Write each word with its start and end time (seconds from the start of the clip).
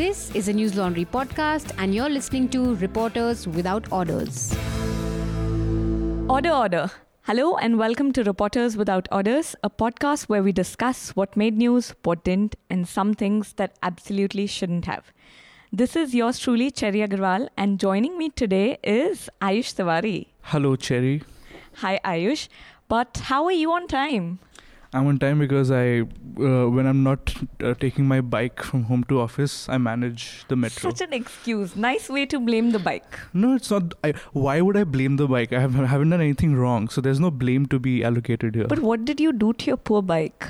This 0.00 0.34
is 0.34 0.48
a 0.48 0.54
Newslaundry 0.54 1.06
podcast, 1.06 1.72
and 1.76 1.94
you're 1.94 2.08
listening 2.08 2.48
to 2.52 2.74
Reporters 2.76 3.46
Without 3.46 3.92
Orders. 3.92 4.50
Order, 6.26 6.52
order. 6.52 6.90
Hello, 7.24 7.58
and 7.58 7.78
welcome 7.78 8.10
to 8.12 8.24
Reporters 8.24 8.78
Without 8.78 9.06
Orders, 9.12 9.54
a 9.62 9.68
podcast 9.68 10.22
where 10.30 10.42
we 10.42 10.52
discuss 10.52 11.10
what 11.16 11.36
made 11.36 11.58
news, 11.58 11.92
what 12.02 12.24
didn't, 12.24 12.56
and 12.70 12.88
some 12.88 13.12
things 13.12 13.52
that 13.58 13.76
absolutely 13.82 14.46
shouldn't 14.46 14.86
have. 14.86 15.12
This 15.70 15.94
is 15.94 16.14
yours 16.14 16.38
truly, 16.38 16.70
Cherry 16.70 17.00
Agarwal, 17.00 17.50
and 17.58 17.78
joining 17.78 18.16
me 18.16 18.30
today 18.30 18.78
is 18.82 19.28
Ayush 19.42 19.74
Tiwari. 19.74 20.28
Hello, 20.44 20.76
Cherry. 20.76 21.22
Hi, 21.74 22.00
Ayush. 22.06 22.48
But 22.88 23.20
how 23.24 23.44
are 23.44 23.52
you 23.52 23.70
on 23.72 23.86
time? 23.86 24.38
I'm 24.92 25.06
on 25.06 25.18
time 25.20 25.38
because 25.38 25.70
I, 25.70 26.00
uh, 26.00 26.68
when 26.68 26.84
I'm 26.86 27.04
not 27.04 27.32
uh, 27.62 27.74
taking 27.74 28.06
my 28.08 28.20
bike 28.20 28.60
from 28.60 28.84
home 28.84 29.04
to 29.04 29.20
office, 29.20 29.68
I 29.68 29.78
manage 29.78 30.44
the 30.48 30.56
metro. 30.56 30.90
Such 30.90 31.00
an 31.00 31.12
excuse. 31.12 31.76
Nice 31.76 32.08
way 32.08 32.26
to 32.26 32.40
blame 32.40 32.72
the 32.72 32.80
bike. 32.80 33.18
no, 33.32 33.54
it's 33.54 33.70
not. 33.70 33.94
I, 34.02 34.14
why 34.32 34.60
would 34.60 34.76
I 34.76 34.82
blame 34.82 35.16
the 35.16 35.28
bike? 35.28 35.52
I, 35.52 35.60
have, 35.60 35.78
I 35.78 35.86
haven't 35.86 36.10
done 36.10 36.20
anything 36.20 36.56
wrong, 36.56 36.88
so 36.88 37.00
there's 37.00 37.20
no 37.20 37.30
blame 37.30 37.66
to 37.66 37.78
be 37.78 38.02
allocated 38.02 38.56
here. 38.56 38.66
But 38.66 38.80
what 38.80 39.04
did 39.04 39.20
you 39.20 39.32
do 39.32 39.52
to 39.52 39.66
your 39.66 39.76
poor 39.76 40.02
bike? 40.02 40.48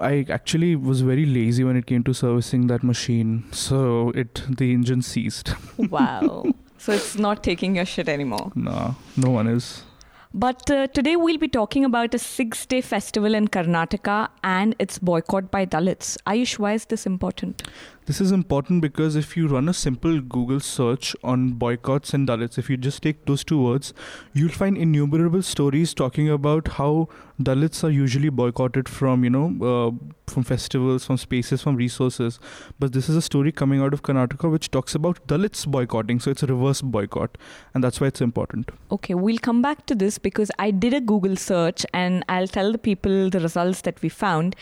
I 0.00 0.26
actually 0.28 0.76
was 0.76 1.00
very 1.00 1.24
lazy 1.26 1.64
when 1.64 1.74
it 1.76 1.86
came 1.86 2.04
to 2.04 2.12
servicing 2.12 2.66
that 2.68 2.84
machine, 2.84 3.44
so 3.52 4.10
it 4.10 4.42
the 4.48 4.72
engine 4.72 5.00
ceased. 5.02 5.54
Wow. 5.78 6.44
so 6.76 6.92
it's 6.92 7.16
not 7.16 7.42
taking 7.42 7.74
your 7.76 7.84
shit 7.86 8.08
anymore. 8.08 8.52
no, 8.54 8.96
no 9.16 9.30
one 9.30 9.46
is. 9.48 9.82
But 10.34 10.70
uh, 10.70 10.88
today 10.88 11.16
we'll 11.16 11.38
be 11.38 11.48
talking 11.48 11.86
about 11.86 12.14
a 12.14 12.18
six 12.18 12.66
day 12.66 12.82
festival 12.82 13.34
in 13.34 13.48
Karnataka 13.48 14.28
and 14.44 14.76
its 14.78 14.98
boycott 14.98 15.50
by 15.50 15.64
Dalits. 15.64 16.18
Ayush, 16.26 16.58
why 16.58 16.74
is 16.74 16.84
this 16.84 17.06
important? 17.06 17.62
This 18.08 18.22
is 18.22 18.32
important 18.32 18.80
because 18.80 19.16
if 19.16 19.36
you 19.36 19.48
run 19.48 19.68
a 19.68 19.74
simple 19.74 20.22
Google 20.22 20.60
search 20.60 21.14
on 21.22 21.50
boycotts 21.50 22.14
and 22.14 22.26
Dalits, 22.26 22.56
if 22.56 22.70
you 22.70 22.78
just 22.78 23.02
take 23.02 23.26
those 23.26 23.44
two 23.44 23.62
words, 23.62 23.92
you'll 24.32 24.48
find 24.48 24.78
innumerable 24.78 25.42
stories 25.42 25.92
talking 25.92 26.30
about 26.30 26.68
how 26.68 27.10
Dalits 27.38 27.84
are 27.84 27.90
usually 27.90 28.30
boycotted 28.30 28.88
from, 28.88 29.24
you 29.24 29.30
know, 29.30 29.46
uh, 29.62 30.06
from 30.26 30.42
festivals, 30.42 31.04
from 31.04 31.18
spaces, 31.18 31.60
from 31.60 31.76
resources. 31.76 32.40
But 32.78 32.94
this 32.94 33.10
is 33.10 33.16
a 33.16 33.20
story 33.20 33.52
coming 33.52 33.82
out 33.82 33.92
of 33.92 34.02
Karnataka 34.02 34.50
which 34.50 34.70
talks 34.70 34.94
about 34.94 35.24
Dalits 35.26 35.66
boycotting. 35.66 36.18
So 36.18 36.30
it's 36.30 36.42
a 36.42 36.46
reverse 36.46 36.80
boycott. 36.80 37.36
And 37.74 37.84
that's 37.84 38.00
why 38.00 38.06
it's 38.06 38.22
important. 38.22 38.70
Okay, 38.90 39.12
we'll 39.12 39.36
come 39.36 39.60
back 39.60 39.84
to 39.84 39.94
this 39.94 40.16
because 40.16 40.50
I 40.58 40.70
did 40.70 40.94
a 40.94 41.02
Google 41.02 41.36
search 41.36 41.84
and 41.92 42.24
I'll 42.26 42.48
tell 42.48 42.72
the 42.72 42.78
people 42.78 43.28
the 43.28 43.40
results 43.40 43.82
that 43.82 44.00
we 44.00 44.08
found. 44.08 44.56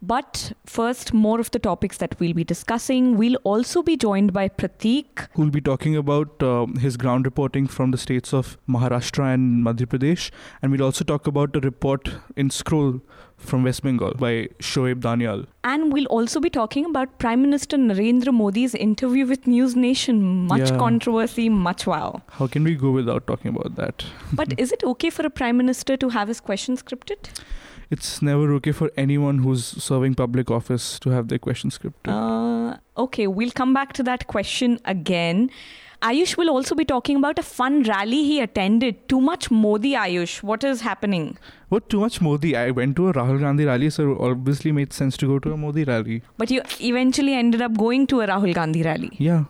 But 0.00 0.52
first, 0.64 1.12
more 1.12 1.40
of 1.40 1.50
the 1.50 1.58
topics 1.58 1.96
that 1.98 2.18
we'll 2.20 2.32
be 2.32 2.44
discussing. 2.44 3.16
We'll 3.16 3.34
also 3.42 3.82
be 3.82 3.96
joined 3.96 4.32
by 4.32 4.48
Prateek, 4.48 5.26
Who'll 5.34 5.50
be 5.50 5.60
talking 5.60 5.96
about 5.96 6.40
uh, 6.40 6.66
his 6.78 6.96
ground 6.96 7.24
reporting 7.26 7.66
from 7.66 7.90
the 7.90 7.98
states 7.98 8.32
of 8.32 8.56
Maharashtra 8.68 9.34
and 9.34 9.64
Madhya 9.64 9.86
Pradesh. 9.86 10.30
And 10.62 10.70
we'll 10.70 10.84
also 10.84 11.04
talk 11.04 11.26
about 11.26 11.56
a 11.56 11.60
report 11.60 12.10
in 12.36 12.50
Scroll 12.50 13.00
from 13.36 13.64
West 13.64 13.82
Bengal 13.82 14.14
by 14.14 14.48
Shoaib 14.60 15.00
Daniel. 15.00 15.44
And 15.64 15.92
we'll 15.92 16.06
also 16.06 16.38
be 16.38 16.50
talking 16.50 16.84
about 16.84 17.18
Prime 17.18 17.42
Minister 17.42 17.76
Narendra 17.76 18.32
Modi's 18.32 18.74
interview 18.76 19.26
with 19.26 19.46
News 19.48 19.74
Nation. 19.74 20.46
Much 20.46 20.70
Yeah. 20.70 20.78
controversy, 20.78 21.48
much 21.48 21.86
wow. 21.88 22.22
How 22.30 22.46
can 22.46 22.62
we 22.62 22.74
go 22.76 22.92
without 22.92 23.26
talking 23.26 23.50
about 23.54 23.74
that? 23.76 24.04
But 24.32 24.58
is 24.58 24.70
it 24.72 24.84
okay 24.84 25.10
for 25.10 25.26
a 25.26 25.30
Prime 25.30 25.56
Minister 25.56 25.96
to 25.96 26.08
have 26.10 26.28
his 26.28 26.40
questions 26.40 26.82
scripted? 26.82 27.30
It's 27.90 28.20
never 28.20 28.52
okay 28.54 28.72
for 28.72 28.90
anyone 28.96 29.38
who's 29.38 29.64
serving 29.64 30.14
public 30.14 30.50
office 30.50 30.98
to 31.00 31.10
have 31.10 31.28
their 31.28 31.38
question 31.38 31.70
scripted. 31.70 32.08
Uh, 32.08 32.76
okay, 32.98 33.26
we'll 33.26 33.50
come 33.50 33.72
back 33.72 33.94
to 33.94 34.02
that 34.02 34.26
question 34.26 34.78
again. 34.84 35.50
Ayush 36.02 36.36
will 36.36 36.48
also 36.50 36.76
be 36.76 36.84
talking 36.84 37.16
about 37.16 37.38
a 37.40 37.42
fun 37.42 37.82
rally 37.82 38.22
he 38.22 38.40
attended. 38.40 39.08
Too 39.08 39.20
much 39.20 39.50
Modi, 39.50 39.94
Ayush. 39.94 40.42
What 40.42 40.62
is 40.62 40.82
happening? 40.82 41.36
what 41.70 41.88
too 41.88 42.00
much 42.00 42.20
Modi? 42.20 42.56
I 42.56 42.70
went 42.70 42.94
to 42.96 43.08
a 43.08 43.12
Rahul 43.12 43.40
Gandhi 43.40 43.64
rally, 43.64 43.90
so 43.90 44.12
it 44.12 44.20
obviously 44.20 44.70
made 44.70 44.92
sense 44.92 45.16
to 45.16 45.26
go 45.26 45.38
to 45.40 45.52
a 45.52 45.56
Modi 45.56 45.84
rally. 45.84 46.22
But 46.36 46.50
you 46.50 46.62
eventually 46.80 47.34
ended 47.34 47.62
up 47.62 47.76
going 47.76 48.06
to 48.08 48.20
a 48.20 48.28
Rahul 48.28 48.54
Gandhi 48.54 48.82
rally. 48.82 49.10
Yeah. 49.18 49.44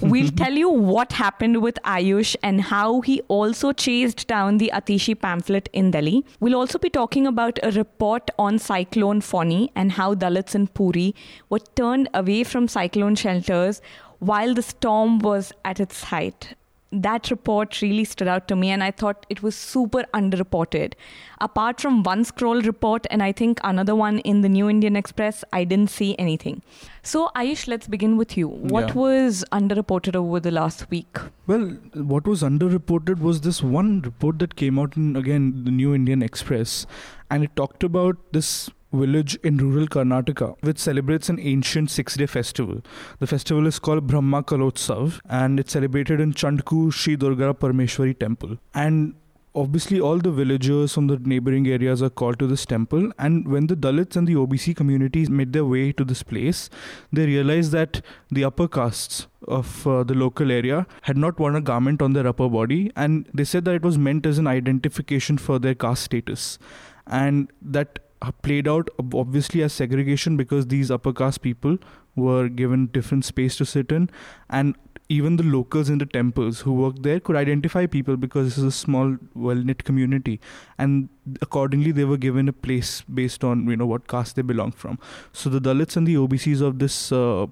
We'll 0.00 0.30
tell 0.32 0.52
you 0.52 0.68
what 0.68 1.12
happened 1.12 1.62
with 1.62 1.78
Ayush 1.84 2.34
and 2.42 2.60
how 2.60 3.02
he 3.02 3.20
also 3.28 3.72
chased 3.72 4.26
down 4.26 4.58
the 4.58 4.72
Atishi 4.74 5.14
pamphlet 5.20 5.68
in 5.72 5.92
Delhi. 5.92 6.24
We'll 6.40 6.56
also 6.56 6.76
be 6.78 6.90
talking 6.90 7.24
about 7.24 7.60
a 7.62 7.70
report 7.70 8.30
on 8.36 8.58
Cyclone 8.58 9.20
Fani 9.20 9.70
and 9.76 9.92
how 9.92 10.14
Dalits 10.16 10.56
in 10.56 10.66
Puri 10.66 11.14
were 11.50 11.60
turned 11.60 12.08
away 12.14 12.42
from 12.42 12.66
cyclone 12.66 13.14
shelters 13.14 13.80
while 14.18 14.54
the 14.54 14.62
storm 14.62 15.20
was 15.20 15.52
at 15.64 15.78
its 15.78 16.02
height. 16.04 16.54
That 16.92 17.30
report 17.30 17.82
really 17.82 18.04
stood 18.04 18.28
out 18.28 18.46
to 18.48 18.56
me, 18.56 18.70
and 18.70 18.82
I 18.82 18.90
thought 18.92 19.26
it 19.28 19.42
was 19.42 19.56
super 19.56 20.04
underreported. 20.14 20.92
Apart 21.40 21.80
from 21.80 22.02
one 22.04 22.24
scroll 22.24 22.62
report 22.62 23.06
and 23.10 23.22
I 23.22 23.32
think 23.32 23.58
another 23.64 23.94
one 23.94 24.20
in 24.20 24.40
the 24.42 24.48
New 24.48 24.68
Indian 24.70 24.94
Express, 24.96 25.44
I 25.52 25.64
didn't 25.64 25.90
see 25.90 26.14
anything. 26.18 26.62
So, 27.02 27.30
Ayush, 27.36 27.66
let's 27.68 27.88
begin 27.88 28.16
with 28.16 28.36
you. 28.36 28.46
What 28.48 28.88
Yeah. 28.90 28.94
was 28.94 29.44
underreported 29.52 30.14
over 30.16 30.38
the 30.38 30.52
last 30.52 30.88
week? 30.90 31.18
Well, 31.46 31.66
what 31.94 32.26
was 32.26 32.42
underreported 32.42 33.18
was 33.18 33.40
this 33.40 33.62
one 33.62 34.00
report 34.02 34.38
that 34.38 34.56
came 34.56 34.78
out 34.78 34.96
in, 34.96 35.16
again, 35.16 35.64
the 35.64 35.70
New 35.72 35.92
Indian 35.94 36.22
Express, 36.22 36.86
and 37.30 37.42
it 37.42 37.54
talked 37.56 37.84
about 37.84 38.16
this 38.32 38.70
village 38.96 39.36
in 39.42 39.58
rural 39.58 39.86
Karnataka 39.86 40.56
which 40.62 40.78
celebrates 40.78 41.28
an 41.28 41.38
ancient 41.40 41.90
six 41.90 42.16
day 42.16 42.26
festival. 42.26 42.80
The 43.18 43.26
festival 43.26 43.66
is 43.66 43.78
called 43.78 44.06
Brahma 44.06 44.42
Kalotsav 44.42 45.20
and 45.28 45.60
it's 45.60 45.72
celebrated 45.72 46.20
in 46.20 46.32
Chandku 46.32 46.92
Sri 46.92 47.16
Durga 47.16 47.54
Parmeshwari 47.54 48.18
temple. 48.18 48.58
And 48.74 49.14
obviously 49.56 49.98
all 49.98 50.18
the 50.18 50.30
villagers 50.30 50.92
from 50.92 51.06
the 51.06 51.16
neighboring 51.18 51.66
areas 51.66 52.02
are 52.02 52.10
called 52.10 52.38
to 52.38 52.46
this 52.46 52.66
temple 52.66 53.10
and 53.18 53.48
when 53.48 53.66
the 53.68 53.76
dalits 53.84 54.16
and 54.16 54.28
the 54.28 54.34
obc 54.34 54.76
communities 54.76 55.30
made 55.30 55.52
their 55.54 55.64
way 55.64 55.84
to 55.92 56.04
this 56.04 56.22
place 56.22 56.68
they 57.12 57.24
realized 57.26 57.72
that 57.72 58.02
the 58.30 58.44
upper 58.44 58.68
castes 58.68 59.26
of 59.48 59.86
uh, 59.86 60.02
the 60.04 60.14
local 60.14 60.52
area 60.52 60.86
had 61.02 61.16
not 61.16 61.38
worn 61.38 61.56
a 61.56 61.60
garment 61.60 62.02
on 62.02 62.12
their 62.12 62.26
upper 62.26 62.48
body 62.48 62.92
and 62.96 63.28
they 63.32 63.44
said 63.44 63.64
that 63.64 63.76
it 63.76 63.82
was 63.82 63.96
meant 63.96 64.26
as 64.26 64.38
an 64.38 64.46
identification 64.46 65.38
for 65.38 65.58
their 65.58 65.74
caste 65.74 66.04
status 66.04 66.58
and 67.06 67.50
that 67.62 67.98
played 68.42 68.68
out 68.68 68.88
obviously 69.14 69.62
as 69.62 69.72
segregation 69.72 70.36
because 70.36 70.66
these 70.66 70.90
upper 70.90 71.12
caste 71.12 71.42
people 71.42 71.78
were 72.14 72.48
given 72.48 72.86
different 72.86 73.24
space 73.24 73.56
to 73.56 73.64
sit 73.64 73.92
in. 73.92 74.10
And 74.48 74.76
even 75.08 75.36
the 75.36 75.44
locals 75.44 75.88
in 75.88 75.98
the 75.98 76.06
temples 76.06 76.60
who 76.60 76.72
worked 76.72 77.02
there 77.02 77.20
could 77.20 77.36
identify 77.36 77.86
people 77.86 78.16
because 78.16 78.46
this 78.48 78.58
is 78.58 78.64
a 78.64 78.72
small 78.72 79.16
well 79.34 79.56
knit 79.56 79.84
community. 79.84 80.40
And 80.78 81.08
accordingly 81.42 81.92
they 81.92 82.04
were 82.04 82.16
given 82.16 82.48
a 82.48 82.52
place 82.52 83.02
based 83.02 83.44
on 83.44 83.68
you 83.68 83.76
know 83.76 83.86
what 83.86 84.08
caste 84.08 84.36
they 84.36 84.42
belong 84.42 84.72
from. 84.72 84.98
So 85.32 85.50
the 85.50 85.60
dalits 85.60 85.96
and 85.96 86.06
the 86.06 86.14
obcs 86.14 86.60
of 86.60 86.78
this 86.78 87.12
uh, 87.12 87.46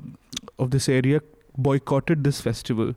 of 0.59 0.71
this 0.71 0.89
area 0.89 1.21
boycotted 1.57 2.25
this 2.25 2.41
festival 2.41 2.95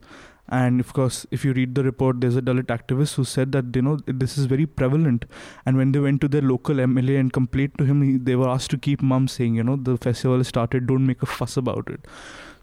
and 0.50 0.80
of 0.80 0.94
course 0.94 1.26
if 1.32 1.44
you 1.44 1.54
read 1.54 1.76
the 1.76 1.84
report 1.84 2.22
there's 2.22 2.36
a 2.36 2.42
dalit 2.42 2.68
activist 2.76 3.16
who 3.16 3.24
said 3.24 3.52
that 3.52 3.76
you 3.76 3.82
know 3.82 3.98
this 4.06 4.38
is 4.38 4.46
very 4.46 4.66
prevalent. 4.66 5.26
And 5.66 5.78
when 5.78 5.92
they 5.92 6.00
went 6.00 6.22
to 6.22 6.28
their 6.28 6.42
local 6.42 6.76
mla 6.76 7.20
and 7.20 7.34
complained 7.34 7.78
to 7.78 7.86
him 7.86 8.02
he, 8.02 8.18
they 8.18 8.36
were 8.36 8.48
asked 8.48 8.72
to 8.72 8.78
keep 8.78 9.02
mum 9.02 9.28
saying 9.28 9.56
you 9.56 9.64
know 9.64 9.76
the 9.76 9.98
festival 9.98 10.44
started 10.44 10.88
don't 10.88 11.06
make 11.06 11.22
a 11.22 11.26
fuss 11.26 11.58
about 11.58 11.90
it 11.90 12.06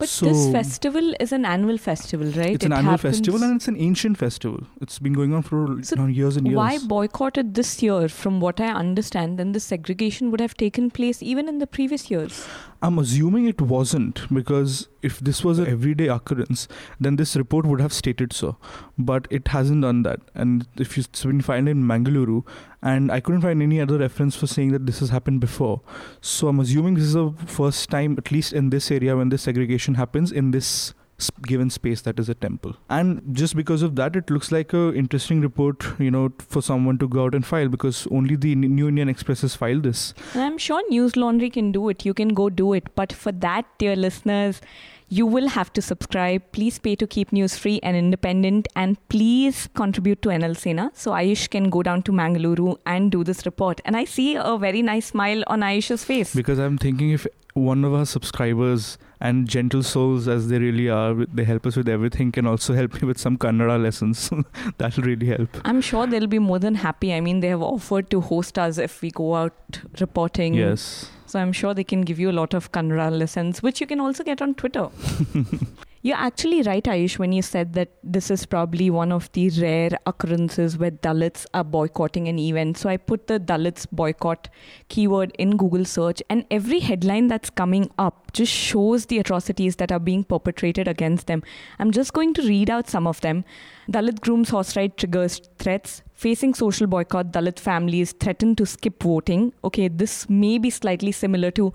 But 0.04 0.10
So- 0.10 0.26
this 0.26 0.40
festival 0.52 1.14
is 1.18 1.32
an 1.32 1.46
annual 1.46 1.78
festival, 1.78 2.26
right? 2.38 2.54
it's 2.56 2.64
an 2.66 2.72
It 2.72 2.76
annual 2.78 2.98
festival 2.98 3.42
and 3.42 3.56
it's 3.56 3.68
an 3.68 3.76
ancient 3.78 4.18
festival 4.18 4.66
it's 4.82 4.98
been 4.98 5.14
going 5.14 5.32
on 5.32 5.42
for 5.42 5.60
So 5.82 6.06
years 6.06 6.36
and 6.36 6.46
years 6.46 6.56
Why 6.56 6.72
boycott 6.78 7.38
it 7.38 7.54
this 7.54 7.82
year? 7.82 8.08
From 8.08 8.38
what 8.40 8.60
I 8.60 8.68
understand, 8.82 9.38
then 9.38 9.52
the 9.52 9.60
segregation 9.60 10.30
would 10.30 10.40
have 10.40 10.56
taken 10.64 10.90
place 10.90 11.22
even 11.22 11.48
in 11.48 11.58
the 11.58 11.66
previous 11.78 12.10
years. 12.10 12.46
I'm 12.82 12.98
assuming 12.98 13.46
it 13.46 13.62
wasn't 13.62 14.20
because 14.38 14.88
if 15.10 15.18
this 15.20 15.42
was 15.42 15.58
an 15.58 15.68
everyday 15.68 16.08
occurrence, 16.08 16.68
then 17.00 17.16
this 17.16 17.34
report 17.34 17.64
would 17.64 17.80
have 17.80 17.94
stated 17.94 18.34
so. 18.34 18.56
But 18.96 19.26
it 19.30 19.48
hasn't 19.48 19.82
done 19.82 20.02
that. 20.04 20.20
And 20.34 20.66
if 20.78 20.96
you 20.96 21.04
it's 21.08 21.24
been 21.24 21.40
found 21.40 21.68
in 21.68 21.82
Mangaluru, 21.82 22.44
and 22.82 23.10
I 23.10 23.20
couldn't 23.20 23.42
find 23.42 23.62
any 23.62 23.80
other 23.80 23.98
reference 23.98 24.36
for 24.36 24.46
saying 24.46 24.72
that 24.72 24.86
this 24.86 25.00
has 25.00 25.10
happened 25.10 25.40
before. 25.40 25.80
So 26.20 26.48
I'm 26.48 26.60
assuming 26.60 26.94
this 26.94 27.04
is 27.04 27.14
the 27.14 27.32
first 27.46 27.90
time, 27.90 28.14
at 28.18 28.30
least 28.30 28.52
in 28.52 28.70
this 28.70 28.90
area, 28.90 29.16
when 29.16 29.30
this 29.30 29.42
segregation 29.42 29.94
happens 29.94 30.30
in 30.30 30.52
this 30.52 30.94
given 31.42 31.70
space 31.70 32.00
that 32.02 32.18
is 32.18 32.28
a 32.28 32.34
temple 32.34 32.74
and 32.90 33.22
just 33.32 33.54
because 33.54 33.82
of 33.82 33.94
that 33.94 34.16
it 34.16 34.28
looks 34.30 34.50
like 34.50 34.72
a 34.72 34.92
interesting 34.94 35.40
report 35.40 35.84
you 36.00 36.10
know 36.10 36.28
for 36.40 36.60
someone 36.60 36.98
to 36.98 37.06
go 37.06 37.24
out 37.24 37.36
and 37.36 37.46
file 37.46 37.68
because 37.68 38.08
only 38.10 38.34
the 38.34 38.56
new 38.56 38.88
indian 38.88 39.08
express 39.08 39.42
has 39.42 39.54
filed 39.54 39.84
this 39.84 40.12
I'm 40.34 40.58
sure 40.58 40.82
Newslaundry 40.90 41.52
can 41.52 41.72
do 41.72 41.88
it. 41.88 42.04
You 42.04 42.14
can 42.14 42.28
go 42.28 42.48
do 42.50 42.72
it. 42.74 42.94
But 42.94 43.12
for 43.12 43.32
that, 43.32 43.66
dear 43.78 43.96
listeners, 43.96 44.60
you 45.08 45.26
will 45.26 45.48
have 45.48 45.72
to 45.74 45.82
subscribe. 45.82 46.42
Please 46.52 46.78
pay 46.78 46.96
to 46.96 47.06
keep 47.06 47.32
news 47.32 47.56
free 47.56 47.78
and 47.82 47.96
independent. 47.96 48.68
And 48.74 48.96
please 49.08 49.68
contribute 49.74 50.22
to 50.22 50.28
NL 50.30 50.56
Sena 50.56 50.90
so 50.94 51.12
Ayush 51.12 51.50
can 51.50 51.70
go 51.70 51.82
down 51.82 52.02
to 52.04 52.12
Mangaluru 52.12 52.76
and 52.86 53.12
do 53.12 53.22
this 53.24 53.44
report. 53.46 53.80
And 53.84 53.96
I 53.96 54.04
see 54.04 54.34
a 54.36 54.56
very 54.58 54.82
nice 54.82 55.06
smile 55.06 55.44
on 55.46 55.60
Ayush's 55.60 56.04
face. 56.04 56.34
because 56.34 56.58
i'm 56.58 56.76
thinking 56.78 57.10
if 57.10 57.26
one 57.54 57.84
of 57.84 57.94
our 57.94 58.04
subscribers 58.04 58.98
and 59.24 59.48
gentle 59.48 59.82
souls 59.82 60.28
as 60.28 60.48
they 60.48 60.58
really 60.58 60.88
are, 60.90 61.14
they 61.14 61.44
help 61.44 61.66
us 61.66 61.76
with 61.76 61.88
everything, 61.88 62.30
can 62.30 62.46
also 62.46 62.74
help 62.74 63.00
me 63.00 63.08
with 63.08 63.18
some 63.18 63.38
Kannada 63.38 63.82
lessons. 63.82 64.30
That'll 64.78 65.02
really 65.04 65.26
help. 65.26 65.48
I'm 65.64 65.80
sure 65.80 66.06
they'll 66.06 66.26
be 66.26 66.38
more 66.38 66.58
than 66.58 66.74
happy. 66.74 67.14
I 67.14 67.20
mean, 67.20 67.40
they 67.40 67.48
have 67.48 67.62
offered 67.62 68.10
to 68.10 68.20
host 68.20 68.58
us 68.58 68.76
if 68.76 69.00
we 69.00 69.10
go 69.10 69.34
out 69.34 69.80
reporting. 69.98 70.52
Yes. 70.52 71.10
So 71.24 71.38
I'm 71.40 71.52
sure 71.52 71.72
they 71.72 71.84
can 71.84 72.02
give 72.02 72.20
you 72.20 72.30
a 72.30 72.36
lot 72.40 72.52
of 72.52 72.70
Kannada 72.72 73.18
lessons, 73.18 73.62
which 73.62 73.80
you 73.80 73.86
can 73.86 73.98
also 73.98 74.24
get 74.24 74.42
on 74.42 74.54
Twitter. 74.54 74.90
You're 76.06 76.18
actually 76.18 76.60
right, 76.60 76.84
Ayush, 76.84 77.18
when 77.18 77.32
you 77.32 77.40
said 77.40 77.72
that 77.72 77.88
this 78.02 78.30
is 78.30 78.44
probably 78.44 78.90
one 78.90 79.10
of 79.10 79.32
the 79.32 79.48
rare 79.58 79.88
occurrences 80.04 80.76
where 80.76 80.90
Dalits 80.90 81.46
are 81.54 81.64
boycotting 81.64 82.28
an 82.28 82.38
event. 82.38 82.76
So 82.76 82.90
I 82.90 82.98
put 82.98 83.26
the 83.26 83.40
Dalits 83.40 83.86
boycott 83.90 84.50
keyword 84.90 85.34
in 85.38 85.56
Google 85.56 85.86
search, 85.86 86.22
and 86.28 86.44
every 86.50 86.80
headline 86.80 87.28
that's 87.28 87.48
coming 87.48 87.90
up 87.98 88.34
just 88.34 88.52
shows 88.52 89.06
the 89.06 89.18
atrocities 89.18 89.76
that 89.76 89.90
are 89.90 89.98
being 89.98 90.24
perpetrated 90.24 90.88
against 90.88 91.26
them. 91.26 91.42
I'm 91.78 91.90
just 91.90 92.12
going 92.12 92.34
to 92.34 92.42
read 92.42 92.68
out 92.68 92.86
some 92.86 93.06
of 93.06 93.22
them. 93.22 93.42
Dalit 93.90 94.20
grooms 94.20 94.50
horse 94.50 94.76
ride 94.76 94.98
triggers 94.98 95.40
threats. 95.58 96.02
Facing 96.12 96.52
social 96.52 96.86
boycott, 96.86 97.32
Dalit 97.32 97.58
families 97.58 98.12
threaten 98.12 98.54
to 98.56 98.66
skip 98.66 99.02
voting. 99.02 99.54
Okay, 99.64 99.88
this 99.88 100.28
may 100.28 100.58
be 100.58 100.68
slightly 100.68 101.12
similar 101.12 101.50
to 101.52 101.72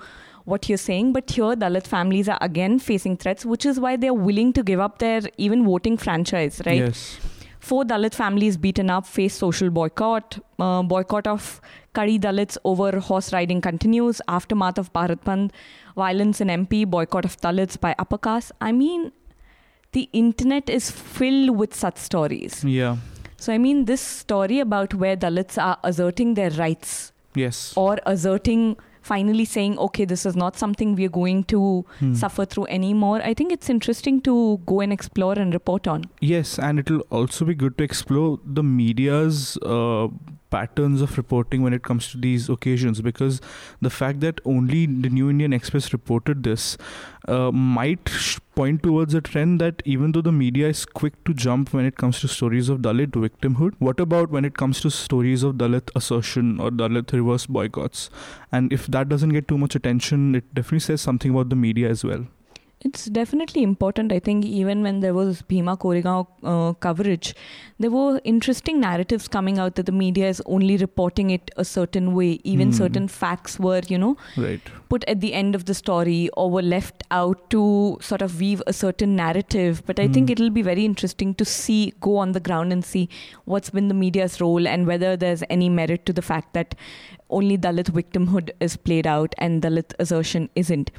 what 0.50 0.68
you're 0.68 0.78
saying, 0.78 1.14
but 1.14 1.30
here 1.30 1.56
Dalit 1.64 1.88
families 1.88 2.28
are 2.28 2.38
again 2.42 2.80
facing 2.80 3.16
threats, 3.18 3.46
which 3.46 3.66
is 3.66 3.80
why 3.80 3.96
they're 3.96 4.14
willing 4.14 4.52
to 4.54 4.64
give 4.64 4.80
up 4.80 5.00
their 5.00 5.22
even 5.38 5.66
voting 5.66 5.98
franchise, 5.98 6.62
right? 6.66 6.80
Yes. 6.80 7.20
Four 7.60 7.84
Dalit 7.84 8.14
families 8.16 8.56
beaten 8.58 8.90
up 8.90 9.06
face 9.06 9.36
social 9.36 9.70
boycott. 9.70 10.40
Uh, 10.58 10.82
boycott 10.82 11.28
of 11.28 11.62
Kari 11.94 12.18
Dalits 12.18 12.58
over 12.64 13.00
horse 13.00 13.32
riding 13.34 13.62
continues. 13.62 14.22
Aftermath 14.28 14.78
of 14.78 14.92
Bharat. 14.94 15.52
Violence 15.96 16.40
in 16.42 16.48
MP. 16.48 16.86
Boycott 16.90 17.26
of 17.26 17.36
Dalits 17.42 17.80
by 17.80 17.94
upper 18.00 18.18
caste. 18.18 18.54
I 18.62 18.72
mean, 18.72 19.12
the 19.92 20.10
internet 20.14 20.70
is 20.70 20.90
filled 20.90 21.58
with 21.58 21.76
such 21.76 21.98
stories. 21.98 22.64
Yeah. 22.64 22.98
So, 23.38 23.54
I 23.54 23.58
mean, 23.58 23.86
this 23.86 24.02
story 24.02 24.60
about 24.60 24.94
where 24.94 25.18
Dalits 25.18 25.62
are 25.62 25.78
asserting 25.84 26.34
their 26.36 26.52
rights 26.52 27.12
Yes. 27.36 27.74
or 27.76 27.98
asserting 28.06 28.78
finally 29.02 29.46
saying 29.46 29.78
okay 29.80 30.06
this 30.06 30.26
is 30.26 30.36
not 30.36 30.58
something 30.58 30.96
we're 30.96 31.10
going 31.10 31.44
to 31.46 31.60
Hmm. 32.00 32.14
suffer 32.14 32.46
through 32.46 32.66
anymore 32.68 33.22
i 33.24 33.34
think 33.34 33.52
it's 33.52 33.70
interesting 33.70 34.20
to 34.22 34.34
go 34.66 34.80
and 34.82 34.94
explore 34.94 35.34
and 35.34 35.54
report 35.54 35.88
on 35.88 36.04
Yes, 36.22 36.60
and 36.60 36.80
it'll 36.80 37.02
also 37.12 37.46
be 37.46 37.56
good 37.56 37.78
to 37.78 37.84
explore 37.84 38.40
the 38.46 38.64
media's 38.64 39.58
uh, 39.64 40.08
patterns 40.50 41.02
of 41.02 41.18
reporting 41.18 41.62
when 41.62 41.74
it 41.74 41.84
comes 41.84 42.10
to 42.12 42.18
these 42.18 42.50
occasions 42.50 43.02
because 43.02 43.42
the 43.82 43.90
fact 43.90 44.20
that 44.22 44.42
only 44.46 44.86
the 44.86 45.10
New 45.10 45.30
Indian 45.30 45.54
Express 45.54 45.92
reported 45.94 46.44
this 46.44 46.78
uh, 47.28 47.52
might 47.52 48.10
point 48.56 48.82
towards 48.84 49.14
a 49.14 49.22
trend 49.22 49.62
that 49.62 49.82
even 49.86 50.12
though 50.12 50.22
the 50.22 50.32
media 50.32 50.68
is 50.68 50.86
quick 50.86 51.24
to 51.24 51.34
jump 51.34 51.74
when 51.74 51.86
it 51.86 51.96
comes 51.98 52.20
to 52.20 52.28
stories 52.28 52.70
of 52.70 52.80
Dalit 52.80 53.12
victimhood, 53.12 53.74
what 53.80 54.00
about 54.00 54.32
when 54.32 54.46
it 54.46 54.58
comes 54.58 54.82
to 54.82 54.90
stories 54.90 55.44
of 55.44 55.56
Dalit 55.56 55.90
assertion 55.96 56.60
or 56.60 56.70
Dalit 56.70 57.12
reverse 57.14 57.46
boycotts? 57.46 58.10
And 58.52 58.74
if 58.74 58.88
that 58.88 59.10
doesn't 59.10 59.30
get 59.30 59.48
too 59.48 59.58
much 59.58 59.76
attention, 59.76 60.36
it 60.36 60.54
definitely 60.54 60.80
says 60.80 61.02
something 61.02 61.32
about 61.32 61.50
the 61.50 61.56
media 61.56 61.90
as 61.90 62.04
well. 62.04 62.26
It's 62.82 63.08
definitely 63.08 63.62
important. 63.62 64.14
I 64.14 64.20
think 64.20 64.46
even 64.46 64.84
when 64.84 65.02
there 65.02 65.14
was 65.14 65.42
Bhima 65.42 65.76
Koregaon 65.76 66.26
uh, 66.44 66.72
coverage, 66.76 67.36
there 67.78 67.92
were 67.92 68.22
interesting 68.24 68.80
narratives 68.80 69.28
coming 69.28 69.60
out 69.60 69.76
that 69.76 69.86
the 69.86 69.92
media 69.92 70.30
is 70.30 70.42
only 70.46 70.78
reporting 70.78 71.30
it 71.30 71.52
a 71.58 71.66
certain 71.66 72.14
way. 72.16 72.40
Even 72.46 72.70
Hmm. 72.70 72.78
certain 72.78 73.08
facts 73.10 73.60
were, 73.60 73.82
you 73.90 73.98
know, 73.98 74.16
Right. 74.38 74.62
put 74.88 75.04
at 75.10 75.20
the 75.20 75.34
end 75.34 75.56
of 75.56 75.66
the 75.66 75.74
story 75.74 76.30
or 76.38 76.50
were 76.50 76.62
left 76.62 77.04
out 77.12 77.50
to 77.50 77.98
sort 78.00 78.22
of 78.22 78.40
weave 78.40 78.64
a 78.66 78.72
certain 78.72 79.14
narrative. 79.18 79.84
But 79.86 80.00
I 80.00 80.08
think 80.08 80.30
Hmm. 80.30 80.32
it'll 80.38 80.50
be 80.60 80.62
very 80.62 80.86
interesting 80.86 81.34
to 81.36 81.44
see, 81.44 81.94
go 82.00 82.16
on 82.16 82.32
the 82.32 82.40
ground 82.40 82.72
and 82.72 82.86
see 82.86 83.10
what's 83.44 83.70
been 83.72 83.90
the 83.90 83.94
media's 84.06 84.40
role 84.40 84.66
and 84.76 84.88
whether 84.88 85.18
there's 85.18 85.44
any 85.50 85.68
merit 85.68 86.06
to 86.06 86.14
the 86.14 86.22
fact 86.22 86.54
that 86.54 86.76
only 87.30 87.58
Dalit 87.58 87.92
victimhood 88.00 88.52
is 88.62 88.78
played 88.78 89.06
out 89.06 89.36
and 89.38 89.62
Dalit 89.62 89.94
assertion 90.00 90.50
isn't. 90.56 90.92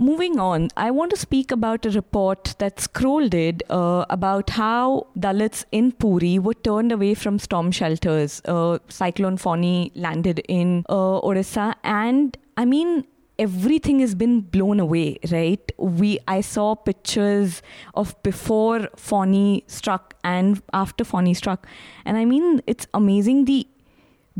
Moving 0.00 0.40
on, 0.40 0.70
I 0.78 0.90
want 0.92 1.10
to 1.10 1.16
speak 1.18 1.50
about 1.50 1.84
a 1.84 1.90
report 1.90 2.54
that 2.56 2.80
Scroll 2.80 3.28
did 3.28 3.62
uh, 3.68 4.06
about 4.08 4.48
how 4.48 5.08
Dalits 5.14 5.66
in 5.72 5.92
Puri 5.92 6.38
were 6.38 6.54
turned 6.54 6.90
away 6.90 7.12
from 7.12 7.38
storm 7.38 7.70
shelters. 7.70 8.40
Uh, 8.46 8.78
Cyclone 8.88 9.36
Fani 9.36 9.92
landed 9.94 10.38
in 10.48 10.86
uh, 10.88 11.18
Orissa, 11.18 11.76
and 11.84 12.38
I 12.56 12.64
mean, 12.64 13.04
everything 13.38 14.00
has 14.00 14.14
been 14.14 14.40
blown 14.40 14.80
away 14.80 15.18
right? 15.30 15.70
We 15.76 16.18
i 16.28 16.40
saw 16.40 16.74
pictures 16.74 17.60
of 17.92 18.14
before 18.22 18.88
Fani 18.96 19.64
struck 19.66 20.14
and 20.24 20.62
after 20.72 21.04
Fani 21.04 21.34
struck. 21.34 21.66
And 22.06 22.16
i 22.16 22.24
mean 22.24 22.62
it's 22.66 22.86
amazing 22.94 23.46
the 23.46 23.66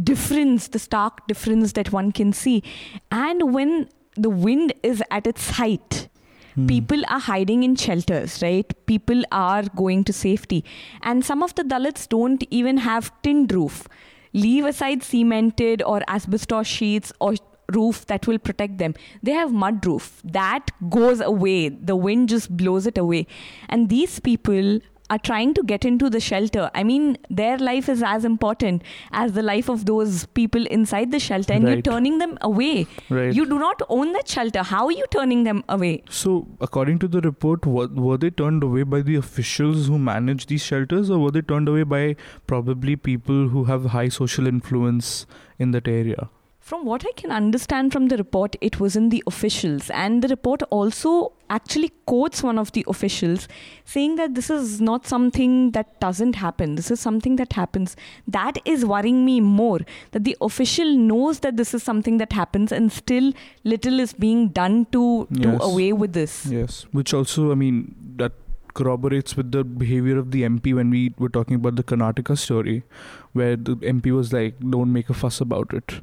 difference 0.02 0.68
the 0.68 0.78
stark 0.78 1.26
difference 1.26 1.72
that 1.72 1.92
one 1.92 2.12
can 2.12 2.32
see. 2.32 2.62
And 3.10 3.54
when 3.54 3.88
the 4.16 4.30
wind 4.30 4.72
is 4.82 5.02
at 5.10 5.26
its 5.26 5.50
height. 5.50 6.08
Hmm. 6.54 6.66
people 6.66 7.02
are 7.08 7.20
hiding 7.20 7.62
in 7.62 7.76
shelters 7.76 8.42
right? 8.42 8.74
People 8.86 9.22
are 9.30 9.62
going 9.76 10.02
to 10.04 10.12
safety. 10.12 10.64
And 11.02 11.24
some 11.24 11.42
of 11.44 11.54
the 11.54 11.62
dalits 11.62 12.08
don't 12.08 12.44
even 12.50 12.78
have 12.78 13.12
tinned 13.22 13.52
roof. 13.52 13.86
Leave 14.32 14.64
aside 14.64 15.02
cemented 15.02 15.82
or 15.82 16.00
asbestos 16.08 16.66
sheets 16.66 17.12
or 17.20 17.34
roof 17.72 18.06
that 18.06 18.26
will 18.26 18.38
protect 18.38 18.78
them. 18.78 18.94
They 19.22 19.32
have 19.32 19.52
mud 19.52 19.86
roof. 19.86 20.20
That 20.24 20.70
goes 20.88 21.20
away. 21.20 21.68
The 21.68 21.96
wind 21.96 22.28
just 22.28 22.56
blows 22.56 22.86
it 22.86 22.98
away. 22.98 23.26
And 23.68 23.88
these 23.88 24.18
people 24.20 24.80
are 25.10 25.18
trying 25.18 25.52
to 25.54 25.62
get 25.62 25.84
into 25.84 26.08
the 26.08 26.20
shelter. 26.20 26.70
I 26.74 26.84
mean 26.84 27.18
their 27.28 27.58
life 27.58 27.88
is 27.88 28.02
as 28.02 28.24
important 28.24 28.82
as 29.10 29.32
the 29.32 29.42
life 29.42 29.68
of 29.68 29.84
those 29.86 30.24
people 30.40 30.66
inside 30.66 31.10
the 31.10 31.20
shelter 31.20 31.52
and 31.52 31.68
you're 31.68 31.82
turning 31.82 32.18
them 32.18 32.38
away. 32.40 32.86
Right. 33.08 33.34
you 33.34 33.46
do 33.46 33.58
not 33.58 33.82
own 33.88 34.12
that 34.12 34.28
shelter. 34.28 34.62
How 34.62 34.86
are 34.86 34.92
you 34.92 35.06
turning 35.10 35.44
them 35.44 35.64
away? 35.68 36.02
So, 36.08 36.48
according 36.60 37.00
to 37.00 37.08
the 37.08 37.20
report, 37.20 37.66
were, 37.66 37.88
were 37.88 38.16
they 38.16 38.30
turned 38.30 38.62
away 38.62 38.82
by 38.84 39.02
the 39.02 39.16
officials 39.16 39.86
who 39.88 39.98
manage 39.98 40.46
these 40.46 40.62
shelters, 40.62 41.10
or 41.10 41.18
were 41.18 41.30
they 41.30 41.42
turned 41.42 41.68
away 41.68 41.82
by 41.82 42.16
probably 42.46 42.96
people 42.96 43.48
who 43.48 43.64
have 43.64 43.86
high 43.86 44.08
social 44.08 44.46
influence 44.46 45.26
in 45.58 45.72
that 45.72 45.88
area? 45.88 46.28
From 46.70 46.84
what 46.84 47.05
I 47.05 47.11
can 47.17 47.32
understand 47.32 47.93
from 47.93 48.06
the 48.06 48.17
report, 48.17 48.55
it 48.61 48.78
was 48.78 48.94
in 48.94 49.08
the 49.08 49.25
officials. 49.26 49.90
And 49.90 50.22
the 50.22 50.28
report 50.28 50.62
also 50.70 51.32
actually 51.49 51.88
quotes 52.06 52.44
one 52.44 52.61
of 52.61 52.70
the 52.70 52.84
officials 52.87 53.49
saying 53.85 54.14
that 54.14 54.37
this 54.37 54.50
is 54.50 54.80
not 54.80 55.04
something 55.04 55.73
that 55.73 55.99
doesn't 55.99 56.37
happen. 56.37 56.76
This 56.76 56.92
is 56.92 57.00
something 57.00 57.35
that 57.35 57.54
happens. 57.54 57.97
That 58.28 58.59
is 58.64 58.87
worrying 58.87 59.25
me 59.25 59.40
more 59.40 59.80
that 60.12 60.23
the 60.23 60.37
official 60.40 60.94
knows 60.94 61.40
that 61.40 61.56
this 61.56 61.75
is 61.75 61.83
something 61.83 62.18
that 62.18 62.33
happens 62.33 62.71
and 62.71 62.92
still 62.92 63.33
little 63.64 63.99
is 63.99 64.12
being 64.12 64.50
done 64.50 64.87
to 64.92 65.26
do 65.33 65.59
away 65.61 65.92
with 65.92 66.12
this. 66.12 66.47
Yes, 66.47 66.87
which 66.92 67.12
also, 67.12 67.50
I 67.50 67.56
mean, 67.56 67.97
that 68.14 68.30
corroborates 68.75 69.37
with 69.37 69.50
the 69.50 69.64
behavior 69.64 70.18
of 70.18 70.30
the 70.30 70.42
MP 70.42 70.73
when 70.73 70.90
we 70.90 71.14
were 71.18 71.30
talking 71.30 71.56
about 71.56 71.75
the 71.75 71.83
Karnataka 71.83 72.38
story, 72.38 72.85
where 73.33 73.56
the 73.56 73.75
MP 73.75 74.14
was 74.14 74.33
like, 74.33 74.61
don't 74.61 74.92
make 74.92 75.11
a 75.11 75.14
fuss 75.14 75.40
about 75.40 75.75
it. 75.75 76.00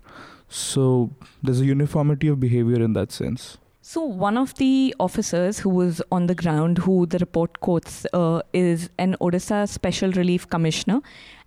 So, 0.49 1.11
there's 1.43 1.61
a 1.61 1.65
uniformity 1.65 2.27
of 2.27 2.39
behavior 2.39 2.81
in 2.81 2.93
that 2.93 3.11
sense. 3.11 3.57
So, 3.89 4.03
one 4.03 4.37
of 4.37 4.53
the 4.55 4.93
officers 4.99 5.59
who 5.59 5.69
was 5.69 6.01
on 6.11 6.27
the 6.27 6.35
ground, 6.35 6.79
who 6.79 7.05
the 7.05 7.19
report 7.19 7.61
quotes, 7.61 8.05
uh, 8.11 8.41
is 8.51 8.89
an 8.97 9.15
Odisha 9.21 9.65
Special 9.69 10.11
Relief 10.11 10.49
Commissioner. 10.49 10.99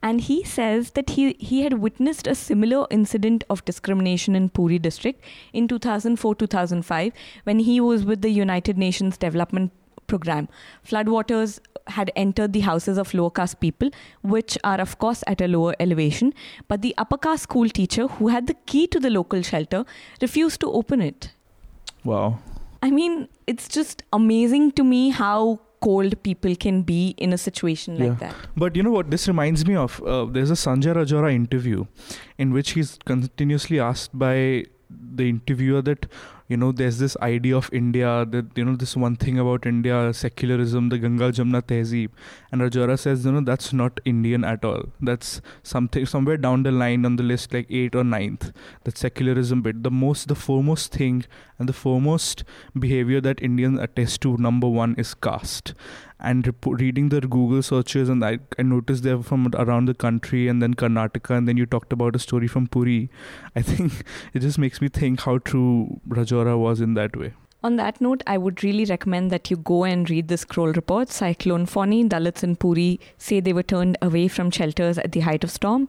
And 0.03 0.23
he 0.23 0.43
says 0.45 0.93
that 0.93 1.11
he, 1.11 1.35
he 1.39 1.61
had 1.65 1.75
witnessed 1.75 2.27
a 2.27 2.35
similar 2.35 2.87
incident 2.91 3.45
of 3.51 3.63
discrimination 3.67 4.35
in 4.35 4.49
Puri 4.49 4.79
district 4.79 5.23
in 5.53 5.69
2004 5.69 6.35
2005 6.35 7.13
when 7.45 7.59
he 7.59 7.79
was 7.79 8.07
with 8.07 8.23
the 8.23 8.31
United 8.31 8.79
Nations 8.79 9.19
Development 9.19 9.71
Program. 10.11 10.49
Floodwaters 10.91 11.59
had 11.97 12.11
entered 12.25 12.53
the 12.59 12.61
houses 12.67 12.99
of 13.05 13.13
lower 13.21 13.31
caste 13.39 13.59
people, 13.61 13.91
which 14.35 14.59
are, 14.73 14.81
of 14.81 14.99
course, 15.05 15.25
at 15.35 15.41
a 15.41 15.49
lower 15.57 15.75
elevation. 15.87 16.33
But 16.69 16.83
the 16.83 16.95
upper 17.07 17.19
caste 17.27 17.45
school 17.45 17.69
teacher, 17.81 18.07
who 18.19 18.29
had 18.37 18.47
the 18.53 18.55
key 18.75 18.87
to 18.97 19.01
the 19.09 19.11
local 19.11 19.43
shelter, 19.43 19.85
refused 20.27 20.61
to 20.67 20.73
open 20.83 21.01
it. 21.09 21.33
Wow. 22.05 22.39
I 22.83 22.91
mean, 22.91 23.29
it's 23.47 23.69
just 23.69 24.03
amazing 24.21 24.71
to 24.73 24.85
me 24.93 25.11
how 25.11 25.61
cold 25.87 26.15
people 26.23 26.55
can 26.63 26.83
be 26.89 27.15
in 27.27 27.33
a 27.35 27.39
situation 27.43 27.99
like 27.99 28.09
Yeah. 28.09 28.15
that. 28.23 28.35
But 28.65 28.77
you 28.81 28.83
know 28.87 28.91
what? 28.97 29.11
This 29.11 29.27
reminds 29.29 29.67
me 29.67 29.77
of 29.83 30.01
uh, 30.03 30.25
there's 30.39 30.51
a 30.51 30.59
Sanjay 30.63 30.95
Rajoura 31.01 31.33
interview 31.35 31.85
in 32.47 32.53
which 32.59 32.73
he's 32.79 32.99
continuously 33.13 33.81
asked 33.81 34.19
by 34.25 34.35
the 35.21 35.29
interviewer 35.29 35.81
that 35.91 36.07
you 36.51 36.57
know 36.61 36.73
there's 36.73 36.99
this 36.99 37.17
idea 37.23 37.57
of 37.57 37.69
India 37.81 38.13
that 38.31 38.57
you 38.61 38.65
know 38.69 38.75
this 38.83 38.95
one 39.03 39.17
thing 39.25 39.39
about 39.43 39.67
India 39.71 39.99
secularism 40.21 40.89
the 40.95 40.99
Ganga 41.05 41.29
Jamna 41.39 41.61
Tehzeeb 41.73 42.11
and 42.51 42.61
Rajoura 42.61 42.99
says 42.99 43.25
you 43.25 43.33
know 43.33 43.43
that's 43.51 43.73
not 43.73 44.01
Indian 44.05 44.47
at 44.53 44.65
all 44.65 44.83
that's 45.01 45.41
something 45.63 46.07
somewhere 46.15 46.37
down 46.37 46.65
the 46.65 46.73
line 46.73 47.07
on 47.11 47.15
the 47.21 47.23
list 47.23 47.55
like 47.55 47.69
8th 47.69 47.95
or 47.95 48.05
ninth. 48.05 48.51
that 48.85 48.99
secularism 48.99 49.63
bit 49.63 49.85
the 49.85 49.93
most 49.93 50.27
the 50.27 50.35
foremost 50.35 50.93
thing 50.93 51.25
and 51.61 51.69
the 51.69 51.73
foremost 51.73 52.43
behavior 52.77 53.21
that 53.21 53.41
Indians 53.41 53.79
attest 53.79 54.21
to 54.23 54.37
number 54.39 54.69
one 54.69 54.97
is 54.99 55.15
caste 55.15 55.75
and 56.19 56.47
rep- 56.47 56.81
reading 56.81 57.09
the 57.09 57.21
Google 57.21 57.63
searches, 57.63 58.09
and 58.09 58.25
I, 58.25 58.39
I 58.59 58.63
noticed 58.63 59.03
they're 59.03 59.23
from 59.23 59.51
around 59.55 59.87
the 59.87 59.95
country, 59.95 60.49
and 60.49 60.63
then 60.63 60.75
Karnataka, 60.75 61.37
and 61.37 61.49
then 61.49 61.57
you 61.57 61.67
talked 61.67 61.93
about 61.93 62.17
a 62.17 62.19
story 62.19 62.47
from 62.47 62.67
Puri. 62.67 63.11
I 63.57 63.63
think 63.63 64.05
it 64.35 64.41
just 64.41 64.59
makes 64.59 64.81
me 64.81 64.89
think 64.89 65.21
how 65.23 65.39
true 65.39 66.01
Rajoura 66.09 66.59
was 66.59 66.81
in 66.81 66.95
that 66.95 67.17
way. 67.17 67.33
On 67.63 67.77
that 67.77 68.01
note, 68.01 68.23
I 68.27 68.39
would 68.39 68.65
really 68.65 68.87
recommend 68.87 69.31
that 69.31 69.51
you 69.51 69.59
go 69.59 69.85
and 69.85 70.09
read 70.09 70.29
the 70.29 70.39
scroll 70.39 70.73
report. 70.73 71.11
Cyclone 71.11 71.67
Fani, 71.67 72.05
Dalits 72.05 72.43
in 72.43 72.57
Puri 72.57 72.99
say 73.19 73.41
they 73.41 73.53
were 73.53 73.63
turned 73.63 73.99
away 74.01 74.29
from 74.29 74.51
shelters 74.51 74.97
at 74.97 75.13
the 75.13 75.21
height 75.21 75.45
of 75.45 75.51
storm. 75.51 75.87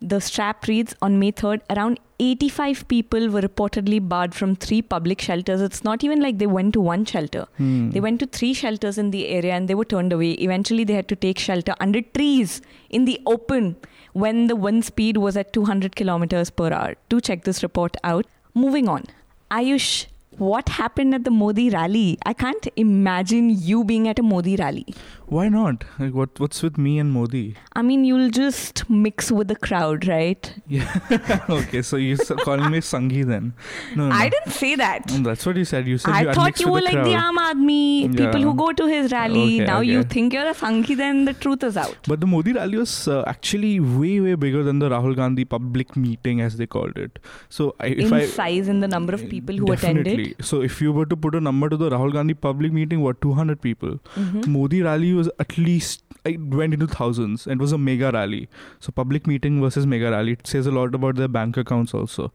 The 0.00 0.20
strap 0.20 0.66
reads 0.66 0.94
on 1.00 1.18
May 1.18 1.32
3rd, 1.32 1.60
around 1.70 2.00
85 2.18 2.86
people 2.88 3.28
were 3.28 3.40
reportedly 3.40 4.06
barred 4.06 4.34
from 4.34 4.54
three 4.54 4.82
public 4.82 5.20
shelters. 5.20 5.60
It's 5.60 5.82
not 5.82 6.04
even 6.04 6.20
like 6.20 6.38
they 6.38 6.46
went 6.46 6.74
to 6.74 6.80
one 6.80 7.04
shelter. 7.04 7.46
Hmm. 7.56 7.90
They 7.90 8.00
went 8.00 8.20
to 8.20 8.26
three 8.26 8.54
shelters 8.54 8.98
in 8.98 9.10
the 9.10 9.28
area 9.28 9.52
and 9.52 9.68
they 9.68 9.74
were 9.74 9.84
turned 9.84 10.12
away. 10.12 10.32
Eventually, 10.32 10.84
they 10.84 10.94
had 10.94 11.08
to 11.08 11.16
take 11.16 11.38
shelter 11.38 11.74
under 11.80 12.00
trees 12.00 12.62
in 12.90 13.04
the 13.04 13.20
open 13.26 13.76
when 14.12 14.46
the 14.46 14.56
wind 14.56 14.84
speed 14.84 15.16
was 15.16 15.36
at 15.36 15.52
200 15.52 15.96
kilometers 15.96 16.50
per 16.50 16.72
hour. 16.72 16.94
Do 17.08 17.20
check 17.20 17.44
this 17.44 17.62
report 17.62 17.96
out. 18.04 18.26
Moving 18.54 18.88
on. 18.88 19.04
Ayush, 19.50 20.06
what 20.38 20.68
happened 20.68 21.14
at 21.14 21.24
the 21.24 21.30
Modi 21.30 21.70
rally? 21.70 22.18
I 22.26 22.32
can't 22.32 22.66
imagine 22.76 23.50
you 23.50 23.84
being 23.84 24.08
at 24.08 24.18
a 24.18 24.22
Modi 24.22 24.56
rally. 24.56 24.86
Why 25.26 25.48
not? 25.48 25.84
Like 25.98 26.12
what 26.14 26.38
what's 26.38 26.62
with 26.62 26.76
me 26.76 26.98
and 26.98 27.10
Modi? 27.12 27.56
I 27.74 27.82
mean, 27.82 28.04
you'll 28.04 28.30
just 28.30 28.88
mix 28.90 29.30
with 29.32 29.48
the 29.48 29.56
crowd, 29.56 30.06
right? 30.06 30.52
Yeah. 30.68 30.98
okay, 31.48 31.80
so 31.82 31.96
you're 31.96 32.18
calling 32.48 32.70
me 32.70 32.78
Sanghi 32.80 33.24
then? 33.26 33.54
No, 33.96 34.08
no. 34.08 34.14
I 34.14 34.28
didn't 34.28 34.52
say 34.52 34.74
that. 34.76 35.10
No, 35.12 35.22
that's 35.30 35.46
what 35.46 35.56
you 35.56 35.64
said. 35.64 35.86
You 35.88 35.96
said 35.98 36.12
I 36.12 36.20
you 36.22 36.34
thought 36.34 36.60
you 36.60 36.70
were 36.70 36.80
the 36.80 36.86
like 36.90 37.04
the 37.04 37.14
crowd. 37.14 37.34
Aam 37.34 37.40
Aadmi, 37.46 38.16
people 38.16 38.40
Yeah. 38.40 38.46
who 38.48 38.54
go 38.54 38.72
to 38.82 38.86
his 38.86 39.10
rally. 39.12 39.46
Okay, 39.62 39.64
now 39.72 39.80
you 39.80 40.02
think 40.02 40.34
you're 40.34 40.46
a 40.46 40.54
Sanghi, 40.54 40.96
then 40.96 41.24
the 41.24 41.34
truth 41.46 41.64
is 41.64 41.76
out. 41.76 41.96
But 42.06 42.20
the 42.20 42.26
Modi 42.26 42.52
rally 42.52 42.76
was 42.84 42.94
uh, 43.08 43.22
actually 43.26 43.80
way, 43.80 44.20
way 44.20 44.34
bigger 44.34 44.62
than 44.62 44.78
the 44.78 44.90
Rahul 44.90 45.16
Gandhi 45.16 45.44
public 45.56 45.96
meeting, 45.96 46.42
as 46.42 46.58
they 46.58 46.66
called 46.66 46.98
it. 46.98 47.18
So, 47.48 47.74
I, 47.80 47.86
if 47.86 48.06
In 48.08 48.12
I 48.12 48.26
size 48.26 48.68
and 48.68 48.82
the 48.82 48.88
number 48.88 49.14
of 49.14 49.28
people 49.28 49.56
who 49.56 49.66
definitely. 49.74 50.23
So, 50.50 50.60
if 50.68 50.80
you 50.84 50.92
were 50.98 51.06
to 51.12 51.16
put 51.26 51.34
a 51.34 51.40
number 51.48 51.68
to 51.74 51.76
the 51.82 51.90
Rahul 51.94 52.12
Gandhi 52.16 52.34
public 52.46 52.72
meeting, 52.78 53.02
what 53.08 53.20
200 53.26 53.60
people? 53.66 53.98
Mhm. 54.24 54.46
Modi 54.56 54.80
rally 54.88 55.12
was 55.20 55.30
at 55.46 55.58
least 55.66 56.02
it 56.32 56.40
went 56.62 56.74
into 56.78 56.86
thousands 56.96 57.46
and 57.46 57.60
it 57.60 57.66
was 57.68 57.76
a 57.80 57.82
mega 57.90 58.10
rally. 58.18 58.42
So 58.86 58.92
public 59.02 59.26
meeting 59.34 59.60
versus 59.66 59.86
mega 59.94 60.10
rally 60.16 60.32
it 60.40 60.46
says 60.54 60.66
a 60.66 60.74
lot 60.80 60.94
about 61.02 61.16
their 61.22 61.32
bank 61.38 61.56
accounts 61.66 61.94
also. 62.02 62.32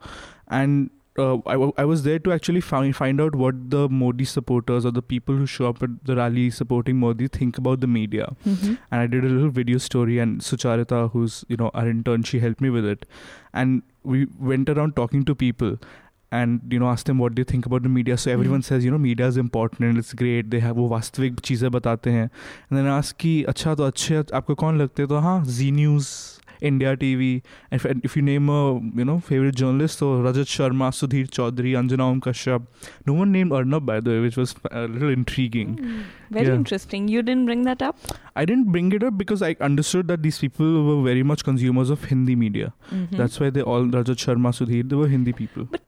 And 0.48 0.90
uh, 1.18 1.38
I, 1.48 1.54
w- 1.54 1.74
I 1.78 1.84
was 1.92 2.04
there 2.04 2.20
to 2.26 2.32
actually 2.34 2.62
find 2.68 2.96
find 3.00 3.20
out 3.24 3.36
what 3.44 3.58
the 3.72 3.80
Modi 4.02 4.26
supporters 4.34 4.86
or 4.90 4.92
the 4.98 5.02
people 5.14 5.36
who 5.40 5.48
show 5.54 5.68
up 5.70 5.82
at 5.88 5.96
the 6.10 6.16
rally 6.20 6.46
supporting 6.60 7.00
Modi 7.06 7.28
think 7.40 7.58
about 7.64 7.82
the 7.86 7.88
media. 7.96 8.28
Mhm. 8.46 8.78
And 8.92 9.02
I 9.02 9.08
did 9.16 9.26
a 9.26 9.32
little 9.34 9.50
video 9.58 9.80
story, 9.88 10.20
and 10.26 10.40
Sucharita, 10.52 11.02
who's 11.16 11.40
you 11.50 11.58
know 11.64 11.72
our 11.74 11.90
intern, 11.96 12.24
she 12.32 12.40
helped 12.46 12.62
me 12.68 12.70
with 12.78 12.86
it. 12.94 13.06
And 13.54 13.82
we 14.14 14.28
went 14.54 14.70
around 14.76 14.96
talking 15.02 15.26
to 15.32 15.36
people, 15.44 15.76
and 16.33 16.61
you 16.75 16.79
know 16.79 16.89
asked 16.91 17.07
them 17.07 17.19
what 17.19 17.37
they 17.37 17.45
think 17.45 17.67
about 17.67 17.83
the 17.83 17.89
media. 17.89 18.17
So 18.19 18.31
everyone 18.31 18.63
says 18.63 18.85
you 18.85 18.91
know 18.91 18.99
media 18.99 19.27
is 19.27 19.37
important 19.37 19.89
and 19.89 19.99
it's 19.99 20.13
great. 20.13 20.51
They 20.51 20.61
have 20.61 20.77
वो 20.77 20.89
वास्तविक 20.89 21.41
चीज़ें 21.41 21.71
बताते 21.71 22.11
हैं. 22.11 22.31
And 22.71 22.79
then 22.79 22.87
I 22.87 22.99
asked 22.99 23.19
कि 23.21 23.43
अच्छा 23.49 23.75
तो 23.75 23.85
अच्छे 23.85 24.25
आपको 24.35 24.55
कौन 24.55 24.79
लगते 24.79 25.03
हैं? 25.03 25.09
तो 25.09 25.19
हाँ 25.19 25.45
Z 25.45 25.71
News. 25.73 26.41
India 26.69 26.97
TV. 26.97 27.43
If 27.77 27.85
if 28.09 28.17
you 28.17 28.23
name 28.23 28.49
a 28.49 28.59
you 28.99 29.05
know 29.05 29.19
favorite 29.21 29.57
journalist, 29.61 29.99
so 29.99 30.07
Rajat 30.27 30.51
Sharma, 30.53 30.91
Sudhir 30.99 31.29
Chaudhary, 31.39 31.73
Anjana 31.81 32.05
Om 32.13 32.21
Kashyap. 32.27 32.63
No 33.07 33.13
one 33.13 33.33
named 33.33 33.53
Arnab 33.53 33.85
by 33.85 34.01
the 34.01 34.11
way, 34.11 34.21
which 34.21 34.37
was 34.37 34.55
a 34.71 34.87
little 34.87 35.11
intriguing. 35.17 35.75
Mm. 35.77 36.03
Very 36.31 36.47
Yeah. 36.47 36.55
interesting. 36.55 37.09
You 37.15 37.23
didn't 37.23 37.45
bring 37.51 37.65
that 37.65 37.83
up? 37.89 37.99
I 38.35 38.45
didn't 38.51 38.73
bring 38.77 38.93
it 38.93 39.03
up 39.03 39.19
because 39.19 39.43
I 39.43 39.55
understood 39.61 40.09
that 40.09 40.23
these 40.23 40.39
people 40.39 40.79
were 40.87 41.03
very 41.09 41.27
much 41.33 41.45
consumers 41.51 41.91
of 41.97 42.07
Hindi 42.13 42.37
media. 42.45 42.73
Mhm. 42.93 43.19
That's 43.23 43.41
why 43.45 43.51
they 43.59 43.67
all 43.75 43.91
Rajat 43.99 44.25
Sharma, 44.27 44.55
Sudhir, 44.61 44.89
they 44.89 45.03
were 45.03 45.11
Hindi 45.17 45.37
people. 45.43 45.69
But 45.77 45.85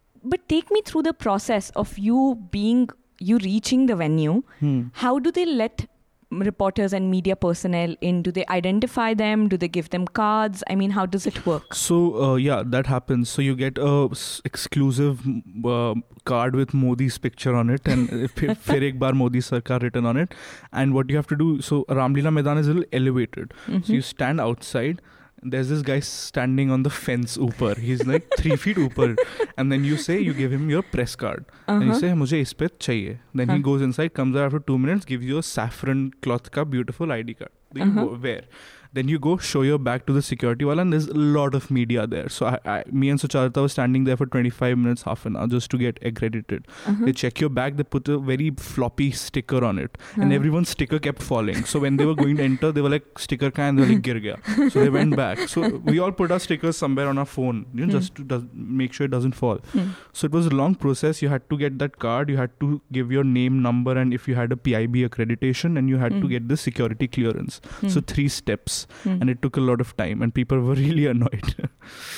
take 0.47 0.69
me 0.71 0.81
through 0.85 1.03
the 1.03 1.13
process 1.13 1.69
of 1.71 1.97
you 1.97 2.39
being, 2.51 2.89
you 3.19 3.37
reaching 3.39 3.85
the 3.87 3.95
venue. 3.95 4.43
Hmm. 4.59 4.83
How 4.93 5.19
do 5.19 5.31
they 5.31 5.45
let 5.45 5.87
reporters 6.29 6.93
and 6.93 7.11
media 7.11 7.35
personnel 7.35 7.93
in? 7.99 8.21
Do 8.21 8.31
they 8.31 8.45
identify 8.47 9.13
them? 9.13 9.49
Do 9.49 9.57
they 9.57 9.67
give 9.67 9.89
them 9.89 10.05
cards? 10.07 10.63
I 10.69 10.75
mean, 10.75 10.91
how 10.91 11.05
does 11.05 11.25
it 11.27 11.45
work? 11.45 11.73
So 11.73 12.23
uh, 12.23 12.35
yeah, 12.35 12.63
that 12.65 12.87
happens. 12.87 13.29
So 13.29 13.41
you 13.41 13.55
get 13.55 13.77
a 13.77 14.07
s- 14.11 14.41
exclusive 14.45 15.21
uh, 15.65 15.95
card 16.25 16.55
with 16.55 16.73
Modi's 16.73 17.17
picture 17.17 17.53
on 17.55 17.69
it, 17.69 17.81
and 17.85 18.31
Fir 18.35 18.83
Ek 18.83 18.97
Baar 18.99 19.13
Modi 19.13 19.39
Sarkar 19.39 19.81
written 19.81 20.05
on 20.05 20.15
it. 20.17 20.33
And 20.71 20.93
what 20.93 21.09
you 21.09 21.15
have 21.17 21.27
to 21.27 21.35
do, 21.35 21.61
so 21.61 21.83
Ramlila 21.89 22.31
Maidan 22.31 22.57
is 22.57 22.67
a 22.67 22.73
little 22.73 22.89
elevated. 22.93 23.53
So 23.65 23.71
Mhm. 23.73 23.89
you 23.89 24.01
stand 24.01 24.39
outside. 24.39 25.01
there's 25.49 25.69
this 25.69 25.81
guy 25.81 25.99
standing 25.99 26.71
on 26.71 26.83
the 26.85 26.91
fence 27.05 27.37
ऊपर 27.39 27.79
ही 27.79 27.93
is 27.93 28.07
like 28.07 28.27
three 28.39 28.55
feet 28.55 28.79
ऊपर 28.79 29.15
and 29.59 29.71
then 29.71 29.85
you 29.85 29.95
say 29.95 30.19
you 30.19 30.33
give 30.33 30.51
him 30.51 30.71
your 30.71 30.83
press 30.91 31.15
card 31.15 31.43
you 31.83 31.99
say 31.99 32.13
मुझे 32.13 32.41
इस 32.41 32.53
पे 32.53 32.67
चाहिए. 32.81 33.19
Then 33.37 33.49
he. 33.49 33.59
Goes 33.59 33.81
inside 33.81 34.11
comes 34.11 34.37
after 34.37 34.59
two 34.59 34.77
minutes 34.77 35.05
give 35.07 35.21
you 35.21 35.37
a 35.37 35.41
saffron 35.41 36.07
cloth 36.23 36.49
का 36.53 36.63
beautiful 36.63 37.11
ID 37.11 37.33
card 37.33 38.19
where 38.21 38.47
Then 38.93 39.07
you 39.07 39.19
go 39.19 39.29
wear. 39.31 39.35
Then 39.35 39.35
you 39.35 39.35
go 39.35 39.37
show 39.37 39.61
your 39.63 39.79
bag 39.79 40.05
to 40.07 40.13
the 40.13 40.21
security 40.21 40.65
wala, 40.65 40.81
and 40.81 40.93
there's 40.93 41.07
a 41.07 41.13
lot 41.13 41.55
of 41.55 41.71
media 41.71 42.07
there. 42.07 42.29
So 42.29 42.45
I, 42.45 42.59
I, 42.65 42.83
me 42.91 43.09
and 43.09 43.19
Sucharita 43.19 43.61
were 43.61 43.69
standing 43.69 44.03
there 44.03 44.17
for 44.17 44.25
25 44.25 44.77
minutes, 44.77 45.01
half 45.03 45.25
an 45.25 45.35
hour, 45.37 45.47
just 45.47 45.71
to 45.71 45.77
get 45.77 45.97
accredited. 46.03 46.67
Uh-huh. 46.85 47.05
They 47.05 47.13
check 47.13 47.39
your 47.39 47.49
bag, 47.49 47.77
they 47.77 47.83
put 47.83 48.07
a 48.07 48.17
very 48.19 48.51
floppy 48.57 49.11
sticker 49.11 49.63
on 49.63 49.79
it, 49.79 49.97
and 50.15 50.23
Uh-huh. 50.25 50.33
everyone's 50.35 50.69
sticker 50.69 50.99
kept 50.99 51.21
falling. 51.21 51.63
So 51.65 51.79
when 51.79 51.97
they 51.97 52.05
were 52.05 52.15
going 52.15 52.37
to 52.37 52.43
enter, 52.43 52.71
they 52.71 52.81
were 52.81 52.89
like, 52.89 53.19
sticker 53.19 53.51
ka, 53.51 53.61
and 53.63 53.77
they 53.79 53.83
were 53.83 53.89
like, 53.93 54.01
gir 54.01 54.19
gaya. 54.19 54.37
So 54.69 54.79
they 54.81 54.89
went 54.89 55.15
back. 55.15 55.39
So 55.47 55.77
we 55.85 55.99
all 55.99 56.11
put 56.11 56.31
our 56.31 56.39
stickers 56.39 56.77
somewhere 56.77 57.07
on 57.07 57.17
our 57.17 57.25
phone, 57.25 57.65
you 57.73 57.85
know, 57.85 57.91
Hmm. 57.93 57.99
just 57.99 58.15
to 58.15 58.23
does, 58.23 58.43
make 58.53 58.93
sure 58.93 59.05
it 59.05 59.11
doesn't 59.11 59.33
fall. 59.33 59.57
Hmm. 59.73 59.89
So 60.13 60.25
it 60.25 60.31
was 60.31 60.47
a 60.47 60.49
long 60.49 60.75
process. 60.75 61.21
You 61.21 61.29
had 61.29 61.49
to 61.49 61.57
get 61.57 61.79
that 61.79 61.99
card, 61.99 62.29
you 62.29 62.37
had 62.37 62.59
to 62.59 62.81
give 62.91 63.11
your 63.11 63.23
name, 63.23 63.61
number, 63.61 63.97
and 63.97 64.13
if 64.13 64.27
you 64.27 64.35
had 64.35 64.51
a 64.51 64.57
PIB 64.57 64.95
accreditation, 65.09 65.77
and 65.77 65.89
you 65.89 65.97
had 65.97 66.11
to 66.13 66.19
Hmm. 66.21 66.27
get 66.27 66.47
the 66.49 66.57
security 66.57 67.07
clearance. 67.07 67.61
So 67.87 67.99
Hmm. 67.99 67.99
three 67.99 68.27
steps, 68.27 68.80
Hmm. 69.03 69.17
and 69.21 69.29
it 69.29 69.41
took 69.41 69.57
a 69.57 69.61
lot 69.61 69.81
of 69.81 69.95
time, 69.97 70.21
and 70.21 70.33
people 70.33 70.59
were 70.59 70.75
really 70.85 71.05
annoyed. 71.07 71.55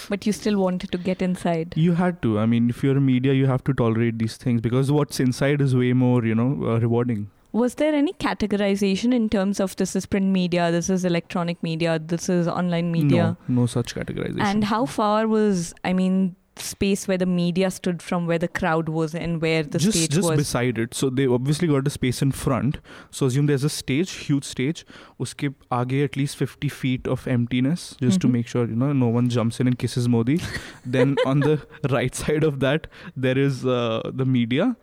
but 0.09 0.25
you 0.25 0.31
still 0.31 0.57
wanted 0.57 0.91
to 0.91 0.97
get 0.97 1.21
inside. 1.21 1.73
you 1.75 1.93
had 1.93 2.21
to. 2.21 2.39
I 2.39 2.45
mean, 2.45 2.69
if 2.69 2.83
you're 2.83 2.97
a 2.97 3.01
media, 3.01 3.33
you 3.33 3.45
have 3.47 3.63
to 3.65 3.73
tolerate 3.73 4.19
these 4.19 4.37
things 4.37 4.61
because 4.61 4.91
what's 4.91 5.19
inside 5.19 5.61
is 5.61 5.75
way 5.75 5.93
more, 5.93 6.23
you 6.25 6.35
know, 6.35 6.49
uh, 6.73 6.79
rewarding. 6.79 7.29
Was 7.51 7.75
there 7.75 7.93
any 7.93 8.13
categorization 8.13 9.13
in 9.13 9.29
terms 9.29 9.59
of 9.59 9.75
this 9.75 9.95
is 9.95 10.07
print 10.07 10.25
media, 10.25 10.71
this 10.71 10.89
is 10.89 11.05
electronic 11.05 11.61
media, 11.61 11.99
this 11.99 12.27
is 12.27 12.47
online 12.47 12.91
media? 12.91 13.37
No, 13.47 13.61
no 13.61 13.65
such 13.67 13.93
categorization. 13.93 14.41
And 14.41 14.63
how 14.63 14.85
far 14.87 15.27
was, 15.27 15.73
I 15.83 15.93
mean, 15.93 16.35
space 16.57 17.07
where 17.07 17.17
the 17.17 17.25
media 17.25 17.69
stood 17.71 18.01
from 18.01 18.27
where 18.27 18.37
the 18.37 18.47
crowd 18.47 18.87
was 18.89 19.15
and 19.15 19.41
where 19.41 19.63
the 19.63 19.79
just 19.79 19.97
stage 19.97 20.11
just 20.11 20.29
was? 20.29 20.37
beside 20.37 20.77
it. 20.77 20.93
So 20.93 21.09
they 21.09 21.25
obviously 21.27 21.67
got 21.67 21.87
a 21.87 21.89
space 21.89 22.21
in 22.21 22.31
front. 22.31 22.77
So 23.11 23.25
assume 23.25 23.47
there's 23.47 23.63
a 23.63 23.69
stage 23.69 24.11
huge 24.11 24.43
stage. 24.45 24.85
Uske 25.19 25.49
aage 25.71 26.03
at 26.03 26.15
least 26.15 26.37
50 26.37 26.69
feet 26.69 27.07
of 27.07 27.27
emptiness 27.27 27.95
just 28.01 28.21
to 28.21 28.27
Mhm. 28.27 28.31
make 28.33 28.47
sure 28.47 28.67
you 28.67 28.75
know 28.75 28.93
no 28.93 29.07
one 29.07 29.29
jumps 29.29 29.59
in 29.59 29.67
and 29.67 29.79
kisses 29.79 30.07
modi. 30.07 30.39
Then 30.85 31.15
on 31.25 31.39
the 31.39 31.59
right 31.89 32.13
side 32.13 32.43
of 32.43 32.59
that 32.59 32.87
there 33.17 33.37
is 33.37 33.65
uh, 33.65 34.01
the 34.13 34.25
media. 34.25 34.75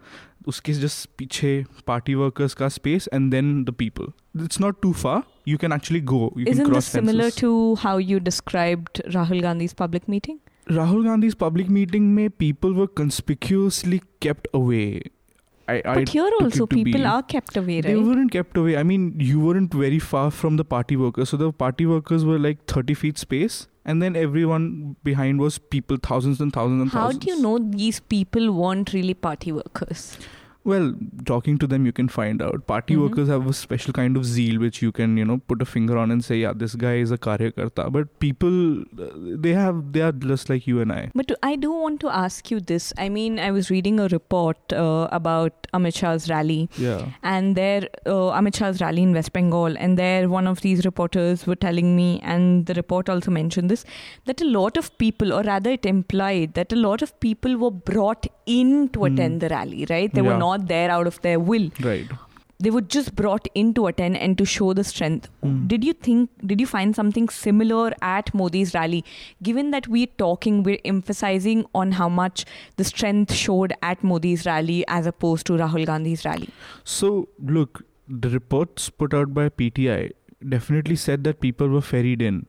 Uske 0.49 0.73
just 0.83 1.17
piche 1.19 1.67
party 1.87 2.15
workers 2.17 2.55
ka 2.55 2.69
space 2.69 3.07
and 3.12 3.33
then 3.33 3.65
the 3.67 3.73
people. 3.73 4.12
It's 4.35 4.59
not 4.59 4.81
too 4.83 4.93
far. 4.95 5.25
You 5.45 5.59
can 5.59 5.71
actually 5.73 6.00
go. 6.00 6.33
You 6.37 6.47
Isn't 6.47 6.73
this 6.73 6.87
similar 6.87 7.31
to 7.43 7.75
how 7.77 7.99
you 7.99 8.21
described 8.21 9.03
Rahul 9.17 9.43
Gandhi's 9.43 9.75
public 9.75 10.09
meeting? 10.09 10.41
Rahul 10.71 11.05
Gandhi's 11.05 11.35
public 11.35 11.69
meeting 11.69 12.15
mein 12.15 12.31
people 12.31 12.75
were 12.75 12.87
conspicuously 12.87 14.03
kept 14.21 14.47
away 14.55 15.00
I, 15.69 15.83
I 15.85 15.95
But 15.95 16.09
here 16.09 16.31
also 16.41 16.67
people 16.67 17.00
be. 17.00 17.05
are 17.05 17.23
kept 17.23 17.57
away, 17.57 17.81
They 17.81 17.95
weren't 17.97 18.33
kept 18.33 18.57
away. 18.57 18.77
I 18.77 18.83
mean, 18.83 19.15
you 19.19 19.39
weren't 19.41 19.73
very 19.73 19.99
far 20.00 20.31
from 20.31 20.57
the 20.57 20.65
party 20.65 20.97
workers. 20.97 21.29
So 21.29 21.37
the 21.37 21.53
party 21.53 21.87
workers 21.87 22.25
were 22.25 22.39
like 22.39 22.65
30 22.67 22.95
feet 22.95 23.19
space, 23.19 23.69
and 23.85 24.03
then 24.03 24.17
everyone 24.17 24.97
behind 25.05 25.39
was 25.41 25.59
people, 25.59 25.97
thousands 26.03 26.41
and 26.41 26.53
thousands 26.53 26.83
and 26.83 26.91
How 26.91 27.05
thousands. 27.05 27.25
do 27.25 27.31
you 27.33 27.41
know 27.41 27.59
these 27.59 28.00
people 28.00 28.50
weren't 28.53 28.93
really 28.93 29.15
party 29.15 29.53
workers? 29.53 30.19
Well, 30.62 30.95
talking 31.25 31.57
to 31.59 31.67
them, 31.67 31.87
you 31.87 31.93
can 31.93 32.09
find 32.09 32.43
out. 32.43 32.67
Party 32.67 32.95
Mhm. 32.95 33.02
workers 33.02 33.29
have 33.29 33.47
a 33.47 33.52
special 33.61 33.95
kind 33.99 34.17
of 34.21 34.25
zeal 34.31 34.59
which 34.61 34.83
you 34.83 34.93
can, 34.93 35.17
you 35.17 35.25
know, 35.25 35.38
put 35.52 35.62
a 35.62 35.64
finger 35.64 35.97
on 35.97 36.11
and 36.11 36.23
say, 36.25 36.37
yeah, 36.40 36.52
this 36.62 36.75
guy 36.75 36.97
is 37.05 37.11
a 37.11 37.17
karyakarta. 37.26 37.90
But 37.90 38.11
people, 38.25 38.57
uh, 39.07 39.09
they 39.47 39.55
have, 39.55 39.79
they 39.95 40.02
are 40.09 40.12
just 40.12 40.50
like 40.50 40.67
you 40.67 40.81
and 40.83 40.93
I. 40.93 41.11
But 41.14 41.33
I 41.43 41.57
do 41.57 41.71
want 41.73 42.00
to 42.00 42.11
ask 42.25 42.50
you 42.50 42.61
this. 42.61 42.93
I 42.99 43.09
mean, 43.09 43.38
I 43.38 43.50
was 43.50 43.71
reading 43.71 43.99
a 44.00 44.09
report 44.09 44.75
uh, 44.83 45.09
about 45.21 45.67
Amit 45.79 45.97
Shah's 46.02 46.29
rally, 46.29 46.69
Yeah. 46.76 47.07
and 47.23 47.57
there, 47.57 47.88
uh, 48.05 48.29
Amit 48.43 48.57
Shah's 48.57 48.81
rally 48.83 49.02
in 49.02 49.12
West 49.14 49.33
Bengal, 49.33 49.76
and 49.79 49.99
there, 49.99 50.29
one 50.29 50.47
of 50.47 50.61
these 50.61 50.85
reporters 50.85 51.47
were 51.47 51.57
telling 51.57 51.97
me, 51.97 52.21
and 52.23 52.67
the 52.67 52.75
report 52.75 53.09
also 53.09 53.31
mentioned 53.31 53.71
this, 53.71 53.85
that 54.26 54.43
a 54.43 54.50
lot 54.59 54.76
of 54.76 54.93
people, 54.99 55.33
or 55.33 55.43
rather, 55.43 55.71
it 55.71 55.87
implied 55.87 56.55
that 56.55 56.73
a 56.73 56.76
lot 56.76 57.00
of 57.09 57.19
people 57.21 57.57
were 57.57 57.71
brought 57.71 58.26
in 58.47 58.88
to 58.90 59.00
Hmm. 59.00 59.07
attend 59.11 59.40
the 59.40 59.49
rally, 59.49 59.87
right? 59.88 60.12
They 60.12 60.21
were 60.23 60.37
Yeah. 60.37 60.47
Not 60.50 60.66
there 60.69 60.90
out 60.90 61.07
of 61.07 61.21
their 61.23 61.40
will. 61.40 61.71
Right. 61.80 62.07
They 62.64 62.71
were 62.71 62.83
just 62.95 63.14
brought 63.16 63.49
in 63.54 63.73
to 63.75 63.87
attend 63.87 64.19
and 64.19 64.37
to 64.37 64.45
show 64.45 64.75
the 64.75 64.85
strength. 64.85 65.28
Hmm. 65.42 65.66
Did 65.66 65.83
you 65.83 65.95
think, 65.95 66.28
did 66.47 66.61
you 66.61 66.66
find 66.66 66.95
something 66.95 67.30
similar 67.30 67.92
at 68.02 68.35
Modi's 68.35 68.75
rally? 68.75 69.02
Given 69.42 69.71
that 69.71 69.88
we're 69.88 70.12
talking, 70.19 70.62
we're 70.62 70.83
emphasizing 70.85 71.64
on 71.75 71.92
how 71.92 72.11
much 72.11 72.45
the 72.76 72.85
strength 72.85 73.33
showed 73.33 73.73
at 73.83 74.04
Modi's 74.04 74.45
rally 74.45 74.85
as 74.88 75.07
opposed 75.07 75.47
to 75.47 75.54
Rahul 75.54 75.87
Gandhi's 75.87 76.26
rally. 76.26 76.50
So, 76.85 77.30
look, 77.42 77.83
the 78.07 78.28
reports 78.28 78.90
put 78.90 79.14
out 79.14 79.33
by 79.33 79.49
PTI 79.49 80.11
definitely 80.49 80.97
said 80.97 81.25
that 81.25 81.40
people 81.40 81.69
were 81.69 81.80
ferried 81.80 82.23
in. 82.23 82.47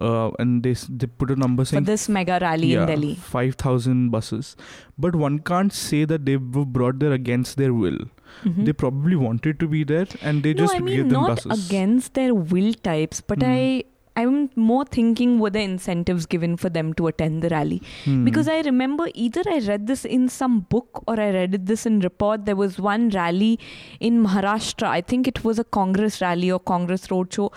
Uh, 0.00 0.30
and 0.38 0.62
they 0.62 0.72
they 0.88 1.06
put 1.06 1.30
a 1.30 1.36
number 1.36 1.64
For 1.66 1.80
this 1.80 2.08
mega 2.08 2.38
rally 2.40 2.72
in 2.74 2.86
Delhi. 2.86 3.14
five 3.14 3.54
thousand 3.56 4.08
buses, 4.10 4.56
but 4.98 5.14
one 5.14 5.38
can't 5.50 5.72
say 5.72 6.04
that 6.06 6.24
they 6.24 6.36
were 6.38 6.64
brought 6.64 6.98
there 6.98 7.12
against 7.12 7.58
their 7.58 7.74
will. 7.74 7.98
Mhm. 8.44 8.64
They 8.64 8.72
probably 8.72 9.16
wanted 9.16 9.60
to 9.60 9.68
be 9.68 9.84
there, 9.84 10.06
and 10.22 10.42
they 10.42 10.54
no, 10.54 10.62
just 10.62 10.74
I 10.74 10.78
gave 10.78 10.84
mean 10.86 11.08
them 11.08 11.20
not 11.20 11.28
buses. 11.44 11.66
against 11.68 12.14
their 12.14 12.34
will 12.34 12.72
types, 12.90 13.20
but 13.20 13.42
Hmm. 13.42 13.50
I 13.50 13.84
I'm 14.22 14.50
more 14.56 14.84
thinking 14.94 15.38
were 15.42 15.48
the 15.52 15.60
incentives 15.66 16.26
given 16.32 16.56
for 16.62 16.68
them 16.72 16.88
to 16.96 17.06
attend 17.10 17.42
the 17.44 17.48
rally? 17.52 17.78
Hmm. 18.06 18.24
Because 18.24 18.48
I 18.54 18.60
remember 18.60 19.06
either 19.14 19.42
I 19.52 19.58
read 19.68 19.86
this 19.86 20.04
in 20.16 20.26
some 20.28 20.58
book 20.74 21.02
or 21.06 21.18
I 21.18 21.30
read 21.36 21.54
it 21.58 21.64
this 21.70 21.86
in 21.86 22.00
report. 22.00 22.44
There 22.50 22.56
was 22.56 22.78
one 22.78 23.08
rally 23.10 23.58
in 24.00 24.22
Maharashtra. 24.26 24.88
I 24.88 25.00
think 25.12 25.26
it 25.28 25.42
was 25.44 25.58
a 25.58 25.64
Congress 25.64 26.20
rally 26.20 26.50
or 26.50 26.60
Congress 26.60 27.06
roadshow. 27.14 27.48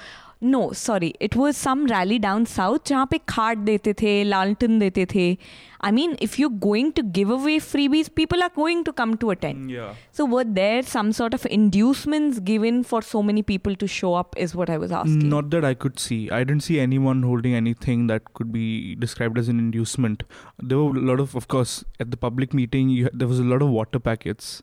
No, 0.42 0.72
sorry, 0.72 1.12
it 1.20 1.36
was 1.36 1.56
some 1.56 1.86
rally 1.86 2.18
down 2.18 2.46
south 2.46 2.86
जहाँ 2.88 3.06
पे 3.10 3.18
खाट 3.28 3.58
देते 3.58 3.92
थे 4.02 4.22
लालटन 4.24 4.78
देते 4.78 5.06
थे 5.14 5.36
I 5.82 5.90
mean, 5.92 6.14
if 6.20 6.38
you're 6.38 6.50
going 6.50 6.92
to 6.92 7.02
give 7.02 7.30
away 7.30 7.58
freebies, 7.58 8.14
people 8.14 8.42
are 8.42 8.50
going 8.54 8.84
to 8.84 8.92
come 8.92 9.16
to 9.16 9.30
attend. 9.30 9.70
yeah. 9.70 9.94
So 10.12 10.26
were 10.26 10.44
there 10.44 10.82
some 10.82 11.12
sort 11.12 11.32
of 11.32 11.46
inducements 11.46 12.38
given 12.38 12.82
for 12.84 13.00
so 13.00 13.22
many 13.22 13.42
people 13.42 13.74
to 13.76 13.86
show 13.86 14.12
up? 14.14 14.34
Is 14.36 14.54
what 14.54 14.68
I 14.68 14.76
was 14.76 14.92
asking. 14.92 15.28
Not 15.28 15.48
that 15.50 15.64
I 15.64 15.72
could 15.72 15.98
see. 15.98 16.30
I 16.30 16.44
didn't 16.44 16.64
see 16.64 16.78
anyone 16.80 17.22
holding 17.22 17.54
anything 17.54 18.08
that 18.08 18.34
could 18.34 18.52
be 18.52 18.94
described 18.96 19.38
as 19.38 19.48
an 19.48 19.58
inducement. 19.58 20.22
There 20.58 20.78
were 20.78 20.96
a 20.96 21.06
lot 21.12 21.20
of, 21.20 21.34
of 21.34 21.48
course, 21.48 21.82
at 21.98 22.10
the 22.10 22.18
public 22.18 22.52
meeting, 22.52 22.90
you, 22.90 23.08
there 23.14 23.28
was 23.28 23.38
a 23.38 23.44
lot 23.44 23.62
of 23.62 23.70
water 23.70 23.98
packets. 23.98 24.62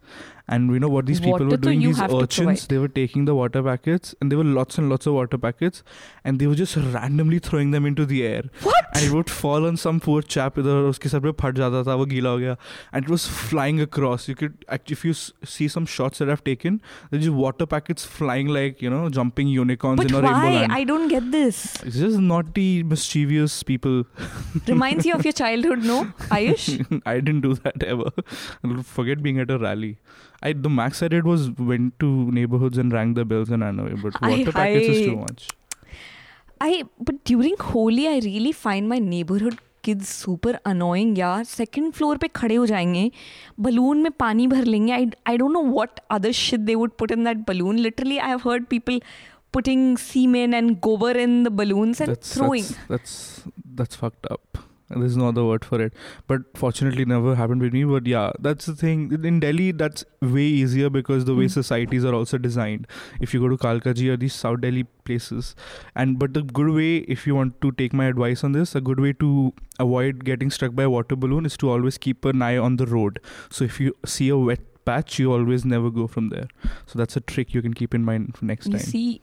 And 0.55 0.71
you 0.74 0.79
know 0.79 0.88
what 0.88 1.05
these 1.07 1.19
people 1.19 1.31
Water 1.33 1.45
were 1.45 1.51
to 1.51 1.57
doing? 1.63 1.81
you 1.81 1.89
These 1.89 1.97
have 2.01 2.09
to 2.12 2.19
urchins, 2.25 2.45
provide. 2.62 2.69
they 2.74 2.77
were 2.81 2.88
taking 2.97 3.25
the 3.29 3.33
water 3.36 3.62
packets, 3.63 4.15
and 4.21 4.31
there 4.31 4.38
were 4.41 4.45
lots 4.57 4.77
and 4.81 4.89
lots 4.89 5.05
of 5.05 5.13
water 5.15 5.38
packets, 5.45 5.83
and 6.24 6.39
they 6.39 6.47
were 6.51 6.55
just 6.59 6.77
randomly 6.93 7.39
throwing 7.47 7.71
them 7.71 7.86
into 7.89 8.05
the 8.12 8.21
air. 8.27 8.43
What? 8.67 8.86
And 8.95 9.03
it 9.07 9.12
would 9.12 9.29
fall 9.29 9.65
on 9.69 9.75
some 9.81 10.00
poor 10.05 10.21
chap 10.36 10.55
इधर 10.62 10.88
उसके 10.91 11.09
sir 11.09 11.19
पे 11.25 11.31
फट 11.41 11.55
जाता 11.57 11.81
था 11.88 11.95
वो 12.01 12.05
गीला 12.13 12.29
हो 12.29 12.38
गया 12.43 12.55
and 12.93 13.03
it 13.05 13.09
was 13.15 13.25
flying 13.39 13.81
across 13.88 14.27
you 14.29 14.36
could 14.43 14.55
actually 14.77 14.97
if 15.00 15.03
you 15.07 15.12
s- 15.17 15.25
see 15.55 15.67
some 15.74 15.89
shots 15.95 16.24
that 16.24 16.31
I've 16.36 16.43
taken 16.50 16.79
there's 17.12 17.25
just 17.25 17.36
water 17.41 17.67
packets 17.74 18.05
flying 18.19 18.47
like 18.59 18.81
you 18.88 18.93
know 18.95 19.01
jumping 19.19 19.51
unicorns 19.57 20.01
But 20.03 20.12
in 20.13 20.15
a 20.15 20.21
rainbow 20.27 20.45
why? 20.47 20.53
land 20.55 20.77
I 20.77 20.83
don't 20.93 21.09
get 21.15 21.29
this. 21.36 21.62
it's 21.83 22.00
just 22.05 22.24
naughty 22.31 22.67
mischievous 22.95 23.59
people 23.74 24.00
Reminds 24.74 25.05
you 25.05 25.13
of 25.19 25.25
your 25.25 25.33
childhood, 25.43 25.83
no, 25.91 26.00
Ayush? 26.39 27.01
I 27.05 27.19
didn't 27.19 27.41
do 27.41 27.53
that 27.67 27.83
ever 27.83 28.09
forget 28.97 29.21
being 29.29 29.39
at 29.39 29.51
a 29.51 29.59
rally 29.67 29.97
I 30.41 30.53
the 30.53 30.69
max 30.79 31.03
I 31.03 31.07
did 31.13 31.25
was 31.25 31.45
went 31.69 31.93
to 32.01 32.09
neighborhoods 32.39 32.77
and 32.83 32.93
rang 32.97 33.13
the 33.19 33.25
bells 33.25 33.50
and 33.50 33.63
ran 33.67 33.79
away 33.79 33.95
but 34.01 34.19
Aye, 34.21 34.29
water 34.33 34.51
packets 34.51 34.89
is 34.95 34.97
aye. 34.97 35.05
too 35.05 35.15
much 35.17 35.47
I 36.59 36.83
but 37.00 37.24
during 37.24 37.55
Holi, 37.59 38.07
I 38.07 38.19
really 38.25 38.51
find 38.51 38.89
my 38.89 38.97
neighborhood 39.00 39.57
kids 39.88 40.09
super 40.09 40.53
annoying 40.69 41.15
यार 41.17 41.43
second 41.50 41.95
floor 41.97 42.17
पे 42.21 42.27
खड़े 42.39 42.55
हो 42.55 42.65
जाएंगे 42.65 43.12
balloon 43.65 44.01
में 44.03 44.12
पानी 44.19 44.47
भर 44.53 44.65
लेंगे 44.65 44.93
I 44.95 45.33
I 45.33 45.38
don't 45.41 45.53
know 45.57 45.65
what 45.79 46.01
other 46.17 46.31
shit 46.39 46.65
they 46.69 46.75
would 46.83 46.95
put 47.01 47.12
in 47.17 47.27
that 47.29 47.45
balloon 47.51 47.81
literally 47.88 48.19
I 48.19 48.29
have 48.33 48.47
heard 48.50 48.67
people 48.74 49.00
putting 49.57 49.83
semen 50.05 50.53
and 50.62 50.80
gober 50.88 51.12
in 51.25 51.43
the 51.43 51.51
balloons 51.62 52.01
and 52.01 52.15
that's, 52.15 52.34
throwing 52.38 52.63
That's, 52.63 52.88
that's 52.89 53.15
that's 53.82 53.95
fucked 53.95 54.27
up. 54.38 54.58
There's 54.96 55.16
no 55.16 55.28
other 55.28 55.44
word 55.44 55.64
for 55.64 55.81
it. 55.81 55.92
But 56.26 56.42
fortunately, 56.55 57.05
never 57.05 57.35
happened 57.35 57.61
with 57.62 57.72
me. 57.72 57.85
But 57.85 58.07
yeah, 58.07 58.31
that's 58.38 58.66
the 58.66 58.74
thing. 58.74 59.05
In 59.33 59.40
Delhi, 59.40 59.72
that's 59.72 60.05
way 60.20 60.44
easier 60.44 60.90
because 60.90 61.24
the 61.24 61.35
way 61.35 61.46
Mm. 61.46 61.50
societies 61.50 62.05
are 62.05 62.14
also 62.14 62.38
designed. 62.38 62.87
If 63.20 63.35
you 63.35 63.40
go 63.40 63.48
to 63.48 63.57
Kalkaji 63.66 64.09
or 64.12 64.16
these 64.16 64.35
South 64.35 64.61
Delhi 64.66 64.85
places, 65.11 65.55
and 65.94 66.18
but 66.18 66.35
the 66.35 66.42
good 66.42 66.68
way, 66.81 66.90
if 67.18 67.26
you 67.26 67.35
want 67.35 67.61
to 67.66 67.72
take 67.72 67.92
my 68.02 68.07
advice 68.07 68.44
on 68.44 68.52
this, 68.52 68.74
a 68.74 68.81
good 68.90 69.00
way 69.00 69.12
to 69.24 69.33
avoid 69.81 70.24
getting 70.24 70.50
struck 70.50 70.74
by 70.74 70.85
a 70.85 70.90
water 70.90 71.16
balloon 71.16 71.46
is 71.52 71.57
to 71.64 71.70
always 71.70 71.98
keep 71.98 72.24
an 72.24 72.42
eye 72.50 72.57
on 72.57 72.76
the 72.76 72.87
road. 72.87 73.18
So 73.50 73.64
if 73.64 73.81
you 73.81 73.94
see 74.05 74.28
a 74.28 74.37
wet 74.37 74.61
patch, 74.85 75.18
you 75.18 75.33
always 75.33 75.64
never 75.64 75.90
go 75.90 76.07
from 76.07 76.28
there. 76.31 76.46
So 76.87 76.98
that's 76.98 77.16
a 77.16 77.20
trick 77.20 77.55
you 77.55 77.62
can 77.62 77.74
keep 77.74 77.94
in 77.94 78.05
mind 78.05 78.37
for 78.37 78.44
next 78.44 78.66
you 78.66 78.72
time. 78.78 78.81
see 78.94 79.20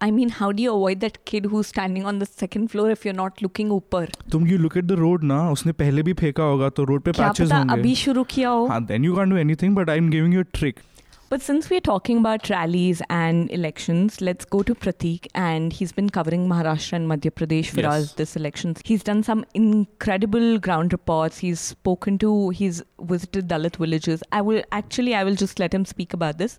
I 0.00 0.10
mean, 0.10 0.28
how 0.28 0.52
do 0.52 0.62
you 0.62 0.74
avoid 0.74 1.00
that 1.00 1.24
kid 1.24 1.46
who's 1.46 1.66
standing 1.66 2.04
on 2.04 2.18
the 2.18 2.26
second 2.26 2.68
floor 2.68 2.90
if 2.90 3.04
you're 3.04 3.18
not 3.20 3.40
looking 3.42 3.70
upper? 3.72 4.06
तुम 4.30 4.48
you 4.48 4.58
look 4.58 4.76
at 4.76 4.88
the 4.88 4.96
road 4.96 5.22
ना 5.24 5.50
उसने 5.50 5.72
पहले 5.72 6.02
भी 6.02 6.12
फेंका 6.12 6.42
होगा 6.42 6.68
तो 6.68 6.86
road 6.86 7.04
पे 7.04 7.12
patches 7.12 7.52
होंगे। 7.52 7.72
अभी 7.72 7.94
शुरू 7.94 8.24
किया 8.24 8.48
हो? 8.48 8.66
हाँ, 8.68 8.86
then 8.88 9.04
you 9.04 9.14
can't 9.14 9.30
do 9.30 9.38
anything, 9.44 9.74
but 9.74 9.88
I'm 9.88 10.10
giving 10.10 10.32
you 10.32 10.40
a 10.40 10.50
trick. 10.58 10.82
But 11.30 11.42
since 11.42 11.68
we're 11.70 11.80
talking 11.80 12.18
about 12.18 12.48
rallies 12.50 13.00
and 13.10 13.50
elections, 13.50 14.20
let's 14.20 14.44
go 14.44 14.62
to 14.62 14.74
Prateek. 14.74 15.26
And 15.34 15.72
he's 15.72 15.90
been 15.90 16.10
covering 16.10 16.48
Maharashtra 16.48 16.92
and 16.92 17.10
Madhya 17.10 17.32
Pradesh 17.32 17.70
for 17.70 17.80
yes. 17.80 17.92
us 17.92 18.12
this 18.12 18.36
election. 18.36 18.76
He's 18.84 19.02
done 19.02 19.22
some 19.22 19.44
incredible 19.54 20.58
ground 20.58 20.92
reports. 20.92 21.38
He's 21.38 21.58
spoken 21.60 22.18
to, 22.18 22.50
he's 22.50 22.82
visited 23.00 23.48
Dalit 23.48 23.76
villages. 23.76 24.22
I 24.30 24.42
will 24.42 24.62
actually, 24.70 25.14
I 25.14 25.24
will 25.24 25.34
just 25.34 25.58
let 25.58 25.74
him 25.74 25.86
speak 25.86 26.12
about 26.12 26.38
this 26.38 26.58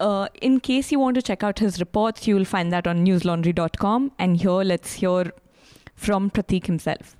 uh, 0.00 0.28
in 0.40 0.58
case 0.60 0.90
you 0.90 0.98
want 0.98 1.14
to 1.16 1.22
check 1.22 1.44
out 1.44 1.58
his 1.58 1.78
reports, 1.78 2.26
you 2.26 2.34
will 2.34 2.44
find 2.44 2.72
that 2.72 2.86
on 2.86 3.04
newslaundry.com. 3.06 4.12
And 4.18 4.36
here, 4.36 4.62
let's 4.72 4.94
hear 4.94 5.32
from 5.94 6.30
Prateek 6.30 6.66
himself. 6.66 7.16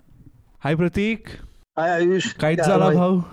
Hi, 0.61 0.75
Prateek. 0.75 1.37
Hi, 1.77 1.89
Ayush. 2.01 2.37
Kite 2.37 2.65
zala 2.65 2.93
bhau. 2.95 3.25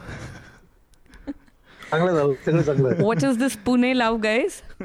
what 3.00 3.24
is 3.24 3.38
this 3.38 3.56
Pune 3.56 3.96
love, 3.96 4.22
guys? 4.22 4.62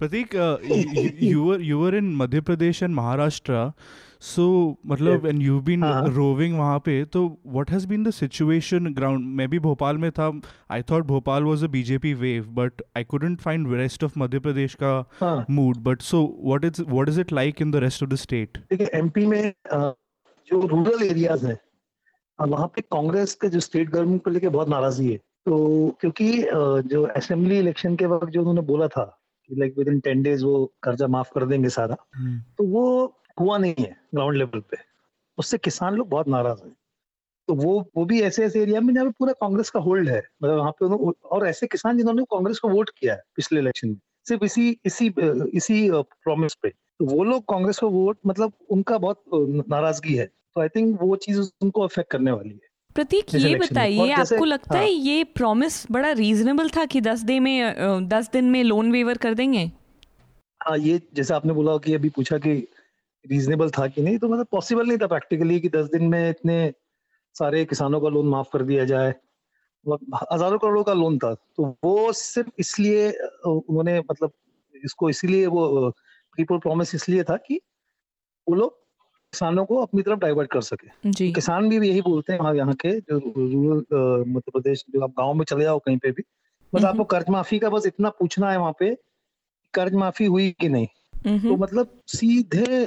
Prateek, 0.00 0.34
uh, 0.34 0.58
you, 0.62 1.12
you, 1.16 1.44
were 1.44 1.58
you 1.58 1.78
were 1.78 1.94
in 1.94 2.16
Madhya 2.16 2.40
Pradesh 2.40 2.82
and 2.82 2.94
Maharashtra. 2.94 3.74
सो 4.22 4.44
मतलब 4.86 5.26
and 5.26 5.42
you 5.42 5.60
been 5.60 5.84
roving 6.14 6.58
वहाँ 6.58 6.78
पे 6.78 7.04
तो 7.04 7.26
what 7.46 7.70
has 7.70 7.86
been 7.86 8.04
the 8.04 8.10
situation 8.10 8.92
ground 8.94 9.26
मैं 9.36 9.48
भी 9.50 9.58
भोपाल 9.58 9.98
में 9.98 10.10
था 10.10 10.30
I 10.70 10.82
thought 10.82 11.04
Bhopal 11.04 11.44
was 11.44 11.58
हाँ। 11.58 11.68
A 11.68 11.72
BJP 11.72 12.12
wave 12.14 12.44
but 12.50 12.82
I 12.96 13.04
couldn't 13.04 13.40
find 13.40 13.72
rest 13.74 14.04
of 14.04 14.18
Madhya 14.18 14.38
Pradesh 14.38 14.76
का 14.82 15.44
mood 15.50 15.76
but 15.76 16.02
so 16.02 16.22
what 16.44 16.64
is 16.64 16.82
what 16.82 17.08
is 17.08 17.20
it 17.20 17.32
like 17.32 17.62
in 17.62 17.70
the 17.70 17.76
rest 17.76 18.02
of 18.02 18.10
the 18.10 18.14
state 18.14 18.58
देखिए 18.70 18.90
MP 18.94 19.26
में 19.26 19.52
जो 20.48 20.66
rural 20.66 21.02
areas 21.02 21.46
है 21.46 21.58
वहाँ 22.38 22.66
पे 22.66 22.82
कांग्रेस 22.82 23.34
के 23.34 23.48
जो 23.48 23.60
स्टेट 23.60 23.90
गवर्नमेंट 23.90 24.22
को 24.24 24.30
लेके 24.30 24.48
बहुत 24.48 24.68
नाराज़गी 24.68 25.12
है। 25.12 25.16
तो 25.16 25.96
क्योंकि 26.00 26.30
जो 26.88 27.02
असेंबली 27.16 27.58
इलेक्शन 27.58 27.96
के 27.96 28.06
वक्त 28.06 28.28
जो 28.28 28.40
उन्होंने 28.40 28.60
बोला 28.60 28.88
था 28.88 29.04
कि 29.50 29.54
like 29.54 29.74
with 29.78 29.88
in 29.88 30.00
ten 30.00 30.22
days 30.22 30.44
वो 30.44 30.72
कर्जा 30.82 31.06
माफ़ 31.06 31.30
कर 31.34 31.46
देंगे 31.46 31.68
सारा 31.68 31.96
तो 32.58 32.64
वो 32.64 32.84
हुआ 33.40 33.58
नहीं 33.58 33.74
है 33.80 33.96
ग्राउंड 34.14 34.36
लेवल 34.36 34.60
पे। 34.60 34.76
उससे 35.38 35.58
किसान 35.58 35.94
लोग 35.94 36.08
बहुत 36.08 36.28
नाराज़ 36.28 36.62
हैं। 36.64 36.74
तो 37.48 37.54
वो 37.54 37.72
वो 37.96 38.04
भी 38.04 38.20
ऐसे 38.22 38.44
ऐसे 38.44 38.60
एरिया 38.62 38.80
में 38.80 38.92
जहाँ 38.94 39.06
पे 39.06 39.12
पूरा 39.18 39.32
कांग्रेस 39.32 39.70
का 39.70 39.80
होल्ड 39.80 40.08
है 40.08 40.18
मतलब 40.42 40.56
वहाँ 40.58 40.72
पे 40.72 40.86
और 41.28 41.46
ऐसे 41.46 41.66
किसान 41.66 41.96
जिन्होंने 41.98 42.22
कांग्रेस 42.22 42.58
को 42.58 42.68
वोट 42.68 42.90
किया 42.98 43.14
है 43.14 43.22
पिछले 43.36 43.60
इलेक्शन 43.60 43.88
में 43.88 43.96
सिर्फ़ 44.28 44.44
इसी 44.44 44.68
इसी 44.84 45.06
इसी 45.54 45.90
प्रॉमिस 45.92 46.54
पे। 46.54 46.68
तो 46.68 47.04
वो 47.04 47.24
लोग 47.24 47.42
कांग्रेस 47.42 47.78
को 47.78 47.88
वोट 47.90 48.18
मतलब 48.26 48.52
उनका 48.70 48.98
बहुत 48.98 49.22
नाराज़गी 49.68 50.14
है। 50.14 50.26
तो 50.26 50.60
आई 50.60 50.68
थिंक 50.68 50.98
वो 51.02 51.16
चीज़ 51.16 51.40
उनको 51.62 51.80
अफेक्ट 51.80 52.10
करने 52.10 52.30
वाली 52.30 52.50
है। 52.50 52.70
प्रतीक 52.94 53.34
ये 53.34 53.54
बताइए 53.54 54.10
आपको 54.10 54.44
लगता 54.44 54.78
हाँ, 54.78 54.84
है। 54.84 54.90
ये 54.90 55.24
प्रॉमिस 55.24 55.84
बड़ा 55.90 56.10
रीजनेबल 56.10 56.68
था 56.68 56.84
कि 56.84 57.00
दस 57.00 57.20
दिन 57.20 57.42
में 57.42 58.08
दस 58.08 58.30
दिन 58.32 58.50
में 58.50 58.62
लोन 58.64 58.92
वेवर 58.92 59.18
कर 59.18 59.34
देंगे? 59.34 59.70
हाँ 60.60 60.78
ये 60.78 61.00
जैसे 61.14 61.34
आपने 61.34 61.52
बोला 61.52 61.76
कि 61.76 61.94
अभी 61.94 62.08
पूछा 62.08 62.38
कि 62.38 62.68
रीजनेबल 63.24 63.70
था 63.70 63.86
कि 63.88 64.02
नहीं 64.02 64.18
तो 64.18 64.28
मतलब 64.28 64.46
पॉसिबल 64.52 64.86
नहीं 64.86 64.98
था 64.98 65.06
प्रैक्टिकली 65.06 65.60
कि 65.60 65.68
दस 65.68 65.86
दिन 65.86 66.04
में 66.04 66.28
इतने 66.30 66.72
सारे 67.36 67.64
किसानों 67.64 68.00
का 68.00 68.08
लोन 68.08 68.28
माफ़ 68.28 68.48
कर 68.52 68.62
दिया 68.62 68.84
जाए। 68.84 69.14
हज़ारों 69.86 70.58
करोड़ों 70.58 70.82
का 70.84 70.92
लोन 70.92 71.18
था 71.18 71.32
तो 71.34 71.64
वो 71.84 72.12
सिर्फ़ 72.12 72.50
इसलिए 72.58 73.10
उन्होंने 73.46 73.98
मतलब 74.00 74.32
इसको 74.74 75.08
इसीलिए 75.10 75.46
वो 75.46 75.90
पीपल 76.38 76.58
प्रॉमिस 76.58 76.94
इसलिए 76.94 77.22
था 77.24 77.36
कि 77.38 77.60
वो 78.46 78.54
लोग 78.54 78.76
किसानों 79.32 79.64
को 79.64 79.76
अपनी 79.76 80.02
तरफ़ 80.02 80.18
डाइवर्ट 80.18 80.50
कर 80.52 80.60
सके। 80.60 81.10
जी। 81.10 81.32
किसान 81.32 81.68
भी 81.68 81.88
यही 81.88 82.00
बोलते 82.02 82.32
हैं 82.32 82.40
वहाँ 82.40 82.54
यहाँ 82.54 82.74
के 82.76 82.90
जो 83.00 83.18
रूरल 83.18 84.24
मध्य 84.28 84.50
प्रदेश 84.52 84.84
जो 84.90 85.02
आप 85.04 85.14
गाँव 85.18 85.34
में 85.34 85.44
चले 85.44 85.64
जाओ 85.64 85.78
कहीं 85.78 85.98
पे 85.98 86.10
भी 86.10 86.22
बस 86.72 86.84
आपको 86.84 87.04
कर्ज 87.04 87.28
माफ़ी 87.30 87.58
का 87.58 87.70
बस 87.70 87.86
इतना 87.86 88.10
पूछना 88.10 88.50
है 88.50 88.58
वहाँ 88.58 88.74
पे 88.78 88.94
कर्ज 89.74 89.94
माफ़ी 89.94 90.26
हुई 90.26 90.50
कि 90.60 90.68
नहीं। 90.68 90.86
तो 91.48 91.56
मतलब 91.56 92.00
सीधे 92.08 92.84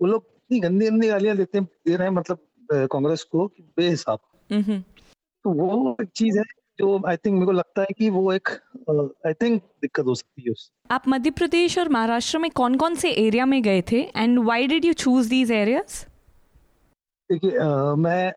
वो 0.00 0.06
लोग 0.06 0.24
इतनी 0.26 0.60
गंदी 0.60 0.86
गंदी 0.86 1.08
गालियाँ 1.08 1.36
देते 1.36 1.60
दे 1.60 1.96
रहे 1.96 2.08
हैं 2.08 2.14
मतलब 2.14 2.38
कांग्रेस 2.92 3.22
को 3.24 3.46
बेहिसाब। 3.76 4.18
तो 5.44 5.50
वो 5.52 5.96
एक 6.02 6.08
चीज़ 6.16 6.38
है 6.38 6.44
जो 6.78 7.00
आई 7.08 7.16
थिंक 7.16 7.34
मेरे 7.34 7.46
को 7.46 7.52
लगता 7.52 7.82
है 7.82 7.94
कि 7.98 8.08
वो 8.10 8.32
एक 8.32 8.48
आई 9.26 9.32
थिंक 9.34 9.62
दिक्कत 9.82 10.04
हो 10.04 10.14
सकती 10.14 10.42
है 10.42 10.54
आप 10.90 11.08
मध्य 11.08 11.30
प्रदेश 11.30 11.78
और 11.78 11.88
महाराष्ट्र 11.88 12.38
में 12.38 12.50
कौन 12.50 12.76
कौन 12.76 12.94
से 12.94 13.10
एरिया 13.12 13.46
में 13.46 13.62
गए 13.62 13.82
थे? 13.92 14.00
And 14.16 14.38
why 14.38 14.66
did 14.66 14.84
you 14.84 14.92
choose 14.94 15.28
these 15.30 15.52
areas 15.52 16.04
देखिए 17.30 17.58
मैं 17.98 18.32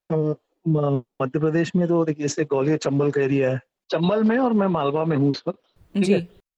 मध्य 1.21 1.39
प्रदेश 1.39 1.71
में 1.75 1.87
तो 1.87 2.03
देखिए 2.05 2.23
जैसे 2.23 2.43
ग्वालियर 2.45 2.77
चंबल 2.77 3.11
का 3.11 3.21
एरिया 3.21 3.49
है। 3.51 3.59
चंबल 3.91 4.23
में 4.23 4.37
और 4.37 4.53
मैं 4.53 4.67
मालवा 4.69 5.05
में 5.05 5.15
हूँ 5.17 5.29
उस 5.31 5.43
वक्त 5.47 5.59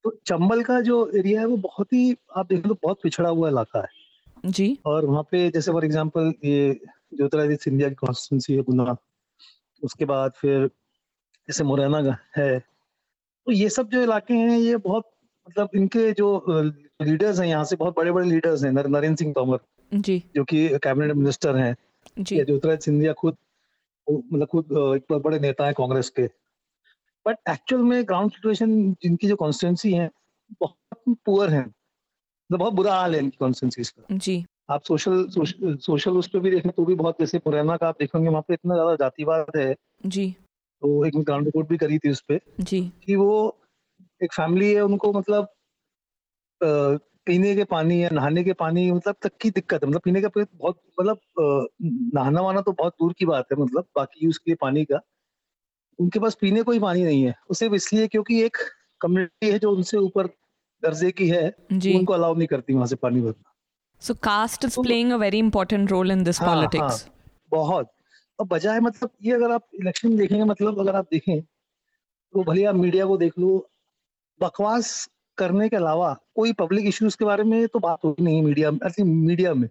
तो 0.06 0.12
चंबल 0.28 0.64
का 0.64 0.80
जो 0.82 0.96
एरिया 1.16 1.42
है 1.42 1.48
वो 1.48 1.58
बहुत 1.58 1.94
ही 1.94 2.16
आप 2.38 2.48
देख 2.48 2.66
लो 2.66 2.78
बहुत 2.84 3.00
पिछड़ा 3.04 3.30
हुआ 3.30 3.50
इलाका 3.50 3.80
है। 3.80 3.88
जी। 4.44 4.78
और 4.86 5.06
वहाँ 5.06 5.24
पे 5.24 5.50
जैसे 5.50 5.72
फॉर 5.72 5.86
एग्ज़ाम्पल 5.86 6.34
ये 6.44 6.80
ज्योतिरादित्य 7.14 7.64
सिंधिया 7.64 7.90
की 7.90 7.96
कॉन्स्टिट्यूंसी 7.96 8.54
है 8.54 8.62
गुना 8.62 8.96
उसके 9.84 10.06
बाद 10.06 10.32
फिर 10.32 10.68
जैसे 11.48 11.64
मुरैना 11.64 12.18
है 12.38 12.60
तो 12.60 13.52
ये 13.52 13.70
सब 13.70 13.90
जो 13.90 14.02
इलाके 14.02 14.34
हैं 14.34 14.58
ये 14.58 14.78
बहुत 14.78 15.10
मतलब 15.48 15.70
इनके 15.76 16.12
जो 16.12 16.28
लीडर्स 17.02 17.40
हैं 17.40 17.48
यहाँ 17.48 17.64
से 17.64 17.76
बहुत 17.76 17.96
बड़े 17.98 18.12
बड़े 18.12 18.30
लीडर्स 18.30 18.64
हैं 18.64 18.72
नरेंद्र 18.72 19.16
सिंह 19.16 19.34
तोमर 19.34 19.60
जी। 19.92 20.24
जो 20.36 20.44
कि 20.44 20.68
कैबिनेट 20.84 21.16
मिनिस्टर 21.16 21.56
हैं। 21.56 21.76
जी। 22.20 22.36
ज्योतिरादित्य 22.36 22.84
सिंधिया 22.86 23.14
खुद 23.14 23.38
मतलब 24.08 24.48
खुद 24.48 24.66
एक 24.66 25.04
बहुत 25.10 25.24
बड़े 25.24 25.40
नेता 25.40 25.66
है 25.68 25.74
कांग्रेस 25.74 26.10
के। 26.10 26.24
बट 27.26 27.38
एक्चुअल 27.50 27.82
में 27.82 28.04
ग्राउंड 28.08 28.32
सिचुएशन 28.32 28.94
जिनकी 28.94 29.28
जो 29.28 29.36
कॉन्स्टिट्यूंसी 29.36 29.92
है 29.94 30.10
बहुत 30.62 31.16
पुअर 31.26 31.50
है। 31.50 31.66
मतलब 32.50 32.60
बहुत 32.60 32.74
बुरा 32.74 32.94
हाल 32.94 33.14
है 33.16 33.20
इनकी 33.20 33.38
कॉन्स्टिट्यूंसीज 33.40 33.90
का। 33.90 34.16
जी। 34.18 34.44
आप 34.70 34.84
सोशल 34.84 35.26
सोशल 35.82 36.18
उस 36.18 36.28
पर 36.30 36.40
भी 36.40 36.52
देखें 36.52 36.72
तो 36.72 36.86
भी 36.86 36.96
बहुत 36.96 37.20
जैसे 37.20 37.38
मुरैना 37.38 37.76
का 37.78 37.88
आप 37.88 37.96
देखेंगे 38.00 38.30
वहाँ 38.30 38.42
पे 38.48 38.54
इतना 38.54 38.74
ज़्यादा 38.76 38.96
जातिवाद 38.96 39.58
है। 39.58 39.74
जी। 40.08 40.30
तो 40.82 41.06
एक 41.06 41.18
ग्राउंड 41.18 41.46
रिपोर्ट 41.46 41.68
भी 41.70 41.78
करी 41.78 41.98
थी 42.00 42.10
उस 42.12 42.22
पर 42.22 42.40
जी। 42.62 42.82
कि 43.06 43.16
वो 43.16 43.58
एक 44.22 44.34
फैमिली 44.34 44.74
है 44.74 44.82
उनको 44.82 45.12
मतलब 45.14 45.48
पीने 46.62 47.54
के 47.56 47.64
पानी 47.64 48.04
या 48.04 48.10
नहाने 48.14 48.44
के 48.44 48.54
पानी 48.54 48.92
मतलब 48.92 49.16
तक 49.22 49.32
की 49.42 49.50
दिक्कत 49.52 49.84
है। 49.84 49.90
मतलब 49.90 50.02
पीने 50.02 50.22
का 50.22 50.30
बहुत 50.36 50.80
मतलब 51.00 51.20
नहाना 52.16 52.42
वाना 52.42 52.62
तो 52.62 52.72
बहुत 52.72 52.94
दूर 52.94 53.14
की 53.14 53.26
बात 53.26 53.52
है 53.52 53.58
मतलब 53.62 53.86
बाकी 53.96 54.26
यूज़ 54.26 54.40
के 54.40 54.52
लिए 54.52 54.58
पानी 54.62 54.84
का। 54.86 55.00
उनके 56.00 56.20
पास 56.20 56.36
पीने 56.42 56.64
को 56.64 56.72
ही 56.72 56.80
पानी 56.80 57.04
नहीं 57.04 57.24
है। 57.24 57.34
सिर्फ़ 57.54 57.76
इसलिए 57.76 58.08
क्योंकि 58.08 58.42
एक 58.44 58.58
कम्युनिटी 59.02 59.52
है 59.52 59.60
जो 59.60 59.72
उनसे 59.72 59.98
ऊपर 59.98 60.28
दर्जे 60.84 61.12
की 61.12 61.28
है 61.30 61.44
उनको 61.72 62.14
अलाउ 62.14 62.36
नहीं 62.36 62.48
करती 62.48 62.74
वहाँ 62.74 62.88
से 62.88 62.96
पानी 62.98 63.22
भरना 63.22 63.52
so 64.02 64.14
caste 64.24 64.66
is 64.66 64.80
playing 64.82 65.12
a 65.12 65.18
very 65.18 65.40
important 65.40 65.92
role 65.92 66.12
in 66.12 66.24
this 66.24 66.40
politics 66.42 67.08
बहुत 67.52 67.92
और 68.40 68.46
बजाय 68.48 68.80
मतलब 68.80 69.10
ये 69.24 69.34
अगर 69.34 69.52
आप 69.52 69.68
इलेक्शन 69.80 70.16
देखेंगे 70.18 70.44
मतलब 70.44 70.80
अगर 70.80 70.96
आप 70.96 71.08
देखें 71.12 71.40
तो 71.42 72.44
भले 72.44 72.64
आप 72.66 72.76
मीडिया 72.76 73.06
को 73.06 73.18
देख 73.18 73.40
लो 73.40 73.52
बकवास 74.40 74.90
करने 75.38 75.70
के 75.70 75.76
अलावा 75.76 76.14
कोई 76.36 76.54
पब्लिक 76.54 76.88
इश्यूज़ 76.88 77.18
के 77.18 77.26
बारे 77.26 77.44
में 77.44 77.68
तो 77.68 77.80
बात 77.80 78.06
होती 78.06 78.24
नहीं 78.24 78.42
मीडिया 78.42 78.72
में 78.72 78.80
मीडिया 79.00 79.54
में 79.54 79.68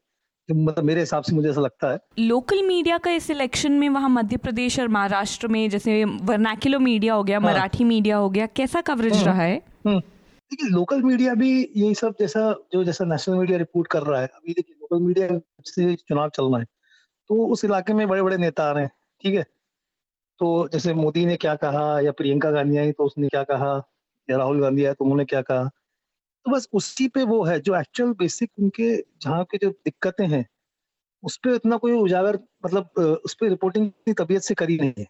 मतलब 0.48 0.84
मेरे 0.84 1.00
हिसाब 1.00 1.22
से 1.22 1.34
मुझे 1.34 1.48
ऐसा 1.50 1.60
लगता 1.60 1.90
है 1.92 1.98
लोकल 2.18 2.62
मीडिया 2.62 2.96
का 2.98 3.10
इस 3.10 3.30
इलेक्शन 3.30 3.72
में 3.72 3.88
वहाँ 3.88 4.08
मध्य 4.08 4.36
प्रदेश 4.36 4.78
और 4.80 4.88
महाराष्ट्र 4.88 5.48
में 5.48 5.68
जैसे 5.70 6.04
वर्नाक्युलर 6.04 6.78
मीडिया 6.78 7.14
हो 7.14 7.22
गया 7.24 7.38
हाँ। 7.38 7.46
मराठी 7.46 7.84
मीडिया 7.84 8.16
हो 8.16 8.28
गया 8.30 8.46
कैसा 8.56 8.80
कवरेज 8.80 9.14
हाँ। 9.14 9.24
रहा 9.24 9.42
है 9.42 9.60
हम्म। 9.86 10.00
देखिए 10.52 10.68
लोकल 10.70 11.02
मीडिया 11.02 11.34
भी 11.34 11.50
यही 11.76 11.94
सब 11.94 12.14
जैसा 12.20 12.40
जो 12.72 12.84
जैसा 12.84 13.04
नेशनल 13.04 13.36
मीडिया 13.36 13.58
रिपोर्ट 13.58 13.88
कर 13.88 14.02
रहा 14.02 14.20
है 14.20 14.26
अभी 14.26 14.52
देखिए 14.52 14.76
लोकल 14.80 15.02
मीडिया 15.02 15.40
से 15.64 15.94
चुनाव 15.94 16.28
चल 16.28 16.44
रहा 16.44 16.58
है 16.60 16.64
तो 17.28 17.46
उस 17.46 17.64
इलाके 17.64 17.92
में 17.92 18.08
बड़े 18.08 18.22
बड़े 18.22 18.36
नेता 18.36 18.64
आ 18.64 18.72
रहे 18.72 18.84
हैं 18.84 18.90
ठीक 19.22 19.34
है? 19.34 19.42
तो 20.38 20.68
जैसे 20.68 20.94
मोदी 20.94 21.26
ने 21.26 21.36
क्या 21.36 21.54
कहा 21.56 22.00
या 22.00 22.12
प्रियंका 22.12 22.50
गांधी 22.50 22.76
आई 22.76 22.92
तो 22.92 23.04
उसने 23.04 23.28
क्या 23.28 23.42
कहा 23.42 23.72
या 24.30 24.36
राहुल 24.36 24.60
गांधी 24.62 24.84
आए 24.84 24.94
तो 24.94 25.04
उन्होंने 25.04 25.24
क्या 25.24 25.42
कहा 25.42 25.64
तो 26.46 26.50
बस 26.50 26.68
उसी 26.72 27.08
पे 27.08 27.22
वो 27.22 27.44
है 27.44 27.60
जो 27.60 27.76
एक्चुअल 27.76 28.12
बेसिक 28.12 28.50
उनके 28.58 28.96
जहाँ 28.96 29.44
के 29.44 29.58
जो 29.58 29.70
दिक्कतें 29.70 30.26
हैं 30.26 30.46
उस 31.22 31.36
पर 31.36 31.50
इतना 31.50 31.76
कोई 31.76 31.92
उजागर 31.92 32.38
मतलब 32.66 32.88
उस 33.24 33.34
पर 33.34 33.48
रिपोर्टिंग 33.48 33.90
की 33.90 34.12
तबीयत 34.12 34.42
से 34.42 34.54
करी 34.54 34.78
नहीं 34.78 34.92
है। 34.98 35.06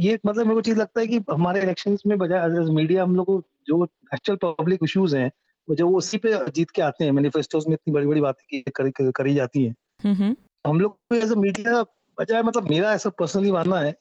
ये 0.00 0.18
मतलब 0.26 0.44
मेरे 0.44 0.54
को 0.54 0.60
चीज़ 0.60 0.78
लगता 0.78 1.00
है 1.00 1.06
कि 1.06 1.20
हमारे 1.30 1.62
इलेक्शन 1.62 1.98
में 2.06 2.18
बजाय 2.18 2.48
मीडिया 2.48 3.02
हम 3.02 3.16
लोग 3.16 3.26
को 3.26 3.42
जो 3.68 3.84
एक्चुअल 4.14 4.38
पब्लिक 4.42 4.80
इश्यूज़ 4.84 5.16
हैं 5.16 5.30
वो 5.68 5.74
जो 5.74 5.88
वो 5.88 5.98
उसी 5.98 6.18
पे 6.18 6.32
जीत 6.50 6.70
के 6.70 6.82
आते 6.82 7.04
हैं 7.04 7.12
मैनिफेस्टोज 7.12 7.66
में 7.66 7.74
इतनी 7.74 7.94
बड़ी 7.94 8.06
बड़ी 8.06 8.20
बातें 8.20 8.44
की 8.50 8.70
करी, 8.70 8.90
करी 9.12 9.34
जाती 9.34 9.64
हैं। 9.64 9.74
हम 10.64 10.80
लोग 10.80 10.92
को 10.92 11.14
एज 11.14 11.32
मीडिया 11.32 11.82
बजाय 12.18 12.42
मतलब 12.42 12.70
मेरा 12.70 12.92
ऐसा 12.92 13.10
पर्सनली 13.10 13.52
मानना 13.52 13.78
है 13.80 13.92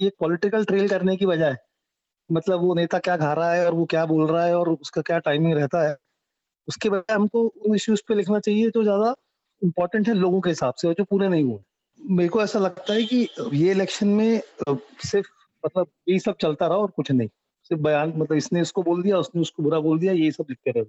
कि 0.00 0.06
एक 0.06 0.14
पॉलिटिकल 0.20 0.64
ट्रेल 0.64 0.88
करने 0.88 1.16
की 1.16 1.26
बजाय 1.26 1.56
मतलब 2.30 2.60
वो 2.60 2.74
नेता 2.74 2.98
क्या 2.98 3.16
खा 3.16 3.32
रहा 3.32 3.52
है 3.52 3.66
और 3.66 3.74
वो 3.74 3.84
क्या 3.84 4.04
बोल 4.06 4.26
रहा 4.26 4.44
है 4.44 4.56
और 4.56 4.68
उसका 4.70 5.02
क्या 5.02 5.18
टाइमिंग 5.18 5.54
रहता 5.54 5.88
है 5.88 5.96
उसके 6.68 6.90
बजाय 6.90 7.14
हमको 7.14 7.42
उन 7.46 7.74
इश्यूज़ 7.74 8.02
पे 8.08 8.14
लिखना 8.14 8.40
चाहिए 8.40 8.70
जो 8.70 8.82
ज़्यादा 8.82 9.14
इम्पोर्टेंट 9.62 10.08
है 10.08 10.14
लोगों 10.14 10.40
के 10.40 10.50
हिसाब 10.50 10.74
से 10.74 10.88
और 10.88 10.94
जो 10.94 11.04
पूरे 11.04 11.28
नहीं 11.28 11.44
हुए। 11.44 11.58
मेरे 12.00 12.28
को 12.28 12.42
ऐसा 12.42 12.58
लगता 12.58 12.92
है 12.92 13.02
कि 13.04 13.28
ये 13.54 13.70
इलेक्शन 13.70 14.08
में 14.08 14.40
सिर्फ़ 14.70 15.28
मतलब 15.64 15.86
यही 16.08 16.18
सब 16.18 16.36
चलता 16.40 16.66
रहा 16.66 16.78
और 16.78 16.90
कुछ 16.90 17.10
नहीं। 17.12 17.28
सिर्फ़ 17.64 17.82
बयान 17.82 18.12
मतलब 18.16 18.36
इसने 18.36 18.60
इसको 18.60 18.82
बोल 18.82 19.02
दिया 19.02 19.18
उसने 19.18 19.42
उसको 19.42 19.62
बुरा 19.62 19.80
बोल 19.80 19.98
दिया 19.98 20.12
यही 20.12 20.30
सब 20.30 20.46
लिखते 20.50 20.70
रहे 20.70 20.84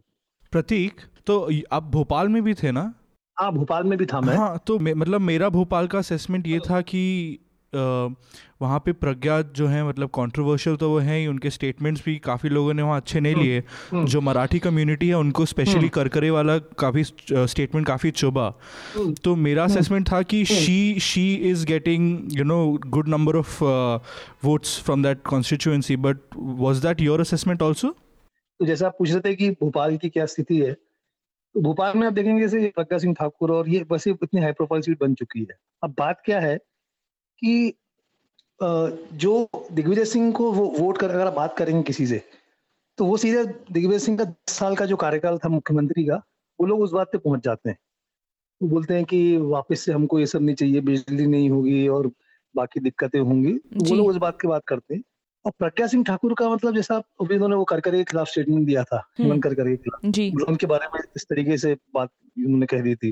प्रतीक 0.52 1.02
तो 1.26 1.52
आप 1.72 1.84
भोपाल 1.84 2.28
में 2.28 2.44
भी 2.44 2.54
थे 2.54 2.72
ना? 2.72 2.94
हाँ 3.40 3.52
भोपाल 3.52 3.84
में 3.84 3.98
भी 3.98 4.06
था 4.06 4.22
मैं। 4.22 4.36
हाँ 4.38 4.64
तो 4.68 4.80
मे, 4.80 4.94
मतलब 4.94 5.22
मेरा 5.22 5.50
भोपाल 5.50 5.88
का 5.88 5.98
असेसमेंट 5.98 6.48
ये 6.48 6.60
था 6.60 6.82
कि 6.82 7.40
वहाँ 7.76 8.80
पे 8.80 8.92
प्रज्ञा 8.94 9.42
जो 9.56 9.68
है 9.68 9.84
मतलब 9.88 10.10
कंट्रोवर्शियल 10.10 10.76
तो 10.76 10.90
वो 10.90 11.00
है 11.00 11.18
ही 11.20 11.26
उनके 11.28 11.50
स्टेटमेंट्स 11.50 12.04
भी 12.06 12.16
काफ़ी 12.18 12.50
लोगों 12.50 12.74
ने 12.74 12.82
वहाँ 12.82 12.98
अच्छे 12.98 13.20
नहीं 13.20 13.34
हम्म, 13.34 13.44
लिए। 13.44 13.64
हम्म। 13.92 14.06
जो 14.06 14.22
मराठी 14.22 14.60
कम्युनिटी 14.60 15.08
है 15.08 15.16
उनको 15.16 15.46
स्पेशली 15.46 15.76
हम्म। 15.76 15.90
करकरे 15.90 16.30
वाला 16.30 16.58
काफ़ी 16.80 17.04
स्टेटमेंट 17.04 17.88
काफ़ी 17.88 18.12
चुभा। 18.12 18.50
तो 19.24 19.36
मेरा 19.36 19.64
असेसमेंट 19.64 20.12
था 20.12 20.22
कि 20.22 20.44
she 20.46 21.00
she 21.00 21.34
is 21.52 21.66
getting 21.66 22.38
you 22.38 22.44
know 22.44 22.58
good 22.88 23.08
number 23.08 23.36
of 23.36 23.64
votes 24.46 24.80
from 24.84 25.04
that 25.04 25.22
constituency 25.26 25.96
but 25.98 26.18
was 26.38 26.82
that 26.82 27.02
your 27.02 27.22
assessment 27.22 27.62
also 27.62 27.96
तो 28.60 28.66
जैसा 28.66 28.88
आप 28.88 28.96
पूछ 29.00 29.12
रहे 29.12 29.20
थे 29.20 29.36
कि 29.36 29.50
भोपाल 29.52 29.98
की 29.98 30.10
क्या 30.10 30.26
स्थिति 30.26 30.58
है 30.58 30.72
तो 30.74 31.62
भोपाल 31.62 31.98
में 31.98 32.06
आप 32.08 32.14
देखेंगे 32.14 32.42
जैसे 32.42 32.72
प्रज्ञा 32.76 32.98
सिंह 32.98 33.14
ठाकुर 33.14 33.52
और 33.52 33.70
ये 33.70 33.84
बस 33.90 34.08
इतनी 34.08 34.42
हाई 34.42 34.52
प्रोफ़ाइल 34.52 34.82
सीट 34.82 35.00
बन 35.02 35.14
चुकी 35.14 35.40
है। 35.40 35.58
अब 35.84 35.94
बात 36.00 36.22
क्या 36.26 36.40
है 36.40 36.58
कि 37.46 37.74
जो 39.18 39.50
दिग्विजय 39.72 40.06
सिंह 40.06 40.32
को 40.32 40.52
वो 40.52 40.66
वोट 40.80 40.98
कर 40.98 41.10
अगर 41.10 41.28
आप 41.28 41.34
बात 41.34 41.58
करेंगे 41.58 41.84
किसी 41.84 42.08
से 42.08 42.22
तो 42.98 43.06
वो 43.06 43.18
सीधे 43.18 43.46
दिग्विजय 43.46 44.00
सिंह 44.00 44.18
का 44.18 44.24
दस 44.24 44.54
साल 44.54 44.76
का 44.76 44.86
जो 44.86 44.96
कार्यकाल 44.96 45.38
था 45.38 45.50
मुख्यमंत्री 45.50 46.06
का 46.06 46.16
वो 46.60 46.68
लोग 46.68 46.82
उस 46.82 46.92
बात 46.92 47.08
पे 47.12 47.18
पहुँच 47.18 47.44
जाते 47.44 47.70
हैं। 47.70 47.78
वो 48.62 48.70
बोलते 48.70 48.94
हैं 48.94 49.06
कि 49.06 49.38
वापस 49.38 49.80
से 49.80 49.94
हमको 49.94 50.20
ये 50.20 50.26
सब 50.26 50.42
नहीं 50.42 50.56
चाहिए 50.56 50.82
बिजली 50.82 51.28
नहीं 51.28 51.50
होगी 51.50 51.88
और 51.88 52.12
बाकी 52.56 52.80
दिक्कतें 52.80 53.20
होंगी। 53.20 53.54
वो 53.54 53.96
लोग 53.96 54.08
उस 54.08 54.16
बात 54.16 54.38
की 54.42 54.48
बात 54.48 54.62
करते 54.68 54.96
हैं। 54.96 55.04
और 55.46 55.52
प्रज्ञा 55.60 55.88
सिंह 55.88 56.04
ठाकुर 56.04 56.34
का 56.34 56.50
मतलब 56.50 56.76
जैसा 56.76 56.96
अभी 57.22 57.36
उन्होंने 57.36 57.56
वो 57.56 57.64
करकरे 57.64 57.98
के 57.98 58.04
खिलाफ 58.04 58.28
स्टेटमेंट 58.28 58.68
दिया 58.68 58.84
था 58.84 59.04
हेमंत 59.20 59.32
हम्म। 59.32 59.42
करकरे 59.42 59.76
के 59.78 59.78
खिलाफ। 59.78 60.34
मतलब 60.36 60.50
उनके 60.50 60.68
बारे 60.68 60.88
में 60.94 61.00
इस 61.16 61.26
तरीके 61.30 61.58
से 61.58 61.78
बात 61.94 62.10
उन्होंने 62.40 62.66
कह 62.66 62.82
दी 62.82 62.96
थी। 62.96 63.12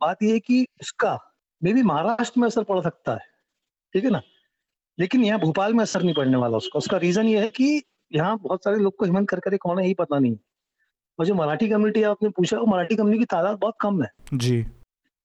बात 0.00 0.22
ये 0.22 0.32
है 0.32 0.38
कि 0.38 0.66
उसका 0.80 1.18
मे 1.62 1.72
भी 1.72 1.82
महाराष्ट्र 1.82 2.40
में 2.40 2.46
असर 2.48 2.62
पड़ 2.62 2.80
सकता 2.80 3.12
है। 3.12 3.33
ठीक 3.94 4.04
है 4.04 4.10
ना? 4.10 4.20
लेकिन 4.98 5.24
यहाँ 5.24 5.38
भोपाल 5.40 5.74
में 5.74 5.82
असर 5.82 6.02
नहीं 6.02 6.14
पड़ने 6.14 6.36
वाला 6.36 6.56
उसका। 6.56 6.78
उसका 6.78 6.96
रीजन 6.98 7.26
ये 7.26 7.40
है 7.40 7.48
कि 7.50 7.82
यहाँ 8.12 8.36
बहुत 8.38 8.64
सारे 8.64 8.78
लोग 8.78 8.96
को 8.96 9.04
हिमंत 9.04 9.28
करकरे 9.28 9.56
कौन 9.58 9.78
है 9.78 9.84
यही 9.84 9.94
पता 9.94 10.18
नहीं 10.18 10.36
और 11.18 11.26
जो 11.26 11.34
मराठी 11.34 11.68
कम्युनिटी 11.68 12.02
आपने 12.04 12.28
पूछा 12.30 12.58
वो 12.58 12.66
मराठी 12.66 12.96
कम्युनिटी 12.96 13.18
की 13.18 13.24
तादाद 13.26 13.58
बहुत 13.58 13.74
कम 13.80 14.02
है। 14.02 14.08
जी। 14.34 14.62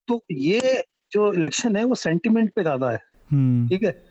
तो 0.07 0.21
ये 0.31 0.83
जो 1.11 1.31
इलेक्शन 1.33 1.75
है 1.75 1.83
वो 1.83 1.95
सेंटिमेंट 1.97 2.51
पे 2.53 2.61
ज़्यादा 2.61 2.89
है। 2.91 2.99
हम्म। 3.29 3.67
ठीक 3.69 3.83
है? 3.83 4.01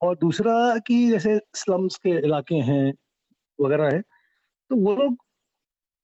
और 0.00 0.16
दूसरा 0.16 0.54
कि 0.86 1.06
जैसे 1.10 1.38
स्लम्स 1.56 1.96
के 1.96 2.10
इलाके 2.18 2.54
हैं 2.64 2.92
वगैरह 3.58 3.94
है 3.94 4.00
तो 4.00 4.76
वो 4.76 4.94
लोग 4.96 5.16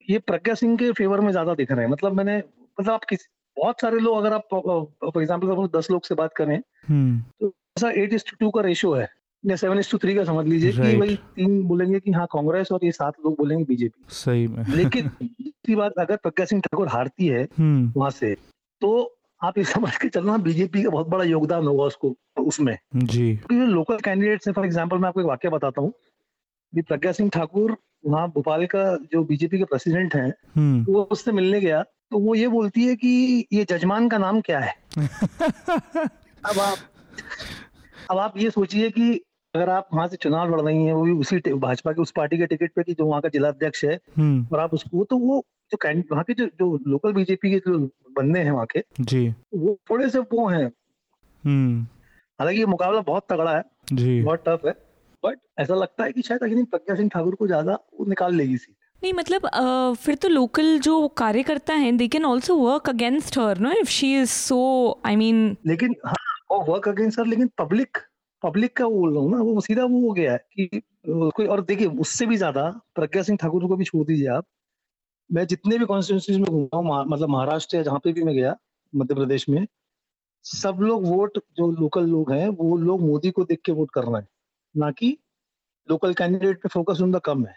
ये 0.09 0.19
प्रज्ञा 0.21 0.55
सिंह 0.55 0.77
के 0.77 0.91
फेवर 0.93 1.21
में 1.21 1.31
ज़्यादा 1.31 1.55
दिख 1.55 1.71
रहे 1.73 1.85
हैं। 1.85 1.91
मतलब 1.93 2.13
मैंने 2.13 2.37
मतलब 2.39 2.93
आप 2.93 3.05
किसी 3.05 3.27
बहुत 3.57 3.81
सारे 3.81 3.99
लोग 3.99 4.17
अगर 4.17 4.33
आप 4.33 4.49
फॉर 4.51 5.23
एग्ज़ाम्पल 5.23 5.67
दस 5.79 5.91
लोग 5.91 6.05
से 6.05 6.15
बात 6.15 6.33
करें 6.37 6.57
हम्म। 6.89 7.21
तो 7.41 7.53
ऐसा 7.77 7.91
एट 7.93 8.13
इज़ 8.13 8.25
टू 8.41 8.51
का 8.51 8.61
रेशियो 8.61 8.93
है 8.95 9.09
या 9.45 9.57
सेवन 9.57 9.79
इज़ 9.79 9.91
टू 9.91 9.99
थ्री 9.99 10.15
का 10.15 10.25
समझ 10.25 10.47
लीजिए 10.47 10.73
कि 10.73 10.97
भाई 10.97 11.15
तीन 11.37 11.63
बोलेंगे 11.63 12.01
कि 12.01 12.13
हाँ 12.13 12.27
कांग्रेस 12.33 12.71
और 12.73 12.85
ये 12.85 12.91
सात 12.93 13.15
लोग 13.25 13.35
बोलेंगे 13.39 13.65
बीजेपी। 13.65 14.15
सही 14.15 14.47
में। 14.47 14.65
लेकिन 14.69 15.09
दूसरी 15.23 15.75
बात 15.75 15.99
अगर 15.99 16.17
प्रज्ञा 16.17 16.47
सिंह 16.47 16.61
ठाकुर 16.63 16.89
हारती 16.89 17.27
है 17.27 17.43
हम्म। 17.59 17.93
वहाँ 17.97 18.11
से 18.11 18.35
तो 18.83 18.93
आप 19.41 19.59
ये 19.59 19.65
समझ 19.65 19.97
के 19.97 20.09
चलना 20.09 20.37
बीजेपी 20.39 20.83
का 20.83 20.91
बहुत 20.91 21.09
बड़ा 21.09 21.25
योगदान 21.25 21.67
होगा 21.67 21.85
उसको 21.85 22.15
उसमें। 22.39 22.77
जी। 22.97 23.35
क्योंकि 23.37 23.57
जो 23.57 23.67
लोकल 23.67 23.99
कैंडिडेट्स 24.05 24.49
हैं 24.49 24.55
फॉर 24.55 24.67
एग्ज़ाम्पल 24.67 24.99
मैं 24.99 25.09
आपको 25.09 25.21
एक 25.21 25.27
वाक्य 25.27 25.49
बताता 25.49 25.83
हूँ। 25.83 25.93
प्रज्ञा 26.73 27.13
सिंह 27.13 27.31
ठाकुर 27.31 27.77
वहाँ 28.07 28.29
भोपाल 28.29 28.65
का 28.67 28.85
जो 29.13 29.23
बीजेपी 29.25 29.59
के 29.59 29.65
प्रेसिडेंट 29.65 30.15
हैं 30.15 30.33
हम्म। 30.57 30.93
वो 30.93 31.03
उससे 31.13 31.33
मिलने 31.33 31.61
गया 31.61 31.83
तो 31.83 32.19
वो 32.19 32.35
ये 32.35 32.49
बोलती 32.49 32.85
है 32.85 32.97
कि 32.97 33.47
ये 33.53 33.65
जजमान 33.71 34.09
का 34.09 34.19
नाम 34.19 34.41
क्या 34.41 34.59
है? 34.61 34.75
अब 36.47 36.59
आप 36.61 36.79
अब 38.11 38.19
आप 38.19 38.37
ये 38.39 38.51
सोचिए 38.51 38.91
कि 38.91 39.13
अगर 39.55 39.69
आप 39.71 39.89
वहाँ 39.95 40.07
से 40.09 40.17
चुनाव 40.17 40.55
लड़ 40.55 40.61
रही 40.61 40.85
हैं 40.85 40.93
वो 40.93 41.03
भी 41.03 41.13
उसी 41.13 41.39
भाजपा 41.55 41.93
के 41.93 42.03
उस 42.03 42.11
पार्टी 42.11 42.39
के 42.39 42.47
टिकट 42.47 42.73
पे 42.77 42.83
कि 42.83 42.95
जो 42.95 43.07
वहाँ 43.07 43.21
का 43.23 43.29
जिला 43.29 43.49
अध्यक्ष 43.49 43.85
है 43.85 43.99
हम्म। 44.19 44.47
और 44.53 44.61
आप 44.61 44.75
उसको 44.75 45.05
तो 45.05 45.19
वो 45.19 45.45
जो 45.73 45.79
वहाँ 46.11 46.25
के 46.25 46.35
जो 46.35 46.47
जो 46.47 46.79
लोकल 46.87 47.13
बीजेपी 47.13 47.51
के 47.51 47.59
जो 47.59 47.79
बंदे 48.17 48.41
हैं 48.41 48.51
वहाँ 48.51 48.67
के 48.67 48.83
जी। 49.01 49.29
वो 49.55 49.79
थोड़े 49.91 50.09
से 50.11 50.19
वो 50.19 50.47
हैं। 50.49 50.65
हम्म। 51.45 51.83
हालाँकि 52.39 52.59
ये 52.61 52.67
मुकाबला 52.67 53.01
बहुत 53.01 53.27
तगड़ा 53.31 53.57
है 53.57 53.63
जी। 53.93 54.21
बहुत 54.23 54.45
टफ 54.49 54.67
है 54.67 54.73
बट 55.23 55.39
ऐसा 55.59 55.75
लगता 55.75 56.05
है 56.05 56.13
कि 56.13 56.23
शायद 56.23 56.43
अगर 56.43 56.65
प्रज्ञा 56.65 56.97
सिंह 56.97 57.09
ठाकुर 57.09 57.35
को 57.35 57.47
ज़्यादा 57.47 57.79
वो 58.01 58.07
निकाल 58.07 58.35
लेगी 58.35 58.57
सीट। 58.57 58.75
नहीं 59.03 59.13
मतलब 59.13 59.47
अ, 59.47 59.93
फिर 59.95 60.15
तो 60.15 60.29
लोकल 60.29 60.79
जो 60.79 61.09
कार्यकर्ता 61.09 61.75
हैं 61.75 61.97
they 61.97 62.09
can 62.09 62.25
also 62.25 62.57
work 62.57 62.89
against 62.89 63.39
her 63.39 63.59
no 63.59 63.71
if 63.73 63.89
she 63.89 64.15
is 64.21 64.31
so 64.31 64.59
I 65.07 65.17
mean 65.17 65.57
लेकिन 65.67 65.95
हाँ 66.07 66.34
वो 66.51 66.61
वर्क 66.65 66.89
अगेंस्ट 66.89 67.17
सर 67.17 67.27
लेकिन 67.27 67.51
पब्लिक 67.59 67.99
पब्लिक 68.43 68.77
का 68.77 68.89
बोल 68.89 69.13
रहा 69.15 69.23
हूँ 69.23 69.31
ना 69.31 69.39
वो 69.43 69.61
सीधा 69.61 69.85
वो 69.85 70.01
हो 70.01 70.13
गया 70.13 70.33
है 70.33 70.39
कि 70.53 70.81
कोई 71.09 71.47
और 71.47 71.61
देखिए 71.65 71.87
उससे 72.01 72.27
भी 72.27 72.37
ज़्यादा 72.37 72.69
प्रज्ञा 72.95 73.23
सिंह 73.23 73.39
ठाकुर 73.43 73.67
को 73.69 73.77
भी 73.77 73.85
छोड़ 73.85 74.05
दीजिए 74.07 74.29
आप। 74.29 74.45
मैं 75.31 75.47
जितने 75.47 75.79
भी 75.79 75.85
कॉन्स्टिट्यूंसीज 75.85 76.37
में 76.37 76.47
घूमा 76.51 76.77
हूँ 76.77 77.05
मतलब 77.09 77.29
महाराष्ट्र 77.29 77.77
या 77.77 77.83
जहाँ 77.83 77.99
पे 78.05 78.13
भी 78.13 78.23
मैं 78.23 78.35
गया 78.35 78.55
मध्य 78.93 79.15
प्रदेश 79.15 79.49
में 79.49 79.67
सब 80.45 80.79
लोग 80.81 81.07
वोट 81.07 81.39
जो 81.57 81.71
लोकल 81.71 82.07
लोग 82.07 82.33
हैं 82.33 82.49
वो 82.49 82.77
लोग 82.77 83.01
मोदी 83.01 83.31
को 83.31 83.45
देख 83.45 83.61
के 83.65 83.73
वोट 83.73 83.91
कर 83.95 84.05
रहे 84.05 84.21
हैं। 84.21 84.29
ना 84.75 84.91
कि 84.91 85.17
लोकल 85.89 86.15
कैंडिडेट 86.15 86.63
पे 86.63 86.69
फोकस 86.69 87.01
उनका 87.01 87.19
कम 87.25 87.47
है। 87.47 87.55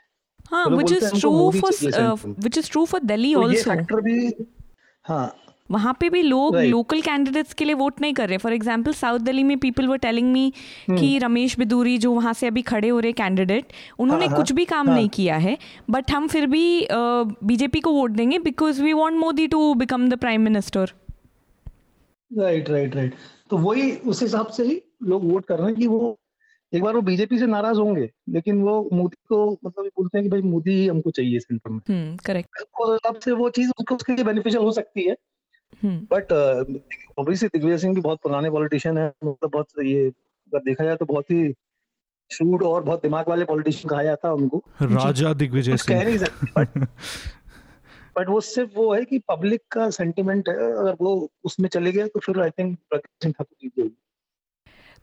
हाँ 0.52 0.70
मोदी 0.70 1.00
फॉर 1.60 1.74
चाहिए 1.74 1.92
central 1.92 2.26
में। 2.28 2.36
Which 2.40 2.58
is 2.58 2.72
true 2.72 2.86
for 2.86 3.02
Delhi 3.02 3.34
तो 3.34 3.42
ये 3.42 3.48
ऑल्सो 3.48 3.70
फैक्टर 3.70 4.02
भी 4.02 4.46
हाँ 5.06 5.28
वहाँ 5.70 5.96
पे 6.00 6.10
भी 6.10 6.22
लोग. 6.22 6.56
लोकल 6.58 7.02
कैंडिडेट्स 7.02 7.54
के 7.54 7.66
लिए 7.66 7.74
वोट 7.76 8.02
नहीं 8.02 8.14
कर 8.14 8.30
रहे 8.30 8.38
फॉर 8.38 8.54
एग्ज़ाम्पल 8.54 8.94
साउथ 8.94 9.20
दिल्ली 9.22 9.44
में 9.44 9.58
पीपल 9.60 9.88
वर 9.88 9.98
टेलिंग 10.00 10.32
मी। 10.32 10.52
कि 10.90 11.18
रमेश 11.20 11.58
बिदूरी 11.60 11.98
जो 11.98 12.12
वहाँ 12.14 12.34
से 12.34 12.48
अभी 12.48 12.62
खड़े 12.64 12.90
हो 12.90 13.00
रहे 13.00 13.12
कैंडिडेट 13.14 13.74
उन्होंने 14.00 14.26
हाँ, 14.26 14.36
कुछ 14.38 14.52
भी 14.52 14.66
काम 14.66 14.88
हाँ। 14.88 14.96
नहीं 14.96 15.10
किया 15.10 15.38
है 15.38 15.58
बट 15.90 16.12
हम 16.12 16.28
फिर 16.28 16.46
भी 16.48 16.88
बीजेपी 16.92 17.80
को 17.80 17.92
वोट 17.92 18.12
देंगे 18.12 18.40
because 18.42 18.82
we 18.84 18.94
want 18.94 19.18
Modi 19.18 19.48
to 19.48 19.74
become 19.76 20.08
the 20.10 20.18
prime 20.20 20.42
minister 20.42 20.94
right 22.32 22.70
right 22.70 22.96
right 22.96 23.14
तो 23.50 23.58
वही 23.58 23.92
उस 24.06 24.22
हिसाब 24.22 24.48
से 24.52 24.64
ही 24.64 24.82
लोग 25.04 25.30
वोट 25.32 25.46
कर 25.46 25.58
रहे 25.60 25.68
हैं 25.68 25.76
कि 25.76 25.88
वो 25.88 26.18
एक 26.74 26.84
बार 26.84 26.96
वो 26.96 27.02
बीजेपी 27.02 27.38
से 27.40 27.46
नाराज़ 27.46 27.78
होंगे 27.78 28.10
लेकिन 28.30 28.62
वो 28.62 28.74
मोदी 28.94 29.18
को 29.30 29.38
मतलब 29.66 29.84
ये 29.86 29.90
बोलते 29.98 30.18
हैं 30.18 30.24
कि 30.24 30.30
भाई 30.30 30.42
मोदी 30.44 30.72
ही 30.72 30.88
हमको 30.88 31.12
चाहिए 31.12 31.40
सेंटर 31.40 31.70
में 31.70 31.80
हम्म 31.90 32.16
करेक्ट 32.26 32.62
उस 32.62 32.90
हिसाब 32.92 33.20
से 33.20 33.32
वो 33.34 33.50
चीज़ 33.50 33.72
उसके 33.94 34.14
लिए 34.14 34.24
बेनिफिशियल 34.24 34.64
हो 34.64 34.72
सकती 34.72 35.04
है 35.04 35.16
बट 35.86 36.32
ऑब्वियसली 37.18 37.50
दिग्विजय 37.50 37.78
सिंह 37.78 37.96
भी 37.96 38.02
बहुत 38.02 38.20
पुराने 38.24 38.50
पॉलिटिशियन 38.50 38.98
है 38.98 39.14
मतलब 39.26 39.50
बहुत 39.50 39.68
ये 39.84 40.08
अगर 40.08 40.60
देखा 40.60 40.84
जाए 40.84 40.96
तो 40.96 41.06
बहुत 41.06 41.32
ही 41.32 41.54
शूड 42.32 42.64
और 42.64 42.84
बहुत 42.84 43.02
दिमाग 43.02 43.30
वाले 43.30 43.46
पॉलिटिशियन 43.46 43.90
कहा 43.90 44.04
जाता 44.04 44.28
है 44.28 44.34
उनको। 44.34 44.64
राजा 44.82 45.34
दिग्विजय 45.34 45.72
कुछ 45.72 45.82
कह 45.82 46.04
नहीं 46.04 46.18
सकते 46.18 46.52
बट 46.58 46.78
बट 48.18 48.30
वो 48.30 48.42
सिर्फ़ 48.42 48.72
वो 48.76 48.94
है 48.96 49.06
कि 49.06 49.20
पब्लिक 49.20 49.62
का 49.72 49.90
सेंटिमेंट 49.90 50.50
है 50.50 50.56
अगर 50.56 50.96
वो 51.02 51.30
उसमें 51.44 51.70
चले 51.70 51.92
गए 51.92 52.08
तो 52.08 52.20
फिर 52.20 52.42
आई 52.42 52.50
थिंक 52.50 52.78
प्रकाश 52.90 53.24
सिंह 53.24 53.34
ठाकुर 53.34 53.56
जीत 53.62 53.72
जाएगी 53.78 53.96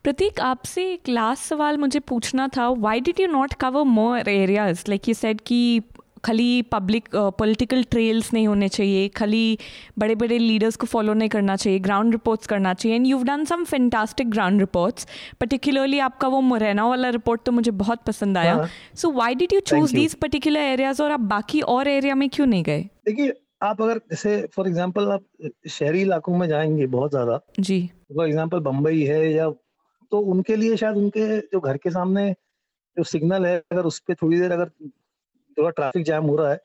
प्रतीक 0.03 0.39
आपसे 0.39 0.93
एक 0.93 1.09
लास्ट 1.09 1.43
सवाल 1.43 1.77
मुझे 1.77 1.99
पूछना 1.99 2.47
था 2.47 2.69
why 2.69 2.99
did 2.99 3.19
you 3.19 3.27
not 3.27 3.53
cover 3.53 3.83
more 3.83 4.29
areas 4.29 4.83
like 4.89 5.07
you 5.07 5.13
said 5.13 5.41
कि 5.41 5.81
खाली 6.25 6.61
पब्लिक 6.71 7.09
पॉलिटिकल 7.39 7.83
ट्रेल्स 7.91 8.33
नहीं 8.33 8.47
होने 8.47 8.67
चाहिए 8.69 9.07
खाली 9.17 9.57
बड़े 9.99 10.15
बड़े 10.15 10.37
लीडर्स 10.39 10.75
को 10.75 10.87
फॉलो 10.87 11.13
नहीं 11.13 11.29
करना 11.29 11.55
चाहिए 11.55 11.79
ग्राउंड 11.81 12.11
रिपोर्ट्स 12.13 12.47
करना 12.47 12.73
चाहिए। 12.73 12.95
And 12.95 13.07
you 13.07 13.21
done 13.23 13.45
some 13.45 13.63
fantastic 13.65 14.29
ground 14.29 14.59
reports 14.59 15.07
particularly 15.41 15.99
आपका 16.01 16.27
वो 16.27 16.41
मुरैना 16.43 16.87
वाला 16.87 17.09
रिपोर्ट 17.11 17.41
तो 17.45 17.51
मुझे 17.51 17.71
बहुत 17.73 18.03
पसंद 18.07 18.37
आया। 18.37 18.67
So 18.95 19.11
why 19.13 19.35
did 19.35 19.53
you 19.53 19.59
choose 19.67 19.95
these 19.95 20.15
particular 20.17 20.59
areas 20.61 21.01
और 21.03 21.11
आप 21.11 21.19
बाकी 21.31 21.61
और 21.69 21.87
एरिया 21.89 22.15
में 22.15 22.29
क्यों 22.29 22.47
नहीं 22.47 22.63
गए? 22.63 22.81
देखिए 23.05 23.33
आप 23.63 23.81
अगर 23.81 23.97
जैसे 24.11 24.31
फॉर 24.55 24.67
एग्ज़ाम्पल 24.67 25.11
आप 25.11 25.23
शहरी 25.69 26.01
इलाकों 26.01 26.37
में 26.37 26.47
जाएँगे 26.47 26.85
बहुत 26.89 27.11
ज़्यादा। 27.11 27.39
जी। 27.59 27.79
फॉर 28.15 28.27
एग्ज़ाम्पल 28.27 28.59
बम्बई 28.61 29.01
है 29.03 29.31
या 29.31 29.49
तो 30.11 30.19
उनके 30.31 30.55
लिए 30.55 30.75
शायद 30.77 30.97
उनके 30.97 31.37
जो 31.39 31.59
घर 31.59 31.77
के 31.77 31.91
सामने 31.91 32.29
जो 32.97 33.03
सिग्नल 33.05 33.45
है 33.45 33.57
अगर 33.71 33.85
उस 33.85 33.99
पर 33.99 34.15
थोड़ी 34.15 34.39
देर 34.39 34.51
अगर 34.51 34.69
थोड़ा 35.57 35.69
ट्रैफ़िक 35.69 36.03
जैम 36.05 36.25
हो 36.25 36.35
रहा 36.35 36.51
है 36.51 36.59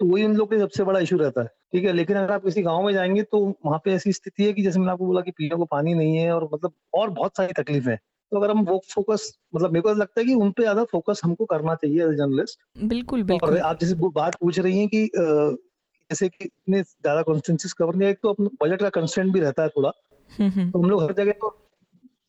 तो 0.00 0.06
वही 0.06 0.24
उन 0.24 0.36
लोग 0.36 0.50
के 0.50 0.58
सबसे 0.58 0.84
बड़ा 0.84 1.00
इशू 1.00 1.16
रहता 1.16 1.42
है। 1.42 1.48
ठीक 1.72 1.84
है 1.84 1.92
लेकिन 1.92 2.16
अगर 2.16 2.32
आप 2.32 2.44
किसी 2.44 2.62
गाँव 2.62 2.82
में 2.82 2.92
जाएँगे 2.92 3.22
तो 3.22 3.38
वहाँ 3.66 3.80
पे 3.84 3.92
ऐसी 3.92 4.12
स्थिति 4.12 4.44
है 4.44 4.52
कि 4.52 4.62
जैसे 4.62 4.78
मैंने 4.78 4.92
आपको 4.92 5.06
बोला 5.06 5.20
कि 5.20 5.30
पीने 5.30 5.56
को 5.56 5.64
पानी 5.64 5.94
नहीं 5.94 6.16
है 6.16 6.32
और 6.32 6.48
मतलब 6.54 6.72
और 6.94 7.10
बहुत 7.10 7.36
सारी 7.36 7.52
तकलीफ़ 7.52 7.88
है। 7.88 7.96
तो 7.96 8.38
अगर 8.38 8.50
हम 8.50 8.64
वो 8.64 8.80
फोकस 8.90 9.32
मतलब 9.54 9.72
मेरे 9.72 9.82
को 9.82 9.92
लगता 9.92 10.20
है 10.20 10.26
कि 10.26 10.34
उन 10.34 10.50
पे 10.50 10.62
ज़्यादा 10.62 10.84
फोकस 10.84 11.20
हमको 11.24 11.44
करना 11.44 11.74
चाहिए 11.74 12.04
एज 12.04 12.16
जर्नलिस्ट 12.16 12.58
बिल्कुल 12.84 13.24
और 13.32 13.56
आप 13.58 13.80
जैसे 13.80 13.94
बात 13.94 14.36
पूछ 14.36 14.58
रही 14.58 14.78
हैं 14.78 14.88
कि 14.88 15.04
जैसे 15.14 16.28
कि 16.28 16.44
इतने 16.44 16.82
ज़्यादा 16.82 17.22
कॉन्स्टेंसीज 17.22 17.72
कवर 17.72 17.94
नहीं 17.94 18.08
एक 18.08 18.18
तो 18.22 18.28
अपना 18.28 18.48
बजट 18.62 18.80
का 18.80 18.88
कंस्टेंट 18.90 19.32
भी 19.32 19.40
रहता 19.40 19.62
है 19.62 19.68
थोड़ा। 19.68 19.92
हम्म 20.30 20.50
हम्म। 20.50 20.70
तो 20.70 20.78
हम 20.78 20.90
लोग 20.90 21.02
हर 21.02 21.12
जगह 21.12 21.32
तो 21.32 21.56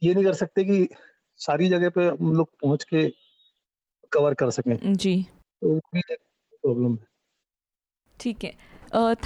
ये 0.02 0.13
नहीं 0.13 0.23
कर 0.23 0.34
सकते 0.34 0.63
कि 0.63 0.88
सारी 1.39 1.69
जगह 1.69 1.89
पे 1.89 2.08
हम 2.08 2.34
लोग 2.34 2.49
पहुँच 2.63 2.84
के 2.84 3.08
कवर 4.12 4.34
कर 4.34 4.49
सकें। 4.49 4.78
जी। 4.93 5.15
तो 5.62 5.68
वो 5.68 5.79
भी 5.94 6.01
एक 6.01 6.18
प्रॉब्लम 6.62 6.92
है 6.92 7.07
ठीक 8.21 8.44
है 8.44 8.55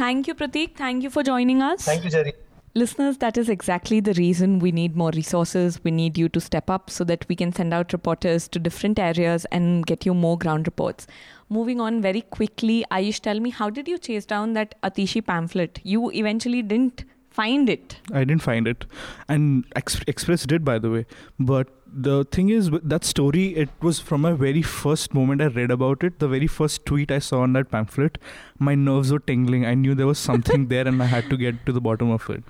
thank 0.00 0.28
you 0.28 0.34
Prateek 0.34 0.80
thank 0.80 1.04
you 1.04 1.10
for 1.10 1.24
joining 1.24 1.62
us 1.62 1.88
thank 1.88 2.04
you 2.04 2.10
Jerry 2.10 2.32
Listeners, 2.74 3.16
that 3.18 3.36
is 3.36 3.50
exactly 3.50 4.00
the 4.00 4.12
reason 4.14 4.58
we 4.58 4.70
need 4.72 4.94
more 4.96 5.10
resources. 5.14 5.74
We 5.84 5.90
need 5.90 6.16
you 6.20 6.28
to 6.30 6.40
step 6.40 6.70
up 6.70 6.88
so 6.88 7.04
that 7.04 7.26
we 7.28 7.36
can 7.36 7.52
send 7.52 7.74
out 7.74 7.92
reporters 7.92 8.46
to 8.48 8.58
different 8.58 8.98
areas 8.98 9.44
and 9.56 9.84
get 9.90 10.06
you 10.06 10.14
more 10.14 10.38
ground 10.38 10.66
reports. 10.66 11.06
Moving 11.50 11.82
on 11.82 12.00
very 12.00 12.22
quickly, 12.22 12.76
Ayush, 12.90 13.20
tell 13.20 13.40
me, 13.40 13.50
how 13.50 13.68
did 13.68 13.88
you 13.88 13.98
chase 13.98 14.24
down 14.24 14.54
that 14.54 14.74
Atishi 14.82 15.22
pamphlet? 15.26 15.80
You 15.84 16.10
eventually 16.12 16.62
didn't 16.62 17.04
find 17.28 17.68
it. 17.68 17.98
I 18.10 18.24
didn't 18.24 18.40
find 18.40 18.66
it, 18.66 18.86
and 19.28 19.66
Ex- 19.76 20.00
Express 20.06 20.46
did, 20.46 20.64
by 20.64 20.78
the 20.78 20.90
way. 20.90 21.04
But 21.38 21.68
the 21.93 22.25
thing 22.25 22.49
is, 22.49 22.69
that 22.83 23.03
story, 23.03 23.55
it 23.55 23.69
was 23.81 23.99
from 23.99 24.21
my 24.21 24.33
very 24.33 24.61
first 24.61 25.13
moment 25.13 25.41
I 25.41 25.47
read 25.47 25.71
about 25.71 26.03
it. 26.03 26.19
The 26.19 26.27
very 26.27 26.47
first 26.47 26.85
tweet 26.85 27.11
I 27.11 27.19
saw 27.19 27.41
on 27.41 27.53
that 27.53 27.69
pamphlet, 27.71 28.17
my 28.59 28.75
nerves 28.75 29.11
were 29.11 29.19
tingling. 29.19 29.65
I 29.65 29.73
knew 29.73 29.95
there 29.95 30.07
was 30.07 30.19
something 30.19 30.67
there, 30.73 30.87
and 30.87 31.01
I 31.01 31.05
had 31.05 31.29
to 31.29 31.37
get 31.37 31.65
to 31.65 31.71
the 31.71 31.81
bottom 31.81 32.09
of 32.11 32.29
it. 32.29 32.43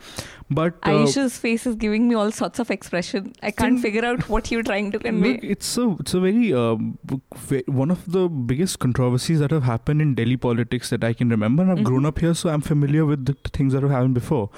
But 0.49 0.75
uh, 0.83 0.91
Ayush's 0.91 1.37
face 1.37 1.65
is 1.67 1.75
giving 1.75 2.07
me 2.07 2.15
all 2.15 2.31
sorts 2.31 2.59
of 2.59 2.71
expression. 2.71 3.33
I 3.43 3.51
can't 3.51 3.79
figure 3.81 4.05
out 4.05 4.29
what 4.29 4.49
you're 4.49 4.63
trying 4.63 4.91
to 4.91 4.99
convey. 4.99 5.33
Look, 5.33 5.43
it's 5.43 5.77
a 5.77 5.95
it's 5.99 6.13
a 6.13 6.19
very 6.21 6.53
uh, 6.53 6.75
one 7.65 7.91
of 7.91 8.09
the 8.11 8.27
biggest 8.29 8.79
controversies 8.79 9.39
that 9.39 9.51
have 9.51 9.63
happened 9.63 10.01
in 10.01 10.15
Delhi 10.15 10.37
politics 10.37 10.89
that 10.89 11.03
I 11.03 11.13
can 11.13 11.29
remember. 11.29 11.63
And 11.63 11.71
I've 11.71 11.83
grown 11.83 12.03
Mhm. 12.03 12.07
up 12.07 12.19
here, 12.19 12.33
so 12.33 12.49
I'm 12.49 12.61
familiar 12.61 13.05
with 13.05 13.25
the 13.25 13.35
things 13.53 13.73
that 13.73 13.81
have 13.83 13.91
happened 13.91 14.13
before. 14.13 14.49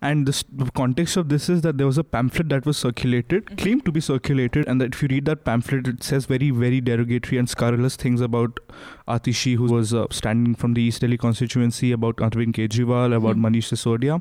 And 0.00 0.26
this, 0.26 0.44
the 0.52 0.70
context 0.70 1.16
of 1.16 1.28
this 1.28 1.48
is 1.48 1.62
that 1.62 1.76
there 1.76 1.86
was 1.86 1.98
a 1.98 2.04
pamphlet 2.04 2.48
that 2.50 2.64
was 2.64 2.76
circulated, 2.78 3.46
Mhm. 3.46 3.58
claimed 3.58 3.84
to 3.84 3.92
be 3.92 4.00
circulated, 4.00 4.68
and 4.68 4.80
that 4.80 4.94
if 4.94 5.02
you 5.02 5.08
read 5.10 5.24
that 5.24 5.44
pamphlet, 5.44 5.88
it 5.88 6.02
says 6.02 6.26
very 6.26 6.50
very 6.50 6.80
derogatory 6.80 7.38
and 7.38 7.48
scurrilous 7.48 7.96
things 7.96 8.20
about 8.20 8.60
Atishi, 9.08 9.56
who 9.56 9.64
was 9.64 9.92
uh, 9.94 10.06
standing 10.10 10.54
from 10.54 10.74
the 10.74 10.82
East 10.82 11.00
Delhi 11.00 11.16
constituency, 11.16 11.90
about 11.92 12.16
Arvind 12.18 12.52
Kejriwal, 12.60 13.16
about 13.16 13.36
Mhm. 13.36 13.46
Manish 13.48 13.70
Sisodia, 13.72 14.20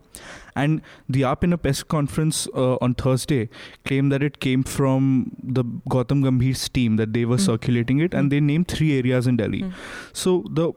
and 0.56 0.82
the 1.08 1.22
AAP 1.24 1.44
in 1.44 1.54
a 1.54 1.58
press 1.58 1.84
conference 1.84 2.48
uh, 2.56 2.78
on 2.82 2.96
Thursday 2.96 3.50
claimed 3.86 4.12
that 4.12 4.24
it 4.24 4.40
came 4.40 4.64
from 4.64 5.32
the 5.44 5.64
Gautam 5.96 6.24
Gambhir's 6.24 6.68
team 6.70 6.96
that 6.96 7.14
they 7.14 7.26
were 7.26 7.38
Mm. 7.38 7.46
circulating 7.52 8.00
it, 8.00 8.14
and 8.14 8.28
Mm. 8.28 8.30
they 8.32 8.40
named 8.40 8.68
three 8.68 8.98
areas 8.98 9.28
in 9.28 9.38
Delhi. 9.38 9.62
Mm. 9.64 9.72
So 10.14 10.44
the 10.50 10.72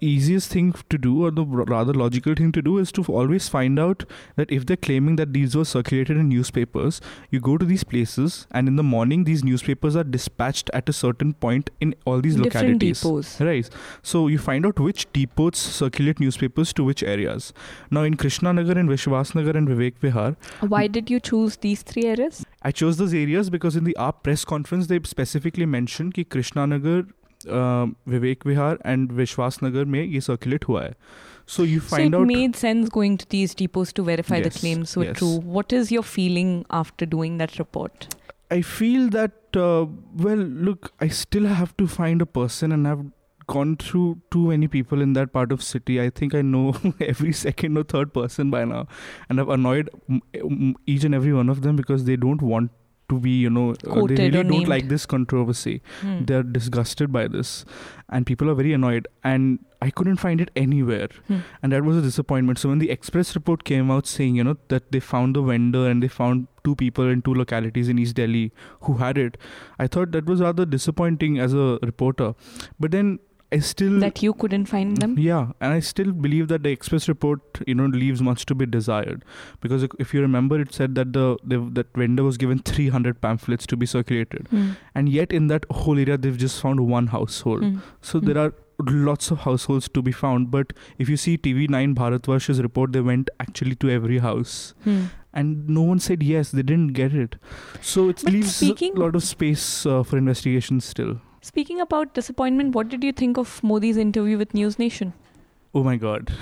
easiest 0.00 0.50
thing 0.50 0.72
to 0.88 0.98
do 0.98 1.24
or 1.24 1.30
the 1.30 1.44
rather 1.44 1.92
logical 1.92 2.34
thing 2.34 2.52
to 2.52 2.62
do 2.62 2.78
is 2.78 2.90
to 2.92 3.02
always 3.04 3.48
find 3.48 3.78
out 3.78 4.04
that 4.36 4.50
if 4.50 4.64
they're 4.66 4.76
claiming 4.76 5.16
that 5.16 5.32
these 5.32 5.54
were 5.54 5.64
circulated 5.64 6.16
in 6.16 6.28
newspapers 6.28 7.00
you 7.30 7.40
go 7.40 7.56
to 7.58 7.64
these 7.66 7.84
places 7.84 8.46
and 8.50 8.68
in 8.68 8.76
the 8.76 8.82
morning 8.82 9.24
these 9.24 9.44
newspapers 9.44 9.96
are 9.96 10.04
dispatched 10.04 10.70
at 10.72 10.88
a 10.88 10.92
certain 10.92 11.32
point 11.34 11.70
in 11.80 11.94
all 12.04 12.20
these 12.20 12.36
Different 12.36 12.54
localities. 12.54 13.00
depots. 13.02 13.40
right. 13.40 13.68
So 14.02 14.28
you 14.28 14.38
find 14.38 14.64
out 14.66 14.78
which 14.80 15.12
depots 15.12 15.58
circulate 15.58 16.20
newspapers 16.20 16.72
to 16.74 16.84
which 16.84 17.02
areas. 17.02 17.52
Now 17.90 18.02
in 18.02 18.16
krishnanagar 18.16 18.76
and 18.76 18.88
vishwasnagar 18.88 19.54
and 19.54 19.68
vivek 19.68 19.94
vihar 20.02 20.36
why 20.60 20.86
did 20.86 21.10
you 21.10 21.20
choose 21.20 21.56
these 21.58 21.82
three 21.82 22.04
areas? 22.04 22.44
I 22.62 22.70
chose 22.72 22.96
those 22.96 23.14
areas 23.14 23.50
because 23.50 23.76
in 23.76 23.84
the 23.84 23.96
AAP 23.98 24.22
press 24.22 24.44
conference 24.44 24.86
they 24.86 25.00
specifically 25.04 25.66
mentioned 25.66 26.14
krishna 26.14 26.66
krishnanagar 26.66 27.08
Vivek 27.47 28.45
Vihar 28.47 28.79
and 28.85 29.11
विश्वास 29.11 29.59
नगर 29.63 29.85
में 29.85 30.03
ये 30.03 30.21
circulate 30.21 30.65
हुआ 30.67 30.83
है 30.83 30.93
so 31.53 31.63
you 31.69 31.79
So 31.79 31.89
find 31.89 32.07
it 32.07 32.15
out 32.19 32.27
made 32.29 32.55
sense 32.59 32.87
going 32.93 33.15
to 33.23 33.25
these 33.31 33.51
depots 33.57 33.91
to 33.97 34.03
verify 34.05 34.37
the 34.45 34.49
Yes, 34.51 34.55
claims 34.61 34.93
were 34.99 35.03
yes. 35.07 35.17
true. 35.17 35.33
What 35.57 35.73
is 35.79 35.91
your 35.95 36.01
feeling 36.11 36.53
after 36.77 37.07
doing 37.11 37.35
that 37.41 37.59
report? 37.59 38.07
I 38.55 38.57
feel 38.69 39.03
that 39.15 39.59
uh, 39.65 39.85
well 40.23 40.41
look 40.69 40.89
I 41.07 41.09
still 41.19 41.45
have 41.59 41.75
to 41.81 41.87
find 41.97 42.25
a 42.25 42.27
person 42.37 42.71
and 42.77 42.87
I've 42.93 43.03
gone 43.53 43.75
through 43.83 44.07
too 44.35 44.47
many 44.53 44.67
people 44.77 45.05
in 45.05 45.13
that 45.19 45.31
part 45.37 45.51
of 45.57 45.61
city 45.67 45.99
I 46.05 46.07
think 46.21 46.33
I 46.39 46.41
know 46.41 46.63
every 47.11 47.33
second 47.43 47.77
or 47.77 47.83
third 47.93 48.11
person 48.17 48.49
by 48.57 48.63
now 48.73 48.81
and 49.29 49.39
I've 49.45 49.53
annoyed 49.59 49.91
mm, 50.09 50.19
mm, 50.35 50.73
each 50.95 51.03
and 51.03 51.13
every 51.21 51.35
one 51.41 51.53
of 51.55 51.61
them 51.67 51.75
because 51.83 52.05
they 52.09 52.15
don't 52.25 52.41
want 52.53 52.71
to 53.12 53.18
be 53.26 53.30
you 53.44 53.50
know 53.56 53.64
uh, 53.70 53.94
they 53.94 54.16
really 54.16 54.30
don't 54.36 54.48
named. 54.56 54.68
like 54.74 54.88
this 54.92 55.06
controversy 55.14 55.74
Hmm. 56.02 56.18
they're 56.30 56.42
disgusted 56.58 57.12
by 57.18 57.22
this 57.36 57.52
and 58.08 58.26
people 58.30 58.50
are 58.52 58.54
very 58.60 58.72
annoyed 58.78 59.08
and 59.32 59.58
i 59.86 59.90
couldn't 60.00 60.22
find 60.24 60.40
it 60.44 60.50
anywhere 60.64 61.08
Hmm. 61.28 61.38
and 61.62 61.72
that 61.76 61.84
was 61.90 61.96
a 62.00 62.02
disappointment 62.08 62.62
so 62.64 62.70
when 62.74 62.82
the 62.84 62.90
express 62.96 63.34
report 63.38 63.64
came 63.72 63.90
out 63.96 64.10
saying 64.14 64.36
you 64.40 64.44
know 64.50 64.56
that 64.74 64.90
they 64.96 65.00
found 65.12 65.36
the 65.40 65.42
vendor 65.50 65.84
and 65.90 66.06
they 66.06 66.12
found 66.18 66.46
two 66.68 66.74
people 66.84 67.08
in 67.16 67.22
two 67.28 67.34
localities 67.42 67.88
in 67.94 67.98
east 68.04 68.16
delhi 68.20 68.44
who 68.88 68.96
had 69.02 69.18
it 69.26 69.38
i 69.78 69.86
thought 69.96 70.12
that 70.18 70.26
was 70.34 70.40
rather 70.48 70.66
disappointing 70.76 71.38
as 71.48 71.54
a 71.66 71.66
reporter 71.90 72.30
but 72.84 72.90
then 72.98 73.18
i 73.52 73.58
still 73.58 73.98
That 74.00 74.22
you 74.22 74.32
couldn't 74.32 74.66
find 74.66 74.96
them? 75.04 75.18
yeah, 75.18 75.52
and 75.60 75.72
I 75.72 75.80
still 75.80 76.12
believe 76.12 76.46
that 76.48 76.62
the 76.62 76.70
Express 76.70 77.08
report, 77.08 77.40
you 77.66 77.74
know, 77.74 77.86
leaves 77.86 78.22
much 78.22 78.46
to 78.46 78.54
be 78.54 78.66
desired, 78.66 79.24
because 79.60 79.86
if- 79.98 80.14
you 80.14 80.20
remember, 80.20 80.60
it 80.60 80.72
said 80.72 80.94
that 80.94 81.12
the, 81.12 81.36
the 81.44 81.58
that 81.78 81.88
vendor 82.02 82.22
was 82.24 82.36
given 82.36 82.60
300 82.60 83.20
pamphlets 83.20 83.66
to 83.74 83.76
be 83.76 83.86
circulated, 83.86 84.46
Hmm. 84.50 84.66
and 84.94 85.08
yet 85.08 85.32
in 85.32 85.48
that 85.48 85.64
whole 85.70 85.98
area 85.98 86.16
they've 86.26 86.38
just 86.46 86.60
found 86.60 86.84
one 86.96 87.08
household. 87.08 87.64
Hmm. 87.64 87.78
So 88.10 88.20
there 88.20 88.38
are 88.38 88.52
lots 88.88 89.30
of 89.30 89.40
households 89.46 89.88
to 89.96 90.02
be 90.10 90.12
found, 90.12 90.50
but 90.50 90.72
if 90.98 91.08
you 91.14 91.16
see 91.16 91.36
TV9 91.46 91.94
Bharatvarsh's 91.96 92.62
report, 92.68 92.92
they 92.92 93.00
went 93.08 93.30
actually 93.46 93.74
to 93.86 93.90
every 93.90 94.18
house. 94.18 94.74
Hmm. 94.84 95.00
And 95.40 95.68
no 95.68 95.82
one 95.88 96.00
said 96.04 96.22
yes, 96.28 96.50
they 96.50 96.62
didn't 96.62 96.94
get 97.00 97.12
it. 97.24 97.34
So 97.80 98.08
it 98.08 98.22
But 98.24 98.32
leaves 98.32 98.62
a 98.62 98.72
lot 99.02 99.14
of 99.14 99.22
space 99.22 99.66
uh, 99.86 100.02
for 100.02 100.16
investigation 100.18 100.80
still. 100.80 101.20
Speaking 101.42 101.80
about 101.80 102.14
disappointment, 102.14 102.74
what 102.74 102.88
did 102.88 103.02
you 103.02 103.12
think 103.12 103.38
of 103.38 103.62
Modi's 103.62 103.96
interview 103.96 104.36
with 104.36 104.52
News 104.52 104.78
Nation? 104.78 105.14
Oh 105.72 105.84
my 105.84 105.96
God. 105.96 106.32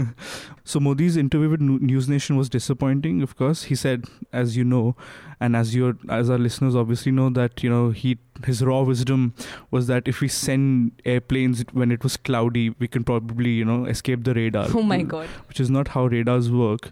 so 0.64 0.80
Modi's 0.80 1.16
interview 1.16 1.50
with 1.50 1.60
News 1.60 2.08
Nation 2.08 2.36
was 2.36 2.48
disappointing. 2.48 3.20
Of 3.20 3.36
course, 3.36 3.64
he 3.64 3.74
said, 3.74 4.06
as 4.32 4.56
you 4.56 4.64
know, 4.64 4.96
and 5.38 5.54
as 5.54 5.74
your 5.74 5.98
as 6.08 6.30
our 6.30 6.38
listeners 6.38 6.74
obviously 6.74 7.12
know, 7.12 7.28
that 7.28 7.62
you 7.62 7.68
know 7.68 7.90
he 7.90 8.18
his 8.46 8.64
raw 8.64 8.80
wisdom 8.80 9.34
was 9.70 9.86
that 9.88 10.08
if 10.08 10.22
we 10.22 10.28
send 10.28 10.92
airplanes 11.04 11.62
when 11.72 11.92
it 11.92 12.02
was 12.02 12.16
cloudy, 12.16 12.70
we 12.78 12.88
can 12.88 13.04
probably 13.04 13.50
you 13.50 13.66
know 13.66 13.84
escape 13.84 14.24
the 14.24 14.32
radar. 14.32 14.66
Oh 14.74 14.82
my 14.82 15.00
mm. 15.00 15.08
god. 15.08 15.28
Which 15.48 15.60
is 15.60 15.68
not 15.68 15.88
how 15.88 16.06
radars 16.06 16.50
work. 16.50 16.90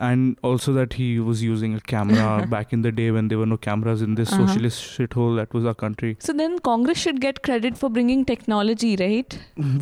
And 0.00 0.38
also 0.42 0.72
that 0.74 0.94
he 0.94 1.20
was 1.20 1.42
using 1.42 1.74
a 1.74 1.80
camera 1.80 2.46
back 2.52 2.72
in 2.72 2.82
the 2.82 2.90
day 2.90 3.10
when 3.10 3.28
there 3.28 3.38
were 3.38 3.46
no 3.46 3.58
cameras 3.58 4.00
in 4.02 4.14
this 4.20 4.32
Uh-huh. 4.32 4.46
socialist 4.46 4.82
shithole 4.92 5.36
that 5.40 5.52
was 5.56 5.66
our 5.72 5.74
country. 5.74 6.16
So 6.20 6.32
then 6.32 6.58
Congress 6.68 6.98
should 6.98 7.20
get 7.20 7.42
credit 7.42 7.76
for 7.76 7.90
bringing 7.90 8.24
technology, 8.24 8.96
right? 9.00 9.38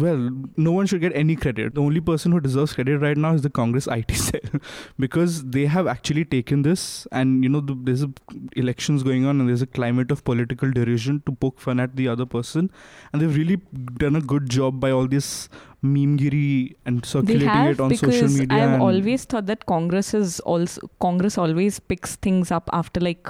Well, 0.07 0.31
no 0.57 0.73
one 0.73 0.87
should 0.87 1.01
get 1.01 1.15
any 1.15 1.37
credit. 1.37 1.75
The 1.77 1.83
only 1.83 2.01
person 2.01 2.33
who 2.33 2.41
deserves 2.41 2.73
credit 2.81 2.99
right 3.07 3.17
now 3.27 3.33
is 3.35 3.43
the 3.43 3.51
Congress 3.61 3.87
IT 3.99 4.11
cell 4.25 4.61
because 5.07 5.45
they 5.59 5.67
have 5.67 5.87
actually 5.87 6.25
taken 6.25 6.63
this 6.63 7.07
and 7.13 7.45
you 7.45 7.49
know 7.49 7.61
the, 7.61 7.79
there's 7.91 8.03
a, 8.03 8.11
elections 8.57 9.03
going 9.03 9.25
on 9.25 9.41
and 9.41 9.49
there's 9.49 9.63
a 9.63 9.67
climate 9.67 10.11
of 10.11 10.25
political 10.25 10.71
derision 10.71 11.23
to 11.27 11.33
poke 11.33 11.61
fun 11.61 11.79
at 11.79 11.95
the 11.97 12.09
other 12.09 12.27
person 12.27 12.71
and 13.13 13.23
they've 13.23 13.37
really 13.37 13.59
done 14.05 14.17
a 14.17 14.21
good 14.21 14.51
job 14.51 14.81
by 14.81 14.91
all 14.91 15.07
this 15.07 15.49
memegiri 15.83 16.75
and 16.87 17.05
circulating 17.05 17.49
it 17.49 17.81
on 17.81 17.95
social 17.95 18.29
media. 18.29 18.47
I 18.51 18.59
have 18.61 18.81
always 18.81 19.25
thought 19.25 19.47
that 19.47 19.67
Congress 19.67 20.15
is 20.15 20.41
also 20.41 20.91
Congress 21.01 21.39
always 21.39 21.79
picks 21.79 22.17
things 22.17 22.51
up 22.51 22.69
after 22.73 23.01
like 23.01 23.29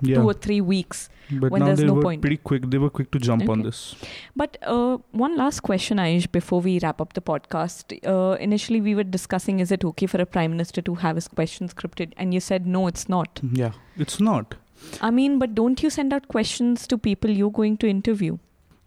yeah, 0.00 0.16
two 0.16 0.22
or 0.22 0.32
three 0.32 0.60
weeks. 0.60 1.08
but 1.30 1.50
when 1.50 1.60
now 1.60 1.66
there's 1.66 1.80
they 1.80 1.86
no 1.86 1.94
were 1.94 2.02
point. 2.02 2.20
pretty 2.20 2.36
quick. 2.36 2.70
They 2.70 2.78
were 2.78 2.88
quick 2.88 3.10
to 3.10 3.18
jump 3.18 3.48
on 3.48 3.62
this. 3.62 3.96
But 4.36 4.56
uh, 4.62 4.98
one 5.10 5.36
last 5.36 5.60
question, 5.60 5.98
Ayush, 5.98 6.30
before 6.30 6.60
we 6.60 6.78
wrap 6.78 7.00
up 7.00 7.12
the 7.14 7.20
podcast. 7.20 7.98
Uh, 8.06 8.36
initially, 8.36 8.80
we 8.80 8.94
were 8.94 9.04
discussing 9.04 9.60
is 9.60 9.72
it 9.72 9.84
okay 9.84 10.06
for 10.06 10.20
a 10.20 10.26
prime 10.26 10.50
minister 10.52 10.80
to 10.82 10.94
have 10.94 11.16
his 11.16 11.28
questions 11.28 11.74
scripted? 11.74 12.12
And 12.16 12.32
you 12.32 12.40
said 12.40 12.66
no, 12.66 12.86
it's 12.86 13.08
not. 13.08 13.40
Yeah, 13.52 13.72
it's 13.96 14.20
not. 14.20 14.54
I 15.00 15.10
mean, 15.10 15.38
but 15.38 15.54
don't 15.54 15.82
you 15.82 15.90
send 15.90 16.12
out 16.12 16.28
questions 16.28 16.86
to 16.86 16.96
people 16.96 17.30
you're 17.30 17.50
going 17.50 17.76
to 17.78 17.88
interview? 17.88 18.38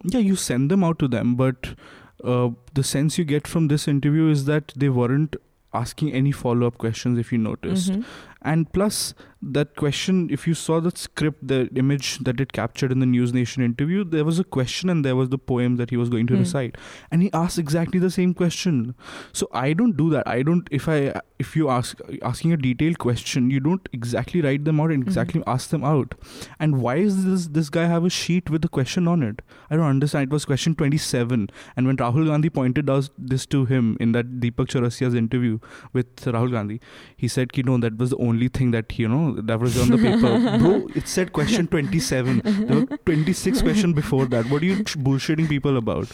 Yeah, 0.04 0.20
you 0.20 0.36
send 0.36 0.70
them 0.70 0.82
out 0.82 0.98
to 1.00 1.08
them, 1.08 1.36
but 1.36 1.74
uh, 2.24 2.50
the 2.74 2.82
sense 2.82 3.18
you 3.18 3.24
get 3.24 3.46
from 3.46 3.68
this 3.68 3.86
interview 3.88 4.28
is 4.28 4.44
that 4.46 4.72
they 4.76 4.88
weren't 4.88 5.36
asking 5.74 6.12
any 6.12 6.32
follow 6.32 6.66
up 6.66 6.78
questions, 6.78 7.18
if 7.18 7.32
you 7.32 7.38
noticed. 7.38 7.92
Mhm. 7.92 8.04
And 8.42 8.72
plus, 8.72 9.14
that 9.42 9.74
question, 9.76 10.28
if 10.30 10.46
you 10.46 10.54
saw 10.54 10.78
the 10.80 10.92
script, 10.94 11.46
the 11.48 11.68
image 11.74 12.18
that 12.20 12.40
it 12.40 12.52
captured 12.52 12.92
in 12.92 13.00
the 13.00 13.06
News 13.06 13.32
Nation 13.34 13.62
interview, 13.62 14.04
there 14.04 14.24
was 14.24 14.38
a 14.38 14.44
question 14.44 14.88
and 14.88 15.04
there 15.04 15.16
was 15.16 15.30
the 15.30 15.38
poem 15.38 15.76
that 15.76 15.90
he 15.90 15.96
was 15.96 16.08
going 16.08 16.26
to 16.28 16.34
Hmm. 16.34 16.40
recite. 16.40 16.76
And 17.10 17.22
he 17.22 17.30
asked 17.32 17.58
exactly 17.58 17.98
the 17.98 18.10
same 18.10 18.34
question. 18.34 18.94
So 19.32 19.48
I 19.52 19.72
don't 19.72 19.96
do 19.96 20.10
that. 20.10 20.28
I 20.28 20.42
don't, 20.42 20.68
if 20.70 20.88
I, 20.88 21.20
if 21.40 21.56
you 21.56 21.68
ask, 21.68 21.98
asking 22.22 22.52
a 22.52 22.56
detailed 22.56 22.98
question, 22.98 23.50
you 23.50 23.58
don't 23.58 23.88
exactly 23.92 24.40
write 24.42 24.64
them 24.64 24.80
out 24.80 24.92
and 24.92 25.02
Mhm. 25.04 25.08
exactly 25.08 25.42
ask 25.46 25.70
them 25.70 25.82
out. 25.82 26.14
And 26.60 26.80
why 26.80 26.96
is 26.96 27.24
this, 27.24 27.48
this 27.48 27.68
guy 27.68 27.86
have 27.86 28.04
a 28.04 28.10
sheet 28.10 28.48
with 28.48 28.62
the 28.62 28.68
question 28.68 29.08
on 29.08 29.22
it? 29.24 29.42
I 29.70 29.76
don't 29.76 29.86
understand. 29.86 30.24
It 30.30 30.32
was 30.32 30.44
question 30.44 30.76
27. 30.76 31.48
And 31.76 31.86
when 31.88 31.96
Rahul 31.96 32.26
Gandhi 32.26 32.48
pointed 32.50 32.88
out 32.88 33.10
this 33.18 33.44
to 33.46 33.64
him 33.64 33.96
in 33.98 34.12
that 34.12 34.38
Deepak 34.40 34.68
Chaurasia's 34.68 35.14
interview 35.14 35.58
with 35.92 36.14
Rahul 36.26 36.52
Gandhi, 36.52 36.80
he 37.16 37.26
said, 37.26 37.50
you 37.56 37.64
know 37.64 37.78
that 37.78 37.98
was 37.98 38.10
the 38.10 38.16
only 38.18 38.48
thing 38.48 38.70
that 38.70 38.96
you 38.98 39.08
know 39.08 39.31
know, 39.34 39.54
on 39.54 39.90
the 39.90 39.98
paper. 39.98 40.58
Bro, 40.58 40.88
it 40.94 41.08
said 41.08 41.32
question 41.32 41.66
27. 41.66 42.42
There 42.44 42.80
were 42.80 42.96
26 42.98 43.62
questions 43.62 43.94
before 43.94 44.26
that. 44.26 44.46
What 44.50 44.62
are 44.62 44.66
you 44.66 44.76
bullshitting 44.76 45.48
people 45.48 45.76
about? 45.76 46.08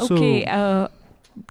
Okay. 0.00 0.44
So, 0.44 0.50
uh, 0.50 0.88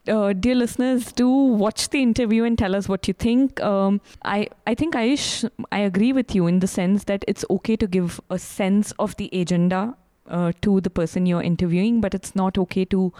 uh, 0.07 0.33
dear 0.33 0.55
listeners, 0.55 1.11
do 1.11 1.27
watch 1.27 1.89
the 1.89 2.01
interview 2.01 2.43
and 2.43 2.57
tell 2.57 2.75
us 2.75 2.87
what 2.87 3.07
you 3.07 3.13
think. 3.13 3.61
Um, 3.61 4.01
I 4.23 4.47
I 4.67 4.75
think 4.75 4.95
Ayush, 4.95 5.49
I 5.71 5.79
agree 5.79 6.13
with 6.13 6.35
you 6.35 6.47
in 6.47 6.59
the 6.59 6.67
sense 6.67 7.05
that 7.05 7.25
it's 7.27 7.45
okay 7.49 7.75
to 7.77 7.87
give 7.87 8.19
a 8.29 8.39
sense 8.39 8.93
of 8.99 9.15
the 9.17 9.29
agenda 9.33 9.95
uh, 10.27 10.51
to 10.61 10.79
the 10.81 10.89
person 10.89 11.25
you're 11.25 11.41
interviewing, 11.41 12.01
but 12.01 12.13
it's 12.13 12.35
not 12.35 12.57
okay 12.57 12.85
to 12.85 13.11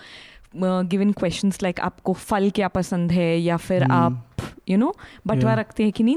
uh, 0.62 0.84
given 0.84 1.14
questions 1.14 1.62
like 1.62 1.80
आपको 1.80 2.14
फल 2.14 2.50
क्या 2.56 2.68
पसंद 2.68 3.12
है 3.12 3.38
या 3.42 3.58
फिर 3.58 3.84
आप 3.84 4.33
you 4.66 4.78
know, 4.78 4.94
but 5.26 5.42
yeah. 5.42 5.64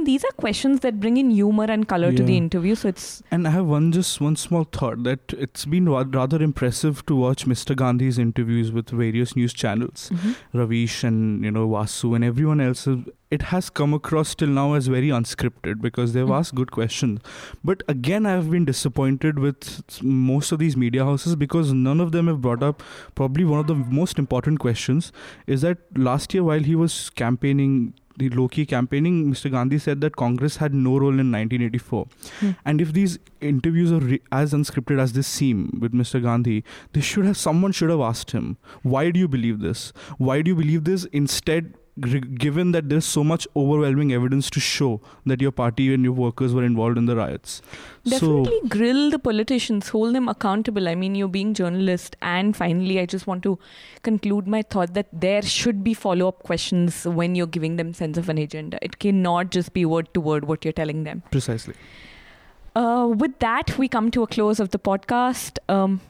These 0.05 0.25
are 0.25 0.33
questions 0.37 0.81
that 0.81 1.01
bring 1.01 1.17
in 1.17 1.31
humor 1.31 1.65
and 1.65 1.89
color 1.89 2.11
yeah. 2.11 2.17
to 2.19 2.23
the 2.23 2.37
interview. 2.37 2.75
So 2.75 2.89
it's 2.89 3.23
and 3.31 3.47
I 3.47 3.51
have 3.51 3.67
one 3.67 3.93
just 3.93 4.21
one 4.21 4.37
small 4.37 4.65
thought 4.65 5.03
that 5.05 5.33
it's 5.33 5.65
been 5.65 5.89
rather 5.89 6.43
impressive 6.43 7.05
to 7.07 7.17
watch 7.17 7.47
Mr. 7.47 7.77
Gandhi's 7.77 8.19
interviews 8.19 8.71
with 8.73 8.91
various 8.91 9.35
news 9.35 9.53
channels, 9.53 10.11
mm-hmm. 10.13 10.59
Ravish 10.59 11.03
and 11.05 11.45
you 11.45 11.51
know 11.51 11.69
Vasu 11.69 12.15
and 12.15 12.25
everyone 12.25 12.61
else. 12.61 12.87
It 13.29 13.43
has 13.43 13.69
come 13.71 13.93
across 13.93 14.37
till 14.37 14.49
now 14.49 14.75
as 14.75 14.87
very 14.87 15.09
unscripted 15.09 15.81
because 15.81 16.13
they've 16.13 16.25
mm-hmm. 16.25 16.33
asked 16.33 16.55
good 16.55 16.71
questions. 16.71 17.21
But 17.65 17.83
again, 17.89 18.25
I 18.25 18.31
have 18.31 18.51
been 18.51 18.65
disappointed 18.65 19.41
with 19.41 20.03
most 20.03 20.53
of 20.53 20.61
these 20.61 20.77
media 20.77 21.05
houses 21.05 21.35
because 21.35 21.73
none 21.73 22.01
of 22.01 22.13
them 22.13 22.29
have 22.29 22.41
brought 22.41 22.63
up 22.63 22.83
probably 23.17 23.45
one 23.45 23.59
of 23.59 23.67
the 23.67 23.75
most 23.75 24.19
important 24.19 24.61
questions 24.61 25.13
is 25.47 25.63
that 25.63 25.79
last 25.97 26.35
year 26.35 26.45
while 26.45 26.61
he 26.61 26.77
was 26.77 27.11
campaigning 27.11 27.95
the 28.19 28.31
low-key 28.31 28.67
campaigning, 28.67 29.31
Mr. 29.31 29.51
Gandhi 29.51 29.79
said 29.79 30.01
that 30.01 30.17
Congress 30.17 30.57
had 30.57 30.75
no 30.75 30.93
role 30.93 31.19
in 31.19 31.31
1984. 31.33 32.07
Hmm. 32.41 32.51
And 32.65 32.81
if 32.81 32.93
these 32.93 33.19
interviews 33.41 33.93
are 33.93 34.01
re- 34.01 34.21
as 34.33 34.53
unscripted 34.53 34.99
as 34.99 35.13
this 35.13 35.27
seem 35.27 35.79
with 35.81 35.93
Mr. 35.93 36.23
Gandhi, 36.23 36.65
they 36.93 37.01
should 37.01 37.27
have 37.27 37.37
someone 37.37 37.73
should 37.73 37.91
have 37.91 38.01
asked 38.01 38.31
him, 38.31 38.57
why 38.83 39.11
do 39.11 39.21
you 39.21 39.29
believe 39.29 39.61
this? 39.61 39.93
Why 40.19 40.43
do 40.43 40.51
you 40.51 40.57
believe 40.57 40.85
this? 40.85 41.05
Instead, 41.13 41.75
given 41.99 42.73
that 42.73 42.89
there's 42.91 43.07
so 43.07 43.25
much 43.25 43.47
overwhelming 43.57 44.13
evidence 44.13 44.51
to 44.51 44.61
show 44.61 45.01
that 45.25 45.41
your 45.41 45.51
party 45.51 45.95
and 45.95 46.05
your 46.05 46.13
workers 46.13 46.53
were 46.53 46.63
involved 46.65 46.99
in 46.99 47.07
the 47.07 47.17
riots. 47.17 47.63
Definitely 48.05 48.61
So, 48.63 48.69
grill 48.69 49.11
the 49.11 49.19
politicians, 49.19 49.89
hold 49.89 50.15
them 50.15 50.29
accountable. 50.29 50.89
I 50.89 50.95
mean, 50.95 51.15
you're 51.15 51.29
being 51.29 51.55
journalist. 51.55 52.17
And 52.21 52.55
finally, 52.55 53.01
I 53.01 53.07
just 53.07 53.27
want 53.27 53.43
to 53.45 53.59
conclude 54.03 54.47
my 54.47 54.63
thought 54.63 54.93
that 54.95 55.09
there 55.13 55.41
should 55.43 55.83
be 55.83 55.95
follow 55.95 56.29
up 56.29 56.43
questions 56.43 57.05
when 57.07 57.35
you're 57.35 57.47
giving 57.47 57.77
them 57.77 57.95
sense 57.95 58.19
of 58.19 58.29
an 58.29 58.37
agenda. 58.39 58.79
It 58.83 58.99
cannot 58.99 59.51
just 59.51 59.73
be 59.73 59.87
word 59.87 60.13
to 60.13 60.21
word 60.21 60.45
what 60.45 60.65
you're 60.65 60.73
telling 60.73 61.05
them. 61.05 61.23
precisely. 61.31 61.75
Uh, 62.75 63.07
with 63.09 63.39
that, 63.39 63.79
we 63.79 63.89
come 63.89 64.11
to 64.11 64.23
a 64.23 64.27
close 64.27 64.61
of 64.61 64.69
the 64.71 64.79
podcast. 64.79 65.59
Um, 65.71 66.03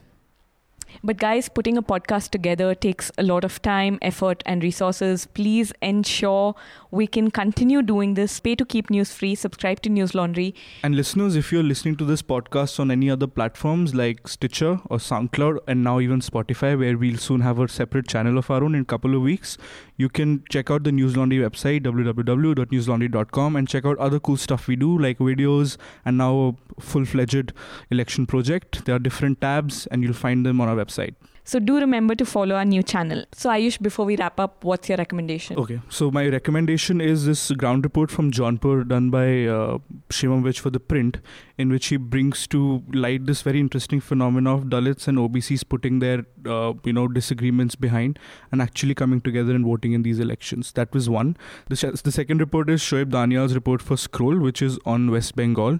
but 1.02 1.18
guys, 1.18 1.48
putting 1.48 1.76
a 1.76 1.82
podcast 1.82 2.30
together 2.30 2.74
takes 2.74 3.10
a 3.18 3.22
lot 3.22 3.44
of 3.44 3.60
time, 3.62 3.98
effort, 4.02 4.42
and 4.46 4.62
resources. 4.62 5.26
Please 5.26 5.72
ensure 5.82 6.54
we 6.90 7.06
can 7.06 7.30
continue 7.30 7.82
doing 7.82 8.14
this. 8.14 8.40
Pay 8.40 8.54
to 8.56 8.64
keep 8.64 8.90
news 8.90 9.12
free. 9.12 9.34
Subscribe 9.34 9.80
to 9.82 9.90
Newslaundry. 9.90 10.54
And 10.82 10.96
listeners, 10.96 11.36
if 11.36 11.52
you're 11.52 11.62
listening 11.62 11.96
to 11.96 12.04
this 12.04 12.22
podcast 12.22 12.80
on 12.80 12.90
any 12.90 13.10
other 13.10 13.26
platforms 13.26 13.94
like 13.94 14.28
Stitcher 14.28 14.80
or 14.86 14.98
SoundCloud, 14.98 15.58
and 15.66 15.84
now 15.84 16.00
even 16.00 16.20
Spotify, 16.20 16.78
where 16.78 16.96
we'll 16.96 17.18
soon 17.18 17.40
have 17.40 17.58
a 17.58 17.68
separate 17.68 18.08
channel 18.08 18.38
of 18.38 18.50
our 18.50 18.62
own 18.62 18.74
in 18.74 18.82
a 18.82 18.84
couple 18.84 19.14
of 19.14 19.22
weeks, 19.22 19.58
you 19.96 20.08
can 20.08 20.44
check 20.50 20.70
out 20.70 20.84
the 20.84 20.90
Newslaundry 20.90 21.40
website, 21.48 21.82
www.newslaundry.com, 21.82 23.56
and 23.56 23.68
check 23.68 23.84
out 23.84 23.98
other 23.98 24.20
cool 24.20 24.36
stuff 24.36 24.66
we 24.66 24.76
do, 24.76 24.98
like 24.98 25.18
videos 25.18 25.76
and 26.04 26.18
now 26.18 26.54
a 26.78 26.80
full 26.80 27.04
fledged 27.04 27.52
election 27.90 28.26
project. 28.26 28.84
There 28.84 28.94
are 28.94 28.98
different 28.98 29.40
tabs, 29.40 29.86
and 29.86 30.02
you'll 30.02 30.12
find 30.12 30.44
them 30.44 30.60
on 30.60 30.68
our 30.68 30.76
website. 30.76 31.14
So 31.50 31.60
do 31.60 31.78
remember 31.78 32.16
to 32.16 32.24
follow 32.26 32.56
our 32.56 32.64
new 32.64 32.82
channel. 32.82 33.24
So 33.32 33.50
Ayush, 33.50 33.80
before 33.80 34.04
we 34.04 34.16
wrap 34.16 34.40
up, 34.40 34.64
what's 34.64 34.88
your 34.88 34.98
recommendation? 34.98 35.56
Okay, 35.56 35.80
so 35.88 36.10
my 36.10 36.26
recommendation 36.26 37.00
is 37.00 37.24
this 37.24 37.52
ground 37.52 37.84
report 37.84 38.10
from 38.10 38.32
Jaunpur 38.32 38.88
done 38.88 39.10
by 39.10 39.44
uh, 39.44 39.78
Shivam 40.10 40.42
Vij 40.42 40.58
for 40.58 40.70
the 40.70 40.80
print, 40.80 41.18
in 41.56 41.68
which 41.68 41.86
he 41.86 41.98
brings 41.98 42.48
to 42.48 42.82
light 42.92 43.26
this 43.26 43.42
very 43.42 43.60
interesting 43.60 44.00
phenomenon 44.00 44.52
of 44.52 44.64
Dalits 44.64 45.06
and 45.06 45.18
OBCs 45.18 45.62
putting 45.68 46.00
their 46.00 46.24
uh, 46.46 46.72
you 46.82 46.92
know 46.92 47.06
disagreements 47.06 47.76
behind 47.76 48.18
and 48.50 48.60
actually 48.60 48.96
coming 48.96 49.20
together 49.20 49.54
and 49.54 49.64
voting 49.64 49.92
in 49.92 50.02
these 50.02 50.18
elections. 50.18 50.72
That 50.72 50.92
was 50.92 51.08
one. 51.08 51.36
The, 51.68 51.76
sh- 51.76 52.02
the 52.02 52.10
second 52.10 52.38
report 52.40 52.68
is 52.68 52.80
Shoaib 52.80 53.10
Daniyal's 53.10 53.54
report 53.54 53.82
for 53.82 53.96
Scroll, 53.96 54.40
which 54.40 54.60
is 54.62 54.80
on 54.84 55.12
West 55.12 55.36
Bengal. 55.36 55.78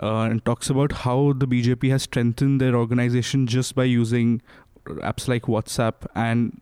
Uh, 0.00 0.28
and 0.30 0.44
talks 0.44 0.70
about 0.70 0.92
how 0.92 1.32
the 1.32 1.44
BJP 1.44 1.90
has 1.90 2.04
strengthened 2.04 2.60
their 2.60 2.76
organization 2.76 3.48
just 3.48 3.74
by 3.74 3.82
using 3.82 4.40
apps 4.96 5.28
like 5.28 5.42
WhatsApp 5.42 6.06
and 6.14 6.60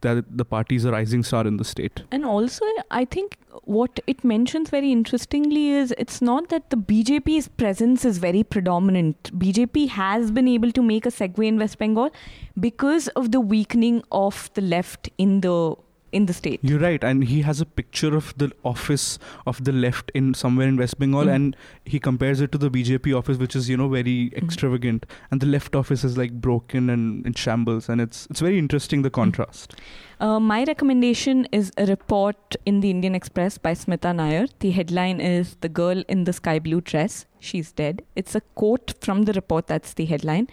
that 0.00 0.24
the 0.36 0.44
party 0.44 0.76
is 0.76 0.84
a 0.84 0.92
rising 0.92 1.22
star 1.22 1.46
in 1.46 1.56
the 1.56 1.64
state. 1.64 2.02
And 2.12 2.24
also, 2.24 2.64
I 2.90 3.04
think 3.04 3.36
what 3.64 3.98
it 4.06 4.22
mentions 4.22 4.70
very 4.70 4.92
interestingly 4.92 5.70
is 5.70 5.92
it's 5.98 6.22
not 6.22 6.48
that 6.50 6.70
the 6.70 6.76
BJP's 6.76 7.48
presence 7.48 8.04
is 8.04 8.18
very 8.18 8.44
predominant. 8.44 9.36
BJP 9.38 9.88
has 9.88 10.30
been 10.30 10.46
able 10.46 10.70
to 10.72 10.82
make 10.82 11.04
a 11.04 11.10
segue 11.10 11.44
in 11.44 11.58
West 11.58 11.78
Bengal 11.78 12.10
because 12.58 13.08
of 13.08 13.32
the 13.32 13.40
weakening 13.40 14.02
of 14.12 14.50
the 14.54 14.60
left 14.60 15.08
in 15.18 15.40
the 15.40 15.74
in 16.12 16.26
the 16.26 16.32
state. 16.32 16.60
You're 16.62 16.78
right, 16.80 17.02
and 17.02 17.24
he 17.24 17.40
has 17.42 17.60
a 17.60 17.66
picture 17.66 18.14
of 18.16 18.32
the 18.36 18.50
office 18.64 19.18
of 19.46 19.64
the 19.64 19.72
left 19.72 20.10
in 20.14 20.34
somewhere 20.34 20.68
in 20.68 20.76
West 20.76 20.98
Bengal, 20.98 21.24
Mhm. 21.24 21.34
and 21.34 21.56
he 21.84 21.98
compares 21.98 22.40
it 22.40 22.52
to 22.52 22.58
the 22.58 22.70
BJP 22.70 23.12
office, 23.18 23.38
which 23.38 23.56
is 23.56 23.68
you 23.68 23.76
know 23.76 23.88
very 23.88 24.30
extravagant, 24.42 25.06
and 25.30 25.40
the 25.40 25.46
left 25.46 25.74
office 25.74 26.04
is 26.04 26.16
like 26.18 26.32
broken 26.48 26.90
and 26.90 27.26
in 27.26 27.32
shambles, 27.34 27.88
and 27.88 28.00
it's 28.00 28.26
it's 28.30 28.40
very 28.40 28.58
interesting 28.58 29.02
the 29.02 29.10
contrast. 29.10 29.74
Uh, 30.20 30.38
my 30.38 30.62
recommendation 30.64 31.46
is 31.50 31.72
a 31.76 31.84
report 31.86 32.56
in 32.64 32.80
the 32.80 32.90
Indian 32.90 33.14
Express 33.14 33.58
by 33.58 33.72
Smita 33.74 34.14
Nair. 34.14 34.46
The 34.60 34.70
headline 34.70 35.20
is 35.20 35.56
The 35.62 35.68
Girl 35.68 36.04
in 36.08 36.24
the 36.24 36.32
Sky 36.32 36.58
Blue 36.60 36.80
Dress. 36.80 37.26
She's 37.40 37.72
dead. 37.72 38.02
It's 38.14 38.36
a 38.36 38.42
quote 38.54 38.94
from 39.00 39.22
the 39.24 39.32
report. 39.32 39.66
That's 39.66 39.94
the 39.94 40.04
headline. 40.04 40.46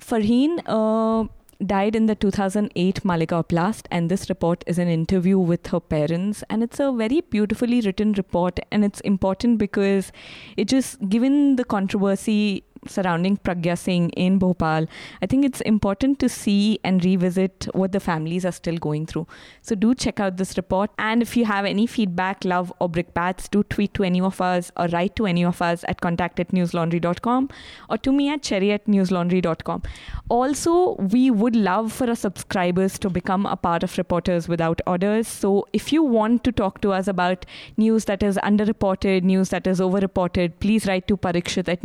Farheen 0.00 0.58
uh, 0.66 1.26
died 1.66 1.94
in 1.96 2.06
the 2.06 2.14
2008 2.14 3.04
Malegaon 3.04 3.46
blast, 3.48 3.88
and 3.90 4.10
this 4.10 4.28
report 4.28 4.64
is 4.66 4.78
an 4.78 4.88
interview 4.88 5.38
with 5.38 5.66
her 5.68 5.80
parents. 5.80 6.42
And 6.50 6.62
it's 6.62 6.80
a 6.80 6.92
very 6.92 7.20
beautifully 7.20 7.80
written 7.80 8.12
report, 8.12 8.60
and 8.70 8.84
it's 8.84 9.00
important 9.00 9.58
because 9.58 10.12
it 10.56 10.66
just, 10.66 11.08
given 11.08 11.56
the 11.56 11.64
controversy 11.64 12.64
surrounding 12.86 13.36
Pragya 13.36 13.76
Singh 13.78 14.10
in 14.10 14.38
Bhopal, 14.38 14.86
I 15.20 15.26
think 15.26 15.44
it's 15.44 15.60
important 15.62 16.18
to 16.20 16.28
see 16.28 16.78
and 16.84 17.04
revisit 17.04 17.68
what 17.72 17.92
the 17.92 18.00
families 18.00 18.44
are 18.44 18.52
still 18.52 18.76
going 18.76 19.06
through. 19.06 19.26
So 19.62 19.74
do 19.74 19.94
check 19.94 20.20
out 20.20 20.36
this 20.36 20.56
report. 20.56 20.90
And 20.98 21.22
if 21.22 21.36
you 21.36 21.44
have 21.44 21.64
any 21.64 21.86
feedback, 21.86 22.44
love, 22.44 22.72
or 22.80 22.88
brickbats, 22.88 23.48
do 23.48 23.62
tweet 23.64 23.94
to 23.94 24.04
any 24.04 24.20
of 24.20 24.40
us 24.40 24.70
or 24.76 24.86
write 24.88 25.16
to 25.16 25.26
any 25.26 25.44
of 25.44 25.62
us 25.62 25.84
at 25.88 26.00
contact 26.00 26.40
at 26.40 26.48
newslaundry.com 26.48 27.48
or 27.88 27.98
to 27.98 28.12
me 28.12 28.28
at 28.30 28.42
cherry 28.42 28.72
at 28.72 28.86
newslaundry.com. 28.86 29.82
Also, 30.28 30.94
we 30.96 31.30
would 31.30 31.56
love 31.56 31.92
for 31.92 32.08
our 32.08 32.16
subscribers 32.16 32.98
to 32.98 33.10
become 33.10 33.46
a 33.46 33.56
part 33.56 33.82
of 33.82 33.96
Reporters 33.98 34.48
Without 34.48 34.80
Orders. 34.86 35.28
So 35.28 35.66
if 35.72 35.92
you 35.92 36.02
want 36.02 36.44
to 36.44 36.52
talk 36.52 36.80
to 36.82 36.92
us 36.92 37.08
about 37.08 37.46
news 37.76 38.06
that 38.06 38.22
is 38.22 38.36
underreported, 38.42 39.22
news 39.22 39.50
that 39.50 39.66
is 39.66 39.80
overreported, 39.80 40.52
please 40.60 40.86
write 40.86 41.08
to 41.08 41.16
parikshit 41.16 41.68
at 41.68 41.82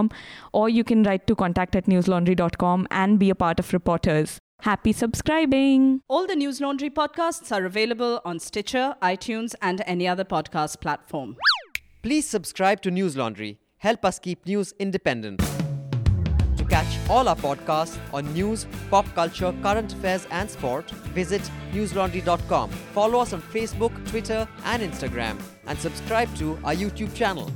newslaundry.com 0.00 0.10
or 0.52 0.68
you 0.68 0.84
can 0.84 1.02
write 1.02 1.26
to 1.26 1.34
contact 1.34 1.76
at 1.76 1.86
newslaundry.com 1.86 2.86
and 2.90 3.18
be 3.18 3.30
a 3.30 3.34
part 3.34 3.58
of 3.58 3.72
Reporters. 3.72 4.38
Happy 4.62 4.92
subscribing! 4.92 6.02
All 6.08 6.26
the 6.26 6.34
Newslaundry 6.34 6.90
podcasts 6.90 7.50
are 7.50 7.64
available 7.64 8.20
on 8.26 8.38
Stitcher, 8.38 8.94
iTunes, 9.00 9.54
and 9.62 9.82
any 9.86 10.06
other 10.06 10.24
podcast 10.24 10.80
platform. 10.80 11.36
Please 12.02 12.28
subscribe 12.28 12.82
to 12.82 12.90
Newslaundry. 12.90 13.56
Help 13.78 14.04
us 14.04 14.18
keep 14.18 14.44
news 14.46 14.74
independent. 14.78 15.40
To 16.58 16.64
catch 16.68 16.98
all 17.08 17.26
our 17.26 17.36
podcasts 17.36 17.98
on 18.12 18.30
news, 18.34 18.66
pop 18.90 19.06
culture, 19.14 19.54
current 19.62 19.94
affairs, 19.94 20.26
and 20.30 20.50
sport, 20.50 20.90
visit 21.14 21.40
newslaundry.com. 21.72 22.70
Follow 22.92 23.20
us 23.20 23.32
on 23.32 23.40
Facebook, 23.40 23.92
Twitter, 24.10 24.46
and 24.64 24.82
Instagram, 24.82 25.40
and 25.66 25.78
subscribe 25.78 26.34
to 26.36 26.58
our 26.64 26.74
YouTube 26.74 27.14
channel. 27.14 27.50